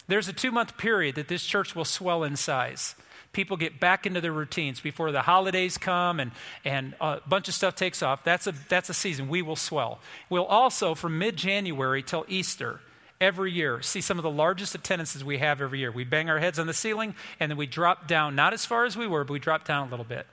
there's 0.09 0.27
a 0.27 0.33
two 0.33 0.51
month 0.51 0.77
period 0.77 1.15
that 1.15 1.29
this 1.29 1.45
church 1.45 1.77
will 1.77 1.85
swell 1.85 2.25
in 2.25 2.35
size. 2.35 2.97
People 3.33 3.57
get 3.57 3.79
back 3.79 4.07
into 4.07 4.21
their 4.21 4.33
routines 4.33 4.81
before 4.81 5.13
the 5.13 5.23
holidays 5.23 5.79
come 5.79 6.19
and, 6.19 6.33
and 6.65 6.95
a 7.01 7.21
bunch 7.27 7.47
of 7.47 7.55
stuff 7.55 7.77
takes 7.77 8.03
off. 8.03 8.25
That's 8.25 8.49
a, 8.49 8.53
that's 8.69 8.91
a 8.91 8.95
season. 8.95 9.29
We 9.29 9.41
will 9.41 9.57
swell. 9.57 10.01
We'll 10.29 10.45
also, 10.45 10.97
from 10.97 11.17
mid 11.17 11.37
January 11.37 12.03
till 12.03 12.27
Easter, 12.29 12.81
every 13.23 13.53
year 13.53 13.81
see 13.81 14.01
some 14.01 14.19
of 14.19 14.25
the 14.25 14.31
largest 14.31 14.75
attendances 14.75 15.25
we 15.25 15.39
have 15.39 15.63
every 15.63 15.79
year. 15.79 15.93
We 15.93 16.05
bang 16.05 16.29
our 16.29 16.41
heads 16.41 16.59
on 16.59 16.67
the 16.67 16.75
ceiling 16.75 17.15
and 17.39 17.51
then 17.51 17.57
we 17.57 17.67
drop 17.67 18.09
down, 18.09 18.35
not 18.35 18.53
as 18.53 18.67
far 18.67 18.85
as 18.85 18.97
we 18.97 19.07
were, 19.07 19.25
but 19.25 19.33
we 19.33 19.39
drop 19.39 19.65
down 19.65 19.87
a 19.87 19.91
little 19.91 20.05
bit. 20.05 20.27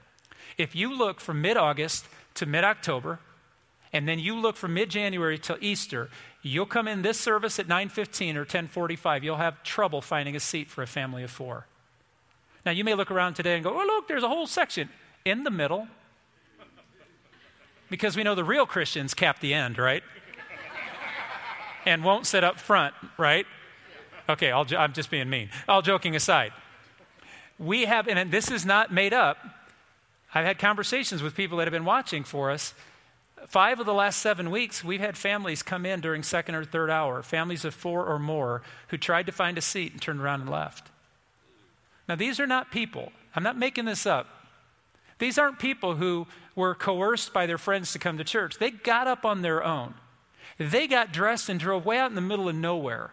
If 0.57 0.75
you 0.75 0.93
look 0.93 1.21
from 1.21 1.41
mid 1.41 1.55
August 1.55 2.05
to 2.33 2.45
mid 2.45 2.63
October, 2.63 3.19
and 3.93 4.07
then 4.07 4.19
you 4.19 4.35
look 4.35 4.55
from 4.55 4.73
mid 4.73 4.89
January 4.89 5.37
till 5.37 5.57
Easter, 5.61 6.09
you'll 6.41 6.65
come 6.65 6.87
in 6.87 7.01
this 7.01 7.19
service 7.19 7.59
at 7.59 7.67
9:15 7.67 8.35
or 8.35 8.45
10:45, 8.45 9.23
you'll 9.23 9.37
have 9.37 9.63
trouble 9.63 10.01
finding 10.01 10.35
a 10.35 10.39
seat 10.39 10.69
for 10.69 10.81
a 10.81 10.87
family 10.87 11.23
of 11.23 11.31
4. 11.31 11.65
Now 12.65 12.71
you 12.71 12.83
may 12.83 12.95
look 12.95 13.11
around 13.11 13.35
today 13.35 13.55
and 13.55 13.63
go, 13.63 13.79
"Oh, 13.79 13.85
look, 13.85 14.07
there's 14.07 14.23
a 14.23 14.27
whole 14.27 14.47
section 14.47 14.89
in 15.23 15.43
the 15.43 15.51
middle." 15.51 15.87
Because 17.89 18.15
we 18.15 18.23
know 18.23 18.35
the 18.35 18.43
real 18.43 18.67
Christians 18.67 19.13
cap 19.13 19.39
the 19.39 19.53
end, 19.53 19.79
right? 19.79 20.03
And 21.85 22.03
won't 22.03 22.25
sit 22.25 22.43
up 22.43 22.59
front, 22.59 22.93
right? 23.17 23.45
Okay, 24.27 24.51
i 24.51 24.61
am 24.61 24.93
just 24.93 25.09
being 25.09 25.29
mean. 25.29 25.49
All 25.67 25.81
joking 25.81 26.15
aside, 26.15 26.53
we 27.57 27.85
have, 27.85 28.07
and 28.07 28.31
this 28.31 28.51
is 28.51 28.65
not 28.65 28.93
made 28.93 29.13
up. 29.13 29.37
I've 30.33 30.45
had 30.45 30.59
conversations 30.59 31.23
with 31.23 31.35
people 31.35 31.57
that 31.57 31.65
have 31.65 31.73
been 31.73 31.85
watching 31.85 32.23
for 32.23 32.51
us. 32.51 32.73
Five 33.47 33.79
of 33.79 33.85
the 33.85 33.93
last 33.93 34.19
seven 34.19 34.51
weeks, 34.51 34.83
we've 34.83 34.99
had 34.99 35.17
families 35.17 35.63
come 35.63 35.85
in 35.85 36.01
during 36.01 36.21
second 36.23 36.55
or 36.55 36.63
third 36.63 36.89
hour, 36.89 37.23
families 37.23 37.65
of 37.65 37.73
four 37.73 38.05
or 38.05 38.19
more, 38.19 38.61
who 38.89 38.97
tried 38.97 39.25
to 39.25 39.31
find 39.31 39.57
a 39.57 39.61
seat 39.61 39.91
and 39.91 40.01
turned 40.01 40.21
around 40.21 40.41
and 40.41 40.49
left. 40.49 40.89
Now, 42.07 42.15
these 42.15 42.39
are 42.39 42.47
not 42.47 42.71
people, 42.71 43.11
I'm 43.35 43.43
not 43.43 43.57
making 43.57 43.85
this 43.85 44.05
up. 44.05 44.27
These 45.19 45.37
aren't 45.37 45.59
people 45.59 45.95
who 45.95 46.27
were 46.55 46.73
coerced 46.73 47.33
by 47.33 47.45
their 47.45 47.57
friends 47.57 47.91
to 47.93 47.99
come 47.99 48.17
to 48.17 48.23
church. 48.23 48.57
They 48.57 48.71
got 48.71 49.07
up 49.07 49.25
on 49.25 49.41
their 49.41 49.63
own. 49.63 49.93
They 50.57 50.87
got 50.87 51.11
dressed 51.11 51.49
and 51.49 51.59
drove 51.59 51.85
way 51.85 51.97
out 51.97 52.09
in 52.09 52.15
the 52.15 52.21
middle 52.21 52.49
of 52.49 52.55
nowhere, 52.55 53.11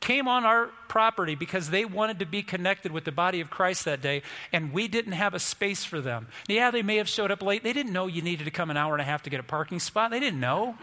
came 0.00 0.28
on 0.28 0.44
our 0.44 0.68
property 0.88 1.34
because 1.34 1.70
they 1.70 1.84
wanted 1.84 2.18
to 2.20 2.26
be 2.26 2.42
connected 2.42 2.92
with 2.92 3.04
the 3.04 3.12
body 3.12 3.40
of 3.40 3.50
Christ 3.50 3.84
that 3.84 4.00
day, 4.00 4.22
and 4.52 4.72
we 4.72 4.88
didn't 4.88 5.12
have 5.12 5.34
a 5.34 5.38
space 5.38 5.84
for 5.84 6.00
them. 6.00 6.28
Yeah, 6.46 6.70
they 6.70 6.82
may 6.82 6.96
have 6.96 7.08
showed 7.08 7.30
up 7.30 7.42
late. 7.42 7.62
They 7.62 7.72
didn't 7.72 7.92
know 7.92 8.06
you 8.06 8.22
needed 8.22 8.44
to 8.44 8.50
come 8.50 8.70
an 8.70 8.76
hour 8.76 8.94
and 8.94 9.02
a 9.02 9.04
half 9.04 9.22
to 9.24 9.30
get 9.30 9.40
a 9.40 9.44
parking 9.44 9.80
spot. 9.80 10.10
They 10.10 10.20
didn't 10.20 10.40
know. 10.40 10.76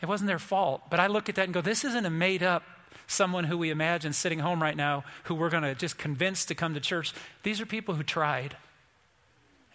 It 0.00 0.06
wasn't 0.06 0.28
their 0.28 0.38
fault. 0.38 0.82
But 0.90 1.00
I 1.00 1.06
look 1.06 1.28
at 1.28 1.36
that 1.36 1.44
and 1.44 1.54
go, 1.54 1.60
this 1.60 1.84
isn't 1.84 2.06
a 2.06 2.10
made 2.10 2.42
up 2.42 2.64
someone 3.06 3.44
who 3.44 3.58
we 3.58 3.70
imagine 3.70 4.12
sitting 4.12 4.40
home 4.40 4.62
right 4.62 4.76
now 4.76 5.04
who 5.24 5.34
we're 5.34 5.50
going 5.50 5.62
to 5.62 5.74
just 5.74 5.98
convince 5.98 6.44
to 6.46 6.54
come 6.54 6.74
to 6.74 6.80
church. 6.80 7.12
These 7.42 7.60
are 7.60 7.66
people 7.66 7.94
who 7.94 8.02
tried. 8.02 8.56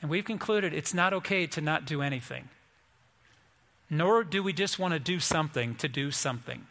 And 0.02 0.10
we've 0.12 0.26
concluded 0.26 0.74
it's 0.74 0.94
not 0.94 1.14
okay 1.14 1.48
to 1.48 1.62
not 1.62 1.86
do 1.86 2.02
anything 2.02 2.50
nor 3.90 4.24
do 4.24 4.44
we 4.44 4.54
just 4.54 4.80
want 4.80 4.94
to 4.94 5.00
do 5.00 5.20
something 5.20 5.76
to 5.76 5.88
do 5.88 6.12
something. 6.12 6.68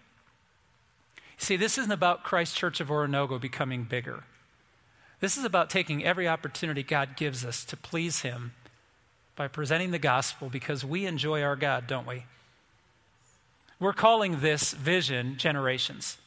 See, 1.38 1.56
this 1.56 1.78
isn't 1.78 1.92
about 1.92 2.24
Christ 2.24 2.56
Church 2.56 2.80
of 2.80 2.88
Oronogo 2.88 3.40
becoming 3.40 3.84
bigger. 3.84 4.24
This 5.20 5.36
is 5.36 5.44
about 5.44 5.70
taking 5.70 6.04
every 6.04 6.28
opportunity 6.28 6.82
God 6.82 7.16
gives 7.16 7.44
us 7.44 7.64
to 7.66 7.76
please 7.76 8.20
Him 8.20 8.52
by 9.34 9.48
presenting 9.48 9.90
the 9.90 9.98
gospel 9.98 10.48
because 10.48 10.84
we 10.84 11.06
enjoy 11.06 11.42
our 11.42 11.56
God, 11.56 11.86
don't 11.86 12.06
we? 12.06 12.24
We're 13.78 13.92
calling 13.92 14.40
this 14.40 14.72
vision 14.72 15.36
generations. 15.36 16.18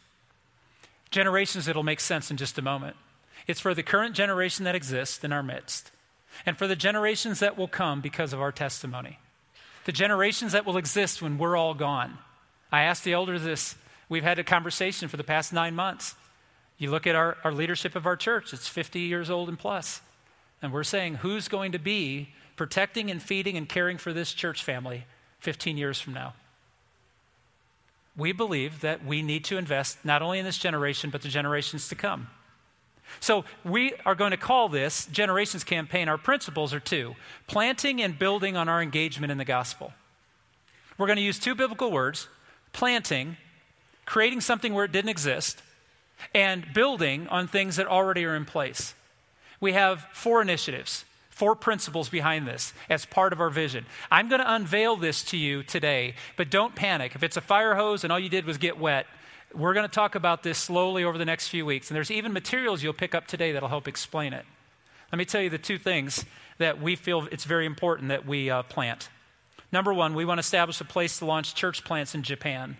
Generations 1.10 1.65
that'll 1.65 1.84
make 1.84 1.99
sense 1.99 2.30
in 2.30 2.38
just 2.38 2.60
a 2.60 2.63
moment. 2.63 2.95
It's 3.47 3.60
for 3.60 3.73
the 3.73 3.82
current 3.82 4.15
generation 4.15 4.65
that 4.65 4.75
exists 4.75 5.23
in 5.23 5.34
our 5.34 5.41
midst 5.41 5.91
and 6.45 6.58
for 6.58 6.67
the 6.67 6.75
generations 6.75 7.39
that 7.39 7.58
will 7.58 7.67
come 7.67 8.02
because 8.02 8.34
of 8.34 8.41
our 8.41 8.52
testimony 8.52 9.17
the 9.85 9.91
generations 9.91 10.51
that 10.51 10.65
will 10.65 10.77
exist 10.77 11.21
when 11.21 11.37
we're 11.37 11.55
all 11.55 11.73
gone. 11.73 12.17
I 12.71 12.83
asked 12.83 13.03
the 13.03 13.13
elders 13.13 13.43
this. 13.43 13.75
We've 14.07 14.23
had 14.23 14.39
a 14.39 14.43
conversation 14.43 15.07
for 15.07 15.17
the 15.17 15.23
past 15.23 15.53
nine 15.53 15.75
months. 15.75 16.15
You 16.77 16.91
look 16.91 17.07
at 17.07 17.15
our, 17.15 17.37
our 17.43 17.51
leadership 17.51 17.95
of 17.95 18.05
our 18.05 18.15
church, 18.15 18.53
it's 18.53 18.67
50 18.67 18.99
years 18.99 19.29
old 19.29 19.49
and 19.49 19.59
plus. 19.59 20.01
And 20.61 20.71
we're 20.71 20.83
saying, 20.83 21.15
who's 21.15 21.47
going 21.47 21.71
to 21.73 21.79
be 21.79 22.29
protecting 22.55 23.09
and 23.09 23.21
feeding 23.21 23.57
and 23.57 23.67
caring 23.67 23.97
for 23.97 24.13
this 24.13 24.33
church 24.33 24.63
family 24.63 25.05
15 25.39 25.77
years 25.77 25.99
from 25.99 26.13
now? 26.13 26.33
We 28.17 28.31
believe 28.31 28.81
that 28.81 29.05
we 29.05 29.21
need 29.21 29.45
to 29.45 29.57
invest 29.57 30.03
not 30.03 30.21
only 30.21 30.39
in 30.39 30.45
this 30.45 30.57
generation, 30.57 31.09
but 31.09 31.21
the 31.21 31.29
generations 31.29 31.87
to 31.89 31.95
come. 31.95 32.27
So 33.19 33.45
we 33.63 33.93
are 34.06 34.15
going 34.15 34.32
to 34.32 34.38
call 34.38 34.69
this 34.69 35.06
Generations 35.08 35.63
Campaign. 35.63 36.08
Our 36.08 36.17
principles 36.17 36.74
are 36.74 36.80
two 36.80 37.15
planting 37.48 38.02
and 38.02 38.17
building 38.17 38.56
on 38.56 38.69
our 38.69 38.82
engagement 38.82 39.32
in 39.32 39.38
the 39.38 39.45
gospel. 39.45 39.93
We're 40.98 41.08
going 41.08 41.17
to 41.17 41.24
use 41.24 41.39
two 41.39 41.56
biblical 41.56 41.91
words 41.91 42.28
planting, 42.74 43.38
creating 44.06 44.41
something 44.41 44.74
where 44.74 44.86
it 44.86 44.91
didn't 44.91 45.10
exist, 45.10 45.62
and 46.34 46.65
building 46.74 47.28
on 47.30 47.48
things 47.48 47.78
that 47.78 47.88
already 47.88 48.26
are 48.26 48.36
in 48.36 48.45
place. 48.45 48.93
We 49.62 49.74
have 49.74 50.06
four 50.13 50.41
initiatives, 50.41 51.06
four 51.30 51.56
principles 51.56 52.10
behind 52.10 52.48
this 52.48 52.74
as 52.89 53.06
part 53.06 53.34
of 53.34 53.41
our 53.41 53.50
vision. 53.50 53.86
I'm 54.12 54.30
going 54.30 54.41
to 54.41 54.54
unveil 54.54 54.97
this 54.97 55.24
to 55.26 55.38
you 55.38 55.64
today, 55.64 56.16
but 56.36 56.49
don't 56.49 56.76
panic. 56.76 57.16
If 57.16 57.24
it's 57.24 57.38
a 57.38 57.41
fire 57.41 57.76
hose 57.76 58.03
and 58.03 58.12
all 58.12 58.20
you 58.20 58.30
did 58.30 58.45
was 58.45 58.57
get 58.57 58.78
wet, 58.78 59.05
we're 59.54 59.74
going 59.74 59.88
to 59.88 59.93
talk 59.93 60.16
about 60.16 60.43
this 60.43 60.58
slowly 60.58 61.04
over 61.04 61.18
the 61.18 61.26
next 61.26 61.47
few 61.47 61.66
weeks, 61.66 61.89
and 61.89 61.95
there's 61.95 62.12
even 62.12 62.34
materials 62.34 62.84
you'll 62.84 62.93
pick 62.93 63.16
up 63.16 63.28
today 63.28 63.52
that'll 63.52 63.70
help 63.70 63.88
explain 63.88 64.34
it. 64.34 64.45
Let 65.12 65.18
me 65.18 65.26
tell 65.26 65.41
you 65.41 65.50
the 65.50 65.58
two 65.58 65.78
things 65.78 66.26
that 66.60 66.82
we 66.82 66.95
feel 66.95 67.28
it's 67.32 67.45
very 67.45 67.66
important 67.66 68.10
that 68.10 68.26
we 68.26 68.50
uh, 68.50 68.64
plant. 68.64 69.10
Number 69.72 69.93
one, 69.93 70.14
we 70.14 70.26
want 70.26 70.38
to 70.38 70.41
establish 70.41 70.80
a 70.82 70.86
place 70.86 71.20
to 71.20 71.26
launch 71.26 71.56
church 71.56 71.84
plants 71.84 72.16
in 72.16 72.24
Japan. 72.24 72.78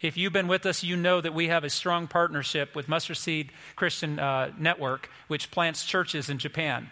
If 0.00 0.16
you've 0.16 0.32
been 0.32 0.48
with 0.48 0.66
us, 0.66 0.82
you 0.82 0.96
know 0.96 1.20
that 1.20 1.34
we 1.34 1.48
have 1.48 1.64
a 1.64 1.70
strong 1.70 2.08
partnership 2.08 2.74
with 2.74 2.88
Mustard 2.88 3.16
Seed 3.16 3.50
Christian 3.74 4.18
uh, 4.18 4.52
Network, 4.58 5.08
which 5.28 5.50
plants 5.50 5.84
churches 5.84 6.28
in 6.28 6.38
Japan. 6.38 6.90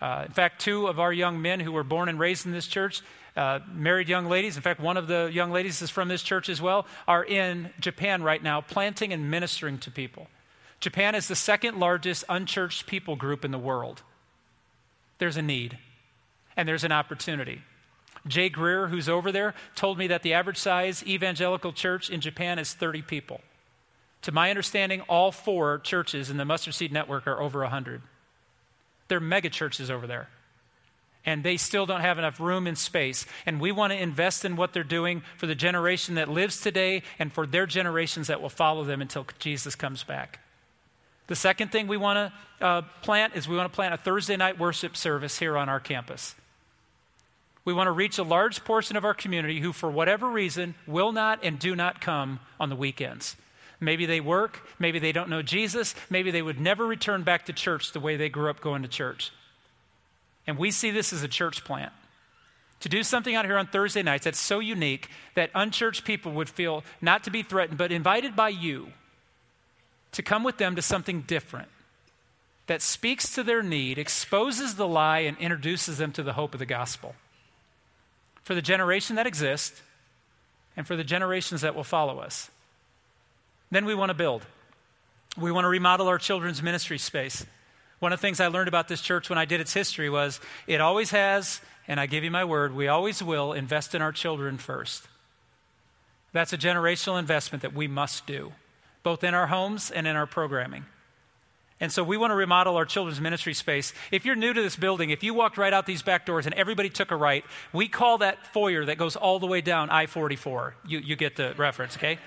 Uh, 0.00 0.24
in 0.26 0.32
fact, 0.32 0.60
two 0.60 0.88
of 0.88 1.00
our 1.00 1.12
young 1.12 1.40
men 1.40 1.60
who 1.60 1.72
were 1.72 1.84
born 1.84 2.08
and 2.08 2.18
raised 2.18 2.46
in 2.46 2.52
this 2.52 2.66
church 2.66 3.02
uh, 3.36 3.60
married 3.70 4.08
young 4.08 4.26
ladies, 4.26 4.56
in 4.56 4.62
fact, 4.62 4.80
one 4.80 4.96
of 4.96 5.08
the 5.08 5.30
young 5.32 5.50
ladies 5.50 5.82
is 5.82 5.90
from 5.90 6.08
this 6.08 6.22
church 6.22 6.48
as 6.48 6.60
well, 6.60 6.86
are 7.06 7.24
in 7.24 7.70
Japan 7.78 8.22
right 8.22 8.42
now 8.42 8.62
planting 8.62 9.12
and 9.12 9.30
ministering 9.30 9.78
to 9.78 9.90
people. 9.90 10.28
Japan 10.80 11.14
is 11.14 11.28
the 11.28 11.36
second 11.36 11.78
largest 11.78 12.24
unchurched 12.28 12.86
people 12.86 13.16
group 13.16 13.44
in 13.44 13.50
the 13.50 13.58
world. 13.58 14.02
There's 15.18 15.36
a 15.36 15.42
need 15.42 15.78
and 16.56 16.68
there's 16.68 16.84
an 16.84 16.92
opportunity. 16.92 17.62
Jay 18.26 18.48
Greer, 18.48 18.88
who's 18.88 19.08
over 19.08 19.30
there, 19.30 19.54
told 19.74 19.98
me 19.98 20.06
that 20.08 20.22
the 20.22 20.32
average 20.32 20.56
size 20.56 21.06
evangelical 21.06 21.72
church 21.72 22.10
in 22.10 22.20
Japan 22.20 22.58
is 22.58 22.72
30 22.72 23.02
people. 23.02 23.40
To 24.22 24.32
my 24.32 24.50
understanding, 24.50 25.02
all 25.02 25.30
four 25.30 25.78
churches 25.78 26.30
in 26.30 26.36
the 26.36 26.44
Mustard 26.44 26.74
Seed 26.74 26.92
Network 26.92 27.26
are 27.26 27.40
over 27.40 27.60
100. 27.60 28.02
They're 29.08 29.20
mega 29.20 29.50
churches 29.50 29.90
over 29.90 30.06
there. 30.06 30.28
And 31.24 31.42
they 31.42 31.56
still 31.56 31.86
don't 31.86 32.02
have 32.02 32.18
enough 32.18 32.38
room 32.38 32.66
and 32.66 32.78
space. 32.78 33.26
And 33.46 33.60
we 33.60 33.72
want 33.72 33.92
to 33.92 34.00
invest 34.00 34.44
in 34.44 34.54
what 34.54 34.72
they're 34.72 34.84
doing 34.84 35.22
for 35.38 35.46
the 35.46 35.56
generation 35.56 36.14
that 36.14 36.28
lives 36.28 36.60
today 36.60 37.02
and 37.18 37.32
for 37.32 37.46
their 37.46 37.66
generations 37.66 38.28
that 38.28 38.40
will 38.40 38.48
follow 38.48 38.84
them 38.84 39.02
until 39.02 39.26
Jesus 39.40 39.74
comes 39.74 40.04
back. 40.04 40.38
The 41.26 41.34
second 41.34 41.72
thing 41.72 41.88
we 41.88 41.96
want 41.96 42.32
to 42.60 42.64
uh, 42.64 42.82
plant 43.02 43.34
is 43.34 43.48
we 43.48 43.56
want 43.56 43.70
to 43.70 43.74
plant 43.74 43.94
a 43.94 43.96
Thursday 43.96 44.36
night 44.36 44.58
worship 44.58 44.96
service 44.96 45.38
here 45.38 45.56
on 45.56 45.68
our 45.68 45.80
campus. 45.80 46.36
We 47.64 47.72
want 47.72 47.88
to 47.88 47.92
reach 47.92 48.18
a 48.18 48.22
large 48.22 48.62
portion 48.64 48.96
of 48.96 49.04
our 49.04 49.14
community 49.14 49.60
who, 49.60 49.72
for 49.72 49.90
whatever 49.90 50.28
reason, 50.28 50.76
will 50.86 51.10
not 51.10 51.40
and 51.42 51.58
do 51.58 51.74
not 51.74 52.00
come 52.00 52.38
on 52.60 52.68
the 52.68 52.76
weekends. 52.76 53.34
Maybe 53.80 54.06
they 54.06 54.20
work, 54.20 54.66
maybe 54.78 54.98
they 54.98 55.12
don't 55.12 55.28
know 55.28 55.42
Jesus, 55.42 55.94
maybe 56.08 56.30
they 56.30 56.42
would 56.42 56.60
never 56.60 56.86
return 56.86 57.22
back 57.22 57.46
to 57.46 57.52
church 57.52 57.92
the 57.92 58.00
way 58.00 58.16
they 58.16 58.28
grew 58.28 58.48
up 58.48 58.60
going 58.60 58.82
to 58.82 58.88
church. 58.88 59.32
And 60.46 60.56
we 60.56 60.70
see 60.70 60.90
this 60.90 61.12
as 61.12 61.22
a 61.22 61.28
church 61.28 61.64
plant. 61.64 61.92
To 62.80 62.88
do 62.88 63.02
something 63.02 63.34
out 63.34 63.46
here 63.46 63.56
on 63.56 63.66
Thursday 63.66 64.02
nights 64.02 64.24
that's 64.24 64.38
so 64.38 64.60
unique 64.60 65.08
that 65.34 65.50
unchurched 65.54 66.04
people 66.04 66.32
would 66.32 66.48
feel 66.48 66.84
not 67.00 67.24
to 67.24 67.30
be 67.30 67.42
threatened, 67.42 67.78
but 67.78 67.90
invited 67.90 68.36
by 68.36 68.50
you 68.50 68.88
to 70.12 70.22
come 70.22 70.44
with 70.44 70.58
them 70.58 70.76
to 70.76 70.82
something 70.82 71.22
different 71.22 71.68
that 72.66 72.82
speaks 72.82 73.34
to 73.34 73.42
their 73.42 73.62
need, 73.62 73.98
exposes 73.98 74.74
the 74.74 74.88
lie, 74.88 75.20
and 75.20 75.38
introduces 75.38 75.98
them 75.98 76.12
to 76.12 76.22
the 76.22 76.32
hope 76.32 76.52
of 76.54 76.58
the 76.58 76.66
gospel. 76.66 77.14
For 78.42 78.54
the 78.54 78.62
generation 78.62 79.16
that 79.16 79.26
exists 79.26 79.82
and 80.76 80.86
for 80.86 80.96
the 80.96 81.04
generations 81.04 81.60
that 81.62 81.74
will 81.74 81.84
follow 81.84 82.18
us. 82.18 82.50
Then 83.76 83.84
we 83.84 83.94
want 83.94 84.08
to 84.08 84.14
build. 84.14 84.40
We 85.36 85.52
want 85.52 85.66
to 85.66 85.68
remodel 85.68 86.08
our 86.08 86.16
children's 86.16 86.62
ministry 86.62 86.96
space. 86.96 87.44
One 87.98 88.10
of 88.10 88.18
the 88.18 88.22
things 88.22 88.40
I 88.40 88.46
learned 88.46 88.68
about 88.68 88.88
this 88.88 89.02
church 89.02 89.28
when 89.28 89.38
I 89.38 89.44
did 89.44 89.60
its 89.60 89.74
history 89.74 90.08
was 90.08 90.40
it 90.66 90.80
always 90.80 91.10
has, 91.10 91.60
and 91.86 92.00
I 92.00 92.06
give 92.06 92.24
you 92.24 92.30
my 92.30 92.42
word, 92.42 92.74
we 92.74 92.88
always 92.88 93.22
will 93.22 93.52
invest 93.52 93.94
in 93.94 94.00
our 94.00 94.12
children 94.12 94.56
first. 94.56 95.06
That's 96.32 96.54
a 96.54 96.56
generational 96.56 97.18
investment 97.18 97.60
that 97.60 97.74
we 97.74 97.86
must 97.86 98.26
do, 98.26 98.54
both 99.02 99.22
in 99.22 99.34
our 99.34 99.48
homes 99.48 99.90
and 99.90 100.06
in 100.06 100.16
our 100.16 100.26
programming. 100.26 100.86
And 101.78 101.92
so 101.92 102.02
we 102.02 102.16
want 102.16 102.30
to 102.30 102.34
remodel 102.34 102.76
our 102.76 102.86
children's 102.86 103.20
ministry 103.20 103.52
space. 103.52 103.92
If 104.10 104.24
you're 104.24 104.36
new 104.36 104.54
to 104.54 104.62
this 104.62 104.76
building, 104.76 105.10
if 105.10 105.22
you 105.22 105.34
walked 105.34 105.58
right 105.58 105.74
out 105.74 105.84
these 105.84 106.00
back 106.00 106.24
doors 106.24 106.46
and 106.46 106.54
everybody 106.54 106.88
took 106.88 107.10
a 107.10 107.16
right, 107.16 107.44
we 107.74 107.88
call 107.88 108.16
that 108.18 108.54
foyer 108.54 108.86
that 108.86 108.96
goes 108.96 109.16
all 109.16 109.38
the 109.38 109.46
way 109.46 109.60
down 109.60 109.90
I 109.90 110.06
44. 110.06 110.76
You, 110.86 110.98
you 111.00 111.14
get 111.14 111.36
the 111.36 111.52
reference, 111.58 111.94
okay? 111.98 112.18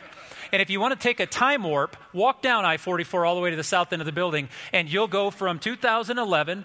And 0.52 0.62
if 0.62 0.70
you 0.70 0.80
want 0.80 1.00
to 1.00 1.00
take 1.00 1.20
a 1.20 1.26
time 1.26 1.64
warp, 1.64 1.96
walk 2.14 2.42
down 2.42 2.66
I 2.66 2.78
44 2.78 3.26
all 3.26 3.36
the 3.36 3.42
way 3.42 3.52
to 3.52 3.56
the 3.56 3.64
south 3.64 3.94
end 3.94 4.02
of 4.02 4.06
the 4.06 4.12
building, 4.12 4.50
and 4.74 4.92
you'll 4.92 5.08
go 5.08 5.30
from 5.30 5.60
2011 5.60 6.58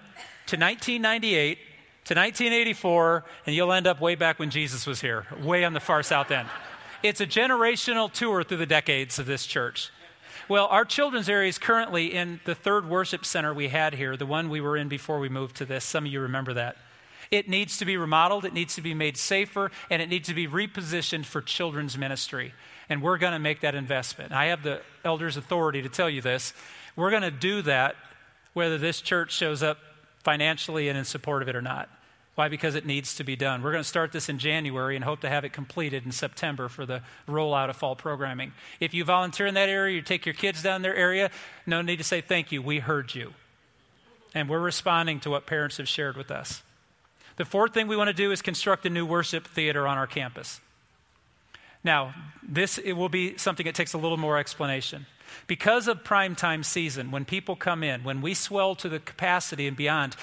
to 0.47 0.57
1998 0.57 1.59
to 2.07 2.15
1984, 2.15 3.25
and 3.47 3.55
you'll 3.55 3.73
end 3.73 3.87
up 3.87 4.01
way 4.01 4.15
back 4.15 4.39
when 4.39 4.51
Jesus 4.51 4.87
was 4.87 5.01
here, 5.01 5.27
way 5.43 5.65
on 5.65 5.73
the 5.73 5.81
far 5.81 6.03
south 6.03 6.31
end. 6.31 6.49
It's 7.03 7.21
a 7.21 7.27
generational 7.27 8.11
tour 8.11 8.43
through 8.43 8.59
the 8.59 8.67
decades 8.67 9.19
of 9.19 9.27
this 9.27 9.47
church. 9.47 9.91
Well, 10.49 10.67
our 10.67 10.85
children's 10.85 11.29
area 11.29 11.49
is 11.49 11.59
currently 11.59 12.13
in 12.13 12.41
the 12.45 12.55
third 12.55 12.89
worship 12.89 13.25
center 13.25 13.55
we 13.55 13.69
had 13.69 13.95
here, 13.95 14.17
the 14.17 14.27
one 14.27 14.51
we 14.51 14.61
were 14.61 14.77
in 14.77 14.89
before 14.89 15.19
we 15.19 15.31
moved 15.31 15.57
to 15.57 15.65
this. 15.65 15.85
Some 15.85 16.05
of 16.05 16.13
you 16.13 16.21
remember 16.21 16.55
that. 16.55 16.77
It 17.31 17.49
needs 17.49 17.79
to 17.79 17.87
be 17.87 17.97
remodeled, 17.97 18.45
it 18.45 18.53
needs 18.53 18.75
to 18.75 18.83
be 18.83 18.93
made 18.93 19.17
safer, 19.17 19.71
and 19.91 20.03
it 20.03 20.11
needs 20.11 20.29
to 20.29 20.35
be 20.35 20.47
repositioned 20.47 21.25
for 21.25 21.41
children's 21.41 21.97
ministry 21.97 22.53
and 22.89 23.03
we're 23.03 23.19
going 23.19 23.33
to 23.33 23.39
make 23.39 23.61
that 23.61 23.75
investment. 23.75 24.33
I 24.33 24.47
have 24.47 24.63
the 24.63 24.81
elders' 25.05 25.37
authority 25.37 25.83
to 25.83 25.89
tell 25.89 26.11
you 26.11 26.21
this. 26.21 26.53
We're 26.97 27.11
going 27.11 27.23
to 27.23 27.31
do 27.31 27.63
that 27.63 27.97
whether 28.53 28.79
this 28.79 29.01
church 29.01 29.33
shows 29.33 29.63
up 29.63 29.79
financially 30.23 30.89
and 30.89 30.97
in 30.97 31.05
support 31.05 31.43
of 31.43 31.49
it 31.49 31.57
or 31.57 31.63
not. 31.63 31.89
Why? 32.35 32.49
Because 32.49 32.75
it 32.75 32.85
needs 32.85 33.15
to 33.17 33.25
be 33.25 33.37
done. 33.37 33.63
We're 33.63 33.71
going 33.71 33.85
to 33.85 33.89
start 33.89 34.11
this 34.11 34.29
in 34.29 34.39
January 34.39 34.97
and 34.97 35.05
hope 35.05 35.21
to 35.21 35.29
have 35.29 35.45
it 35.45 35.53
completed 35.53 36.05
in 36.05 36.11
September 36.11 36.69
for 36.69 36.85
the 36.85 37.03
rollout 37.29 37.71
of 37.71 37.77
fall 37.77 37.95
programming. 37.95 38.53
If 38.81 38.93
you 38.93 39.05
volunteer 39.05 39.47
in 39.47 39.55
that 39.55 39.69
area, 39.69 39.95
you 39.95 40.03
take 40.03 40.27
your 40.27 40.35
kids 40.35 40.63
down 40.63 40.83
their 40.83 40.97
area, 40.97 41.31
no 41.65 41.81
need 41.81 41.99
to 41.99 42.05
say 42.05 42.21
thank 42.21 42.51
you. 42.51 42.61
We 42.61 42.81
heard 42.81 43.15
you. 43.15 43.35
And 44.35 44.49
we're 44.49 44.59
responding 44.59 45.21
to 45.21 45.31
what 45.31 45.47
parents 45.47 45.77
have 45.77 45.89
shared 45.89 46.17
with 46.17 46.33
us. 46.33 46.65
The 47.37 47.45
fourth 47.45 47.73
thing 47.73 47.87
we 47.87 47.97
want 47.97 48.09
to 48.09 48.15
do 48.15 48.33
is 48.33 48.43
construct 48.43 48.85
a 48.85 48.91
new 48.91 49.07
worship 49.07 49.47
theater 49.47 49.87
on 49.87 49.97
our 49.97 50.09
campus. 50.09 50.61
Now, 51.85 52.15
this 52.43 52.79
it 52.79 52.95
will 52.95 53.09
be 53.09 53.37
something 53.37 53.67
that 53.67 53.75
takes 53.75 53.93
a 53.93 53.99
little 53.99 54.17
more 54.17 54.39
explanation. 54.39 55.07
Because 55.47 55.89
of 55.89 56.05
prime 56.05 56.35
time 56.35 56.63
season, 56.63 57.11
when 57.11 57.25
people 57.25 57.57
come 57.57 57.83
in, 57.83 58.03
when 58.03 58.23
we 58.23 58.35
swell 58.35 58.75
to 58.77 58.89
the 58.89 58.99
capacity 58.99 59.67
and 59.67 59.77
beyond, 59.77 60.17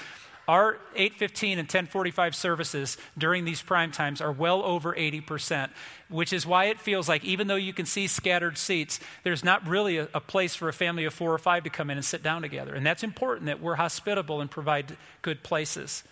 our 0.48 0.78
815 0.96 1.58
and 1.60 1.66
1045 1.66 2.34
services 2.34 2.98
during 3.16 3.44
these 3.44 3.62
prime 3.62 3.92
times 3.92 4.20
are 4.20 4.32
well 4.32 4.62
over 4.64 4.92
80%, 4.92 5.70
which 6.08 6.32
is 6.32 6.44
why 6.44 6.64
it 6.64 6.80
feels 6.80 7.08
like 7.08 7.24
even 7.24 7.46
though 7.46 7.54
you 7.54 7.72
can 7.72 7.86
see 7.86 8.08
scattered 8.08 8.58
seats, 8.58 8.98
there's 9.22 9.44
not 9.44 9.66
really 9.68 9.98
a, 9.98 10.08
a, 10.14 10.20
place 10.20 10.56
for 10.56 10.68
a 10.68 10.72
family 10.72 11.04
of 11.04 11.14
four 11.14 11.32
or 11.32 11.38
five 11.38 11.62
to 11.62 11.70
come 11.70 11.90
in 11.90 11.96
and 11.96 12.04
sit 12.04 12.24
down 12.24 12.42
together. 12.42 12.74
And 12.74 12.84
that's 12.84 13.04
important 13.04 13.46
that 13.46 13.60
we're 13.60 13.76
hospitable 13.76 14.40
and 14.40 14.50
provide 14.50 14.96
good 15.22 15.44
places. 15.44 16.02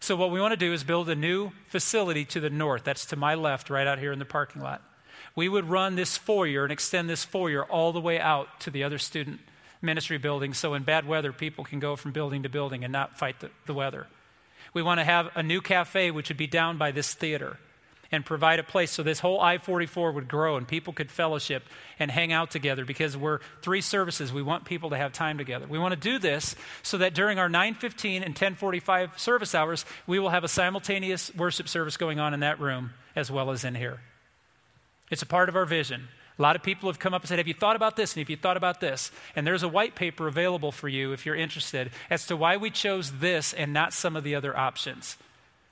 So, 0.00 0.16
what 0.16 0.30
we 0.30 0.40
want 0.40 0.52
to 0.52 0.56
do 0.56 0.72
is 0.72 0.84
build 0.84 1.08
a 1.08 1.16
new 1.16 1.52
facility 1.68 2.24
to 2.26 2.40
the 2.40 2.50
north. 2.50 2.84
That's 2.84 3.06
to 3.06 3.16
my 3.16 3.34
left, 3.34 3.70
right 3.70 3.86
out 3.86 3.98
here 3.98 4.12
in 4.12 4.18
the 4.18 4.24
parking 4.24 4.62
lot. 4.62 4.82
We 5.34 5.48
would 5.48 5.68
run 5.68 5.96
this 5.96 6.16
foyer 6.16 6.64
and 6.64 6.72
extend 6.72 7.10
this 7.10 7.24
foyer 7.24 7.64
all 7.64 7.92
the 7.92 8.00
way 8.00 8.18
out 8.20 8.60
to 8.60 8.70
the 8.70 8.84
other 8.84 8.98
student 8.98 9.40
ministry 9.82 10.18
buildings 10.18 10.58
so 10.58 10.74
in 10.74 10.82
bad 10.82 11.06
weather, 11.06 11.32
people 11.32 11.64
can 11.64 11.78
go 11.78 11.96
from 11.96 12.12
building 12.12 12.42
to 12.42 12.48
building 12.48 12.84
and 12.84 12.92
not 12.92 13.18
fight 13.18 13.40
the, 13.40 13.50
the 13.66 13.74
weather. 13.74 14.06
We 14.72 14.82
want 14.82 15.00
to 15.00 15.04
have 15.04 15.30
a 15.34 15.42
new 15.42 15.60
cafe, 15.60 16.10
which 16.10 16.28
would 16.28 16.36
be 16.36 16.46
down 16.46 16.78
by 16.78 16.90
this 16.90 17.14
theater 17.14 17.58
and 18.12 18.24
provide 18.24 18.58
a 18.58 18.62
place 18.62 18.90
so 18.90 19.02
this 19.02 19.20
whole 19.20 19.40
I 19.40 19.58
44 19.58 20.12
would 20.12 20.28
grow 20.28 20.56
and 20.56 20.66
people 20.66 20.92
could 20.92 21.10
fellowship 21.10 21.64
and 21.98 22.10
hang 22.10 22.32
out 22.32 22.50
together 22.50 22.84
because 22.84 23.16
we're 23.16 23.40
three 23.62 23.80
services. 23.80 24.32
We 24.32 24.42
want 24.42 24.64
people 24.64 24.90
to 24.90 24.96
have 24.96 25.12
time 25.12 25.38
together. 25.38 25.66
We 25.66 25.78
want 25.78 25.94
to 25.94 26.00
do 26.00 26.18
this 26.18 26.56
so 26.82 26.98
that 26.98 27.14
during 27.14 27.38
our 27.38 27.48
9:15 27.48 28.22
and 28.22 28.34
10:45 28.34 29.18
service 29.18 29.54
hours, 29.54 29.84
we 30.06 30.18
will 30.18 30.30
have 30.30 30.44
a 30.44 30.48
simultaneous 30.48 31.34
worship 31.34 31.68
service 31.68 31.96
going 31.96 32.20
on 32.20 32.34
in 32.34 32.40
that 32.40 32.60
room 32.60 32.92
as 33.14 33.30
well 33.30 33.50
as 33.50 33.64
in 33.64 33.74
here. 33.74 34.00
It's 35.10 35.22
a 35.22 35.26
part 35.26 35.48
of 35.48 35.56
our 35.56 35.66
vision. 35.66 36.08
A 36.38 36.42
lot 36.42 36.56
of 36.56 36.62
people 36.62 36.90
have 36.90 36.98
come 36.98 37.14
up 37.14 37.22
and 37.22 37.28
said, 37.28 37.38
Have 37.38 37.48
you 37.48 37.54
thought 37.54 37.76
about 37.76 37.96
this? 37.96 38.12
And 38.12 38.20
have 38.20 38.28
you 38.28 38.36
thought 38.36 38.58
about 38.58 38.80
this? 38.80 39.10
And 39.34 39.46
there's 39.46 39.62
a 39.62 39.68
white 39.68 39.94
paper 39.94 40.28
available 40.28 40.70
for 40.70 40.88
you 40.88 41.12
if 41.12 41.24
you're 41.24 41.34
interested 41.34 41.90
as 42.10 42.26
to 42.26 42.36
why 42.36 42.56
we 42.58 42.70
chose 42.70 43.12
this 43.20 43.54
and 43.54 43.72
not 43.72 43.94
some 43.94 44.16
of 44.16 44.24
the 44.24 44.34
other 44.34 44.56
options 44.56 45.16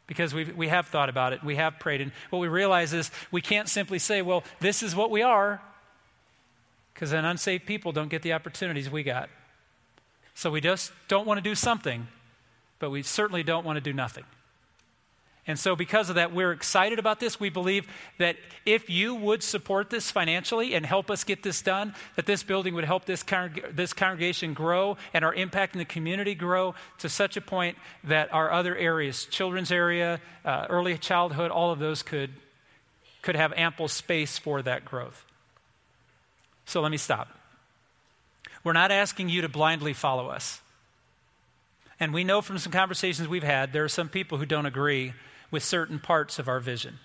because 0.07 0.35
we 0.35 0.45
we 0.45 0.69
have 0.69 0.87
thought 0.87 1.09
about 1.09 1.33
it, 1.33 1.43
we 1.43 1.57
have 1.57 1.79
prayed, 1.79 2.01
and 2.01 2.13
what 2.31 2.39
we 2.39 2.49
realize 2.49 2.93
is 2.93 3.11
we 3.31 3.41
can't 3.41 3.69
simply 3.69 3.99
say, 3.99 4.23
well, 4.23 4.45
this 4.61 4.83
is 4.83 4.95
what 4.95 5.11
we 5.11 5.23
are, 5.23 5.63
because 6.93 7.11
then 7.11 7.25
unsaved 7.25 7.67
people 7.67 7.93
don't 7.93 8.09
get 8.09 8.23
the 8.23 8.33
opportunities 8.33 8.91
we 8.91 9.03
got. 9.03 9.29
So 10.35 10.51
we 10.51 10.61
just 10.61 10.93
don't 11.09 11.27
want 11.27 11.39
to 11.39 11.43
do 11.43 11.55
something, 11.55 12.09
but 12.79 12.91
we 12.91 13.03
certainly 13.03 13.43
don't 13.43 13.65
want 13.65 13.77
to 13.77 13.81
do 13.81 13.93
nothing. 13.93 14.25
And 15.47 15.59
so, 15.59 15.77
because 15.77 16.09
of 16.09 16.15
that, 16.15 16.33
we're 16.33 16.53
excited 16.53 16.99
about 16.99 17.21
this. 17.21 17.39
We 17.39 17.51
believe 17.51 17.87
that 18.17 18.37
if 18.65 18.89
you 18.89 19.15
would 19.15 19.43
support 19.43 19.91
this 19.91 20.11
financially 20.11 20.75
and 20.75 20.87
help 20.87 21.11
us 21.11 21.23
get 21.23 21.43
this 21.43 21.61
done, 21.61 21.95
that 22.17 22.25
this 22.25 22.43
building 22.43 22.75
would 22.75 22.85
help 22.85 23.05
this, 23.05 23.23
this 23.71 23.93
congregation 23.93 24.55
grow 24.55 24.97
and 25.13 25.23
our 25.23 25.35
impact 25.35 25.75
in 25.75 25.81
the 25.81 25.85
community 25.85 26.35
grow 26.35 26.75
to 26.99 27.11
such 27.11 27.37
a 27.37 27.43
point 27.43 27.77
that 28.05 28.33
our 28.33 28.51
other 28.51 28.75
areas, 28.75 29.27
children's 29.27 29.71
area, 29.71 30.19
uh, 30.47 30.67
early 30.71 30.97
childhood, 30.97 31.51
all 31.51 31.71
of 31.71 31.79
those 31.79 32.03
could, 32.03 32.31
could 33.21 33.37
have 33.37 33.53
ample 33.53 33.89
space 33.89 34.39
for 34.39 34.63
that 34.63 34.87
growth. 34.87 35.27
So, 36.65 36.81
let 36.81 36.91
me 36.91 36.97
stop. 36.97 37.29
We're 38.63 38.73
not 38.73 38.91
asking 38.91 39.29
you 39.29 39.43
to 39.43 39.51
blindly 39.51 39.93
follow 39.93 40.29
us. 40.29 40.63
And 42.01 42.15
we 42.15 42.25
know 42.25 42.41
from 42.41 42.57
some 42.59 42.73
conversations 42.73 43.29
we've 43.29 43.43
had, 43.43 43.75
there 43.75 43.85
are 43.85 43.91
some 43.91 44.09
people 44.09 44.39
who 44.39 44.47
don't 44.47 44.67
agree 44.67 45.13
with 45.51 45.63
certain 45.63 45.99
parts 45.99 46.39
of 46.39 46.49
our 46.49 46.61
vision. 46.61 46.99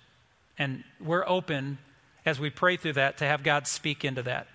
And 0.57 0.83
we're 0.99 1.27
open 1.27 1.77
as 2.25 2.39
we 2.39 2.49
pray 2.49 2.77
through 2.77 2.93
that 2.93 3.17
to 3.17 3.25
have 3.25 3.43
God 3.43 3.67
speak 3.67 4.03
into 4.03 4.23
that. 4.23 4.47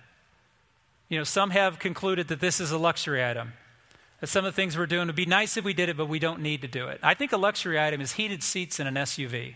You 1.09 1.17
know, 1.17 1.23
some 1.23 1.51
have 1.51 1.79
concluded 1.79 2.27
that 2.29 2.39
this 2.39 2.59
is 2.59 2.71
a 2.71 2.77
luxury 2.77 3.23
item. 3.23 3.53
That 4.21 4.27
some 4.27 4.45
of 4.45 4.53
the 4.53 4.55
things 4.55 4.77
we're 4.77 4.85
doing 4.85 5.07
would 5.07 5.15
be 5.15 5.25
nice 5.25 5.57
if 5.57 5.65
we 5.65 5.73
did 5.73 5.89
it, 5.89 5.97
but 5.97 6.07
we 6.07 6.19
don't 6.19 6.41
need 6.41 6.61
to 6.61 6.67
do 6.67 6.87
it. 6.87 6.99
I 7.03 7.13
think 7.13 7.31
a 7.31 7.37
luxury 7.37 7.79
item 7.79 8.01
is 8.01 8.13
heated 8.13 8.43
seats 8.43 8.79
in 8.79 8.87
an 8.87 8.95
SUV, 8.95 9.55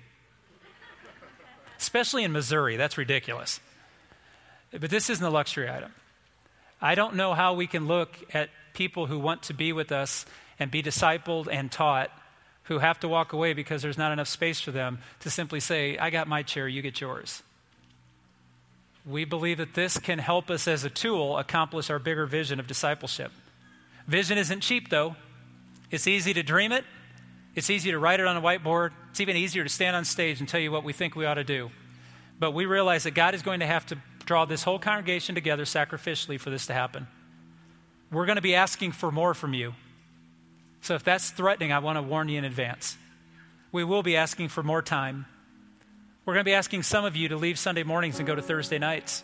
especially 1.77 2.23
in 2.23 2.31
Missouri. 2.31 2.75
That's 2.75 2.97
ridiculous. 2.97 3.59
But 4.71 4.89
this 4.89 5.09
isn't 5.09 5.25
a 5.25 5.29
luxury 5.29 5.69
item. 5.69 5.93
I 6.81 6.95
don't 6.95 7.15
know 7.15 7.33
how 7.33 7.55
we 7.55 7.67
can 7.67 7.87
look 7.87 8.15
at 8.33 8.49
people 8.73 9.07
who 9.07 9.19
want 9.19 9.43
to 9.43 9.53
be 9.53 9.73
with 9.73 9.91
us 9.91 10.25
and 10.59 10.69
be 10.69 10.83
discipled 10.83 11.47
and 11.51 11.71
taught 11.71 12.11
who 12.69 12.77
have 12.77 12.99
to 12.99 13.07
walk 13.07 13.33
away 13.33 13.53
because 13.53 13.81
there's 13.81 13.97
not 13.97 14.11
enough 14.11 14.27
space 14.27 14.61
for 14.61 14.71
them 14.71 14.99
to 15.19 15.29
simply 15.29 15.59
say, 15.59 15.97
I 15.97 16.11
got 16.11 16.27
my 16.27 16.43
chair, 16.43 16.67
you 16.67 16.83
get 16.83 17.01
yours. 17.01 17.41
We 19.05 19.25
believe 19.25 19.57
that 19.57 19.73
this 19.73 19.97
can 19.97 20.19
help 20.19 20.51
us 20.51 20.67
as 20.67 20.83
a 20.83 20.89
tool 20.89 21.39
accomplish 21.39 21.89
our 21.89 21.97
bigger 21.97 22.27
vision 22.27 22.59
of 22.59 22.67
discipleship. 22.67 23.31
Vision 24.07 24.37
isn't 24.37 24.61
cheap, 24.61 24.89
though. 24.89 25.15
It's 25.89 26.05
easy 26.05 26.31
to 26.35 26.43
dream 26.43 26.71
it, 26.71 26.85
it's 27.55 27.71
easy 27.71 27.89
to 27.89 27.97
write 27.97 28.19
it 28.19 28.27
on 28.27 28.37
a 28.37 28.41
whiteboard, 28.41 28.91
it's 29.09 29.19
even 29.19 29.35
easier 29.35 29.63
to 29.63 29.69
stand 29.69 29.95
on 29.95 30.05
stage 30.05 30.39
and 30.39 30.47
tell 30.47 30.61
you 30.61 30.71
what 30.71 30.83
we 30.83 30.93
think 30.93 31.15
we 31.15 31.25
ought 31.25 31.33
to 31.33 31.43
do. 31.43 31.71
But 32.37 32.51
we 32.51 32.67
realize 32.67 33.03
that 33.03 33.15
God 33.15 33.33
is 33.33 33.41
going 33.41 33.61
to 33.61 33.65
have 33.65 33.87
to 33.87 33.97
draw 34.25 34.45
this 34.45 34.61
whole 34.61 34.77
congregation 34.77 35.33
together 35.33 35.65
sacrificially 35.65 36.39
for 36.39 36.51
this 36.51 36.67
to 36.67 36.73
happen. 36.75 37.07
We're 38.11 38.27
going 38.27 38.35
to 38.35 38.43
be 38.43 38.53
asking 38.53 38.91
for 38.91 39.11
more 39.11 39.33
from 39.33 39.55
you. 39.55 39.73
So 40.81 40.95
if 40.95 41.03
that's 41.03 41.29
threatening, 41.29 41.71
I 41.71 41.79
want 41.79 41.97
to 41.97 42.01
warn 42.01 42.29
you 42.29 42.37
in 42.37 42.45
advance. 42.45 42.97
We 43.71 43.83
will 43.83 44.03
be 44.03 44.15
asking 44.15 44.49
for 44.49 44.63
more 44.63 44.81
time. 44.81 45.25
We're 46.25 46.33
going 46.33 46.43
to 46.43 46.49
be 46.49 46.53
asking 46.53 46.83
some 46.83 47.05
of 47.05 47.15
you 47.15 47.29
to 47.29 47.37
leave 47.37 47.59
Sunday 47.59 47.83
mornings 47.83 48.19
and 48.19 48.27
go 48.27 48.35
to 48.35 48.41
Thursday 48.41 48.79
nights 48.79 49.23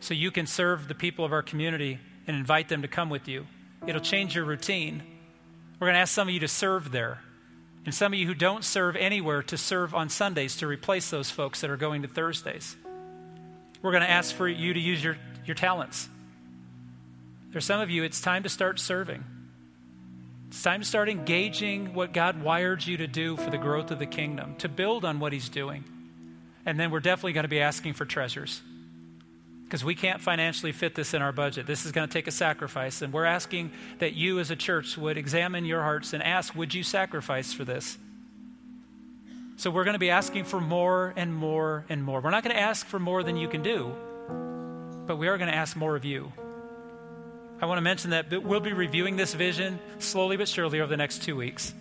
so 0.00 0.14
you 0.14 0.30
can 0.30 0.46
serve 0.46 0.86
the 0.86 0.94
people 0.94 1.24
of 1.24 1.32
our 1.32 1.42
community 1.42 1.98
and 2.26 2.36
invite 2.36 2.68
them 2.68 2.82
to 2.82 2.88
come 2.88 3.10
with 3.10 3.26
you. 3.26 3.46
It'll 3.86 4.00
change 4.00 4.34
your 4.34 4.44
routine. 4.44 5.02
We're 5.78 5.86
going 5.86 5.94
to 5.94 6.00
ask 6.00 6.12
some 6.14 6.28
of 6.28 6.34
you 6.34 6.40
to 6.40 6.48
serve 6.48 6.92
there. 6.92 7.20
And 7.84 7.94
some 7.94 8.12
of 8.12 8.18
you 8.18 8.26
who 8.26 8.34
don't 8.34 8.64
serve 8.64 8.96
anywhere 8.96 9.42
to 9.44 9.58
serve 9.58 9.94
on 9.94 10.08
Sundays 10.08 10.56
to 10.56 10.66
replace 10.66 11.10
those 11.10 11.30
folks 11.30 11.60
that 11.60 11.70
are 11.70 11.76
going 11.76 12.02
to 12.02 12.08
Thursdays. 12.08 12.76
We're 13.82 13.90
going 13.90 14.02
to 14.02 14.10
ask 14.10 14.34
for 14.34 14.48
you 14.48 14.72
to 14.72 14.80
use 14.80 15.04
your, 15.04 15.18
your 15.44 15.54
talents. 15.54 16.08
There's 17.50 17.66
some 17.66 17.80
of 17.80 17.90
you, 17.90 18.02
it's 18.02 18.20
time 18.20 18.42
to 18.44 18.48
start 18.48 18.80
serving. 18.80 19.22
It's 20.54 20.62
time 20.62 20.82
to 20.82 20.86
start 20.86 21.08
engaging 21.08 21.94
what 21.94 22.12
God 22.12 22.40
wired 22.40 22.86
you 22.86 22.98
to 22.98 23.08
do 23.08 23.36
for 23.36 23.50
the 23.50 23.58
growth 23.58 23.90
of 23.90 23.98
the 23.98 24.06
kingdom, 24.06 24.54
to 24.58 24.68
build 24.68 25.04
on 25.04 25.18
what 25.18 25.32
He's 25.32 25.48
doing. 25.48 25.82
And 26.64 26.78
then 26.78 26.92
we're 26.92 27.00
definitely 27.00 27.32
going 27.32 27.42
to 27.42 27.48
be 27.48 27.60
asking 27.60 27.94
for 27.94 28.04
treasures 28.04 28.62
because 29.64 29.82
we 29.82 29.96
can't 29.96 30.20
financially 30.20 30.70
fit 30.70 30.94
this 30.94 31.12
in 31.12 31.22
our 31.22 31.32
budget. 31.32 31.66
This 31.66 31.84
is 31.84 31.90
going 31.90 32.06
to 32.06 32.12
take 32.12 32.28
a 32.28 32.30
sacrifice. 32.30 33.02
And 33.02 33.12
we're 33.12 33.24
asking 33.24 33.72
that 33.98 34.12
you 34.12 34.38
as 34.38 34.52
a 34.52 34.56
church 34.56 34.96
would 34.96 35.18
examine 35.18 35.64
your 35.64 35.82
hearts 35.82 36.12
and 36.12 36.22
ask, 36.22 36.54
would 36.54 36.72
you 36.72 36.84
sacrifice 36.84 37.52
for 37.52 37.64
this? 37.64 37.98
So 39.56 39.72
we're 39.72 39.82
going 39.82 39.94
to 39.94 39.98
be 39.98 40.10
asking 40.10 40.44
for 40.44 40.60
more 40.60 41.14
and 41.16 41.34
more 41.34 41.84
and 41.88 42.00
more. 42.04 42.20
We're 42.20 42.30
not 42.30 42.44
going 42.44 42.54
to 42.54 42.62
ask 42.62 42.86
for 42.86 43.00
more 43.00 43.24
than 43.24 43.36
you 43.36 43.48
can 43.48 43.64
do, 43.64 43.92
but 45.08 45.16
we 45.16 45.26
are 45.26 45.36
going 45.36 45.50
to 45.50 45.56
ask 45.56 45.76
more 45.76 45.96
of 45.96 46.04
you. 46.04 46.32
I 47.60 47.66
want 47.66 47.78
to 47.78 47.82
mention 47.82 48.10
that 48.10 48.42
we'll 48.42 48.60
be 48.60 48.72
reviewing 48.72 49.16
this 49.16 49.34
vision 49.34 49.78
slowly 49.98 50.36
but 50.36 50.48
surely 50.48 50.80
over 50.80 50.88
the 50.88 50.96
next 50.96 51.22
two 51.22 51.36
weeks. 51.36 51.72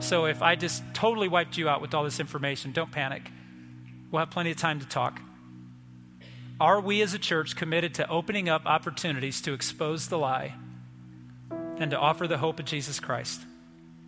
So 0.00 0.26
if 0.26 0.42
I 0.42 0.54
just 0.54 0.82
totally 0.92 1.28
wiped 1.28 1.56
you 1.56 1.68
out 1.68 1.80
with 1.80 1.94
all 1.94 2.04
this 2.04 2.20
information, 2.20 2.72
don't 2.72 2.92
panic. 2.92 3.30
We'll 4.10 4.20
have 4.20 4.30
plenty 4.30 4.50
of 4.50 4.56
time 4.58 4.80
to 4.80 4.86
talk. 4.86 5.20
Are 6.60 6.80
we 6.80 7.02
as 7.02 7.14
a 7.14 7.18
church 7.18 7.56
committed 7.56 7.94
to 7.94 8.08
opening 8.08 8.48
up 8.48 8.66
opportunities 8.66 9.40
to 9.42 9.52
expose 9.52 10.08
the 10.08 10.18
lie 10.18 10.54
and 11.78 11.90
to 11.90 11.98
offer 11.98 12.26
the 12.26 12.38
hope 12.38 12.58
of 12.58 12.66
Jesus 12.66 13.00
Christ? 13.00 13.40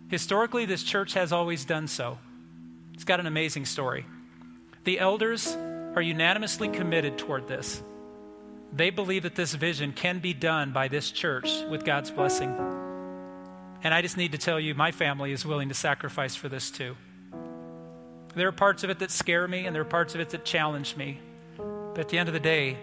Historically, 0.09 0.65
this 0.65 0.83
church 0.83 1.13
has 1.13 1.31
always 1.31 1.65
done 1.65 1.87
so. 1.87 2.19
It's 2.93 3.05
got 3.05 3.19
an 3.19 3.27
amazing 3.27 3.65
story. 3.65 4.05
The 4.83 4.99
elders 4.99 5.55
are 5.95 6.01
unanimously 6.01 6.67
committed 6.67 7.17
toward 7.17 7.47
this. 7.47 7.81
They 8.73 8.89
believe 8.89 9.23
that 9.23 9.35
this 9.35 9.53
vision 9.53 9.91
can 9.91 10.19
be 10.19 10.33
done 10.33 10.71
by 10.71 10.87
this 10.87 11.11
church 11.11 11.49
with 11.69 11.83
God's 11.83 12.09
blessing. 12.09 12.55
And 13.83 13.93
I 13.93 14.01
just 14.01 14.17
need 14.17 14.31
to 14.31 14.37
tell 14.37 14.59
you, 14.59 14.75
my 14.75 14.91
family 14.91 15.31
is 15.31 15.45
willing 15.45 15.69
to 15.69 15.75
sacrifice 15.75 16.35
for 16.35 16.47
this 16.47 16.71
too. 16.71 16.95
There 18.35 18.47
are 18.47 18.53
parts 18.53 18.83
of 18.83 18.89
it 18.89 18.99
that 18.99 19.11
scare 19.11 19.47
me, 19.47 19.65
and 19.65 19.75
there 19.75 19.81
are 19.81 19.85
parts 19.85 20.15
of 20.15 20.21
it 20.21 20.29
that 20.29 20.45
challenge 20.45 20.95
me. 20.95 21.19
But 21.57 21.99
at 21.99 22.09
the 22.09 22.17
end 22.17 22.29
of 22.29 22.33
the 22.33 22.39
day, 22.39 22.77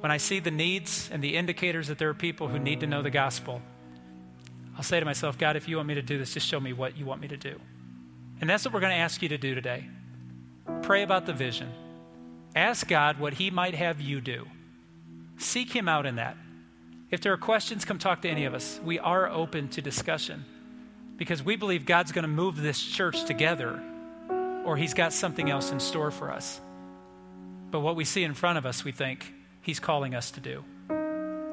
when 0.00 0.12
I 0.12 0.18
see 0.18 0.38
the 0.38 0.50
needs 0.50 1.08
and 1.12 1.22
the 1.22 1.36
indicators 1.36 1.88
that 1.88 1.98
there 1.98 2.08
are 2.08 2.14
people 2.14 2.48
who 2.48 2.58
need 2.58 2.80
to 2.80 2.86
know 2.86 3.02
the 3.02 3.10
gospel, 3.10 3.62
I'll 4.76 4.82
say 4.82 5.00
to 5.00 5.06
myself, 5.06 5.38
God, 5.38 5.56
if 5.56 5.68
you 5.68 5.76
want 5.76 5.88
me 5.88 5.94
to 5.94 6.02
do 6.02 6.18
this, 6.18 6.34
just 6.34 6.46
show 6.46 6.60
me 6.60 6.72
what 6.72 6.96
you 6.96 7.04
want 7.04 7.20
me 7.20 7.28
to 7.28 7.36
do. 7.36 7.58
And 8.40 8.48
that's 8.48 8.64
what 8.64 8.72
we're 8.72 8.80
going 8.80 8.92
to 8.92 8.98
ask 8.98 9.22
you 9.22 9.28
to 9.30 9.38
do 9.38 9.54
today. 9.54 9.88
Pray 10.82 11.02
about 11.02 11.26
the 11.26 11.32
vision. 11.32 11.70
Ask 12.54 12.86
God 12.86 13.18
what 13.18 13.34
He 13.34 13.50
might 13.50 13.74
have 13.74 14.00
you 14.00 14.20
do. 14.20 14.46
Seek 15.38 15.72
Him 15.72 15.88
out 15.88 16.06
in 16.06 16.16
that. 16.16 16.36
If 17.10 17.20
there 17.20 17.32
are 17.32 17.38
questions, 17.38 17.84
come 17.84 17.98
talk 17.98 18.22
to 18.22 18.28
any 18.28 18.46
of 18.46 18.54
us. 18.54 18.80
We 18.82 18.98
are 18.98 19.28
open 19.28 19.68
to 19.70 19.82
discussion 19.82 20.44
because 21.16 21.42
we 21.42 21.56
believe 21.56 21.84
God's 21.84 22.10
going 22.10 22.22
to 22.22 22.28
move 22.28 22.56
this 22.56 22.80
church 22.82 23.24
together 23.24 23.82
or 24.64 24.76
He's 24.76 24.94
got 24.94 25.12
something 25.12 25.50
else 25.50 25.70
in 25.70 25.80
store 25.80 26.10
for 26.10 26.32
us. 26.32 26.60
But 27.70 27.80
what 27.80 27.96
we 27.96 28.04
see 28.04 28.24
in 28.24 28.34
front 28.34 28.58
of 28.58 28.66
us, 28.66 28.84
we 28.84 28.92
think 28.92 29.32
He's 29.60 29.80
calling 29.80 30.14
us 30.14 30.30
to 30.32 30.40
do. 30.40 30.64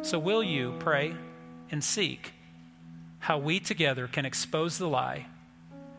So, 0.01 0.17
will 0.17 0.41
you 0.41 0.75
pray 0.79 1.13
and 1.71 1.83
seek 1.83 2.33
how 3.19 3.37
we 3.37 3.59
together 3.59 4.07
can 4.07 4.25
expose 4.25 4.77
the 4.77 4.87
lie 4.87 5.27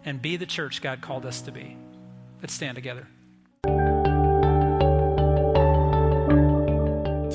and 0.05 0.23
be 0.23 0.37
the 0.37 0.47
church 0.47 0.81
God 0.81 1.01
called 1.03 1.27
us 1.27 1.43
to 1.43 1.53
be? 1.53 1.77
Let's 2.41 2.55
stand 2.55 2.77
together. 2.77 3.07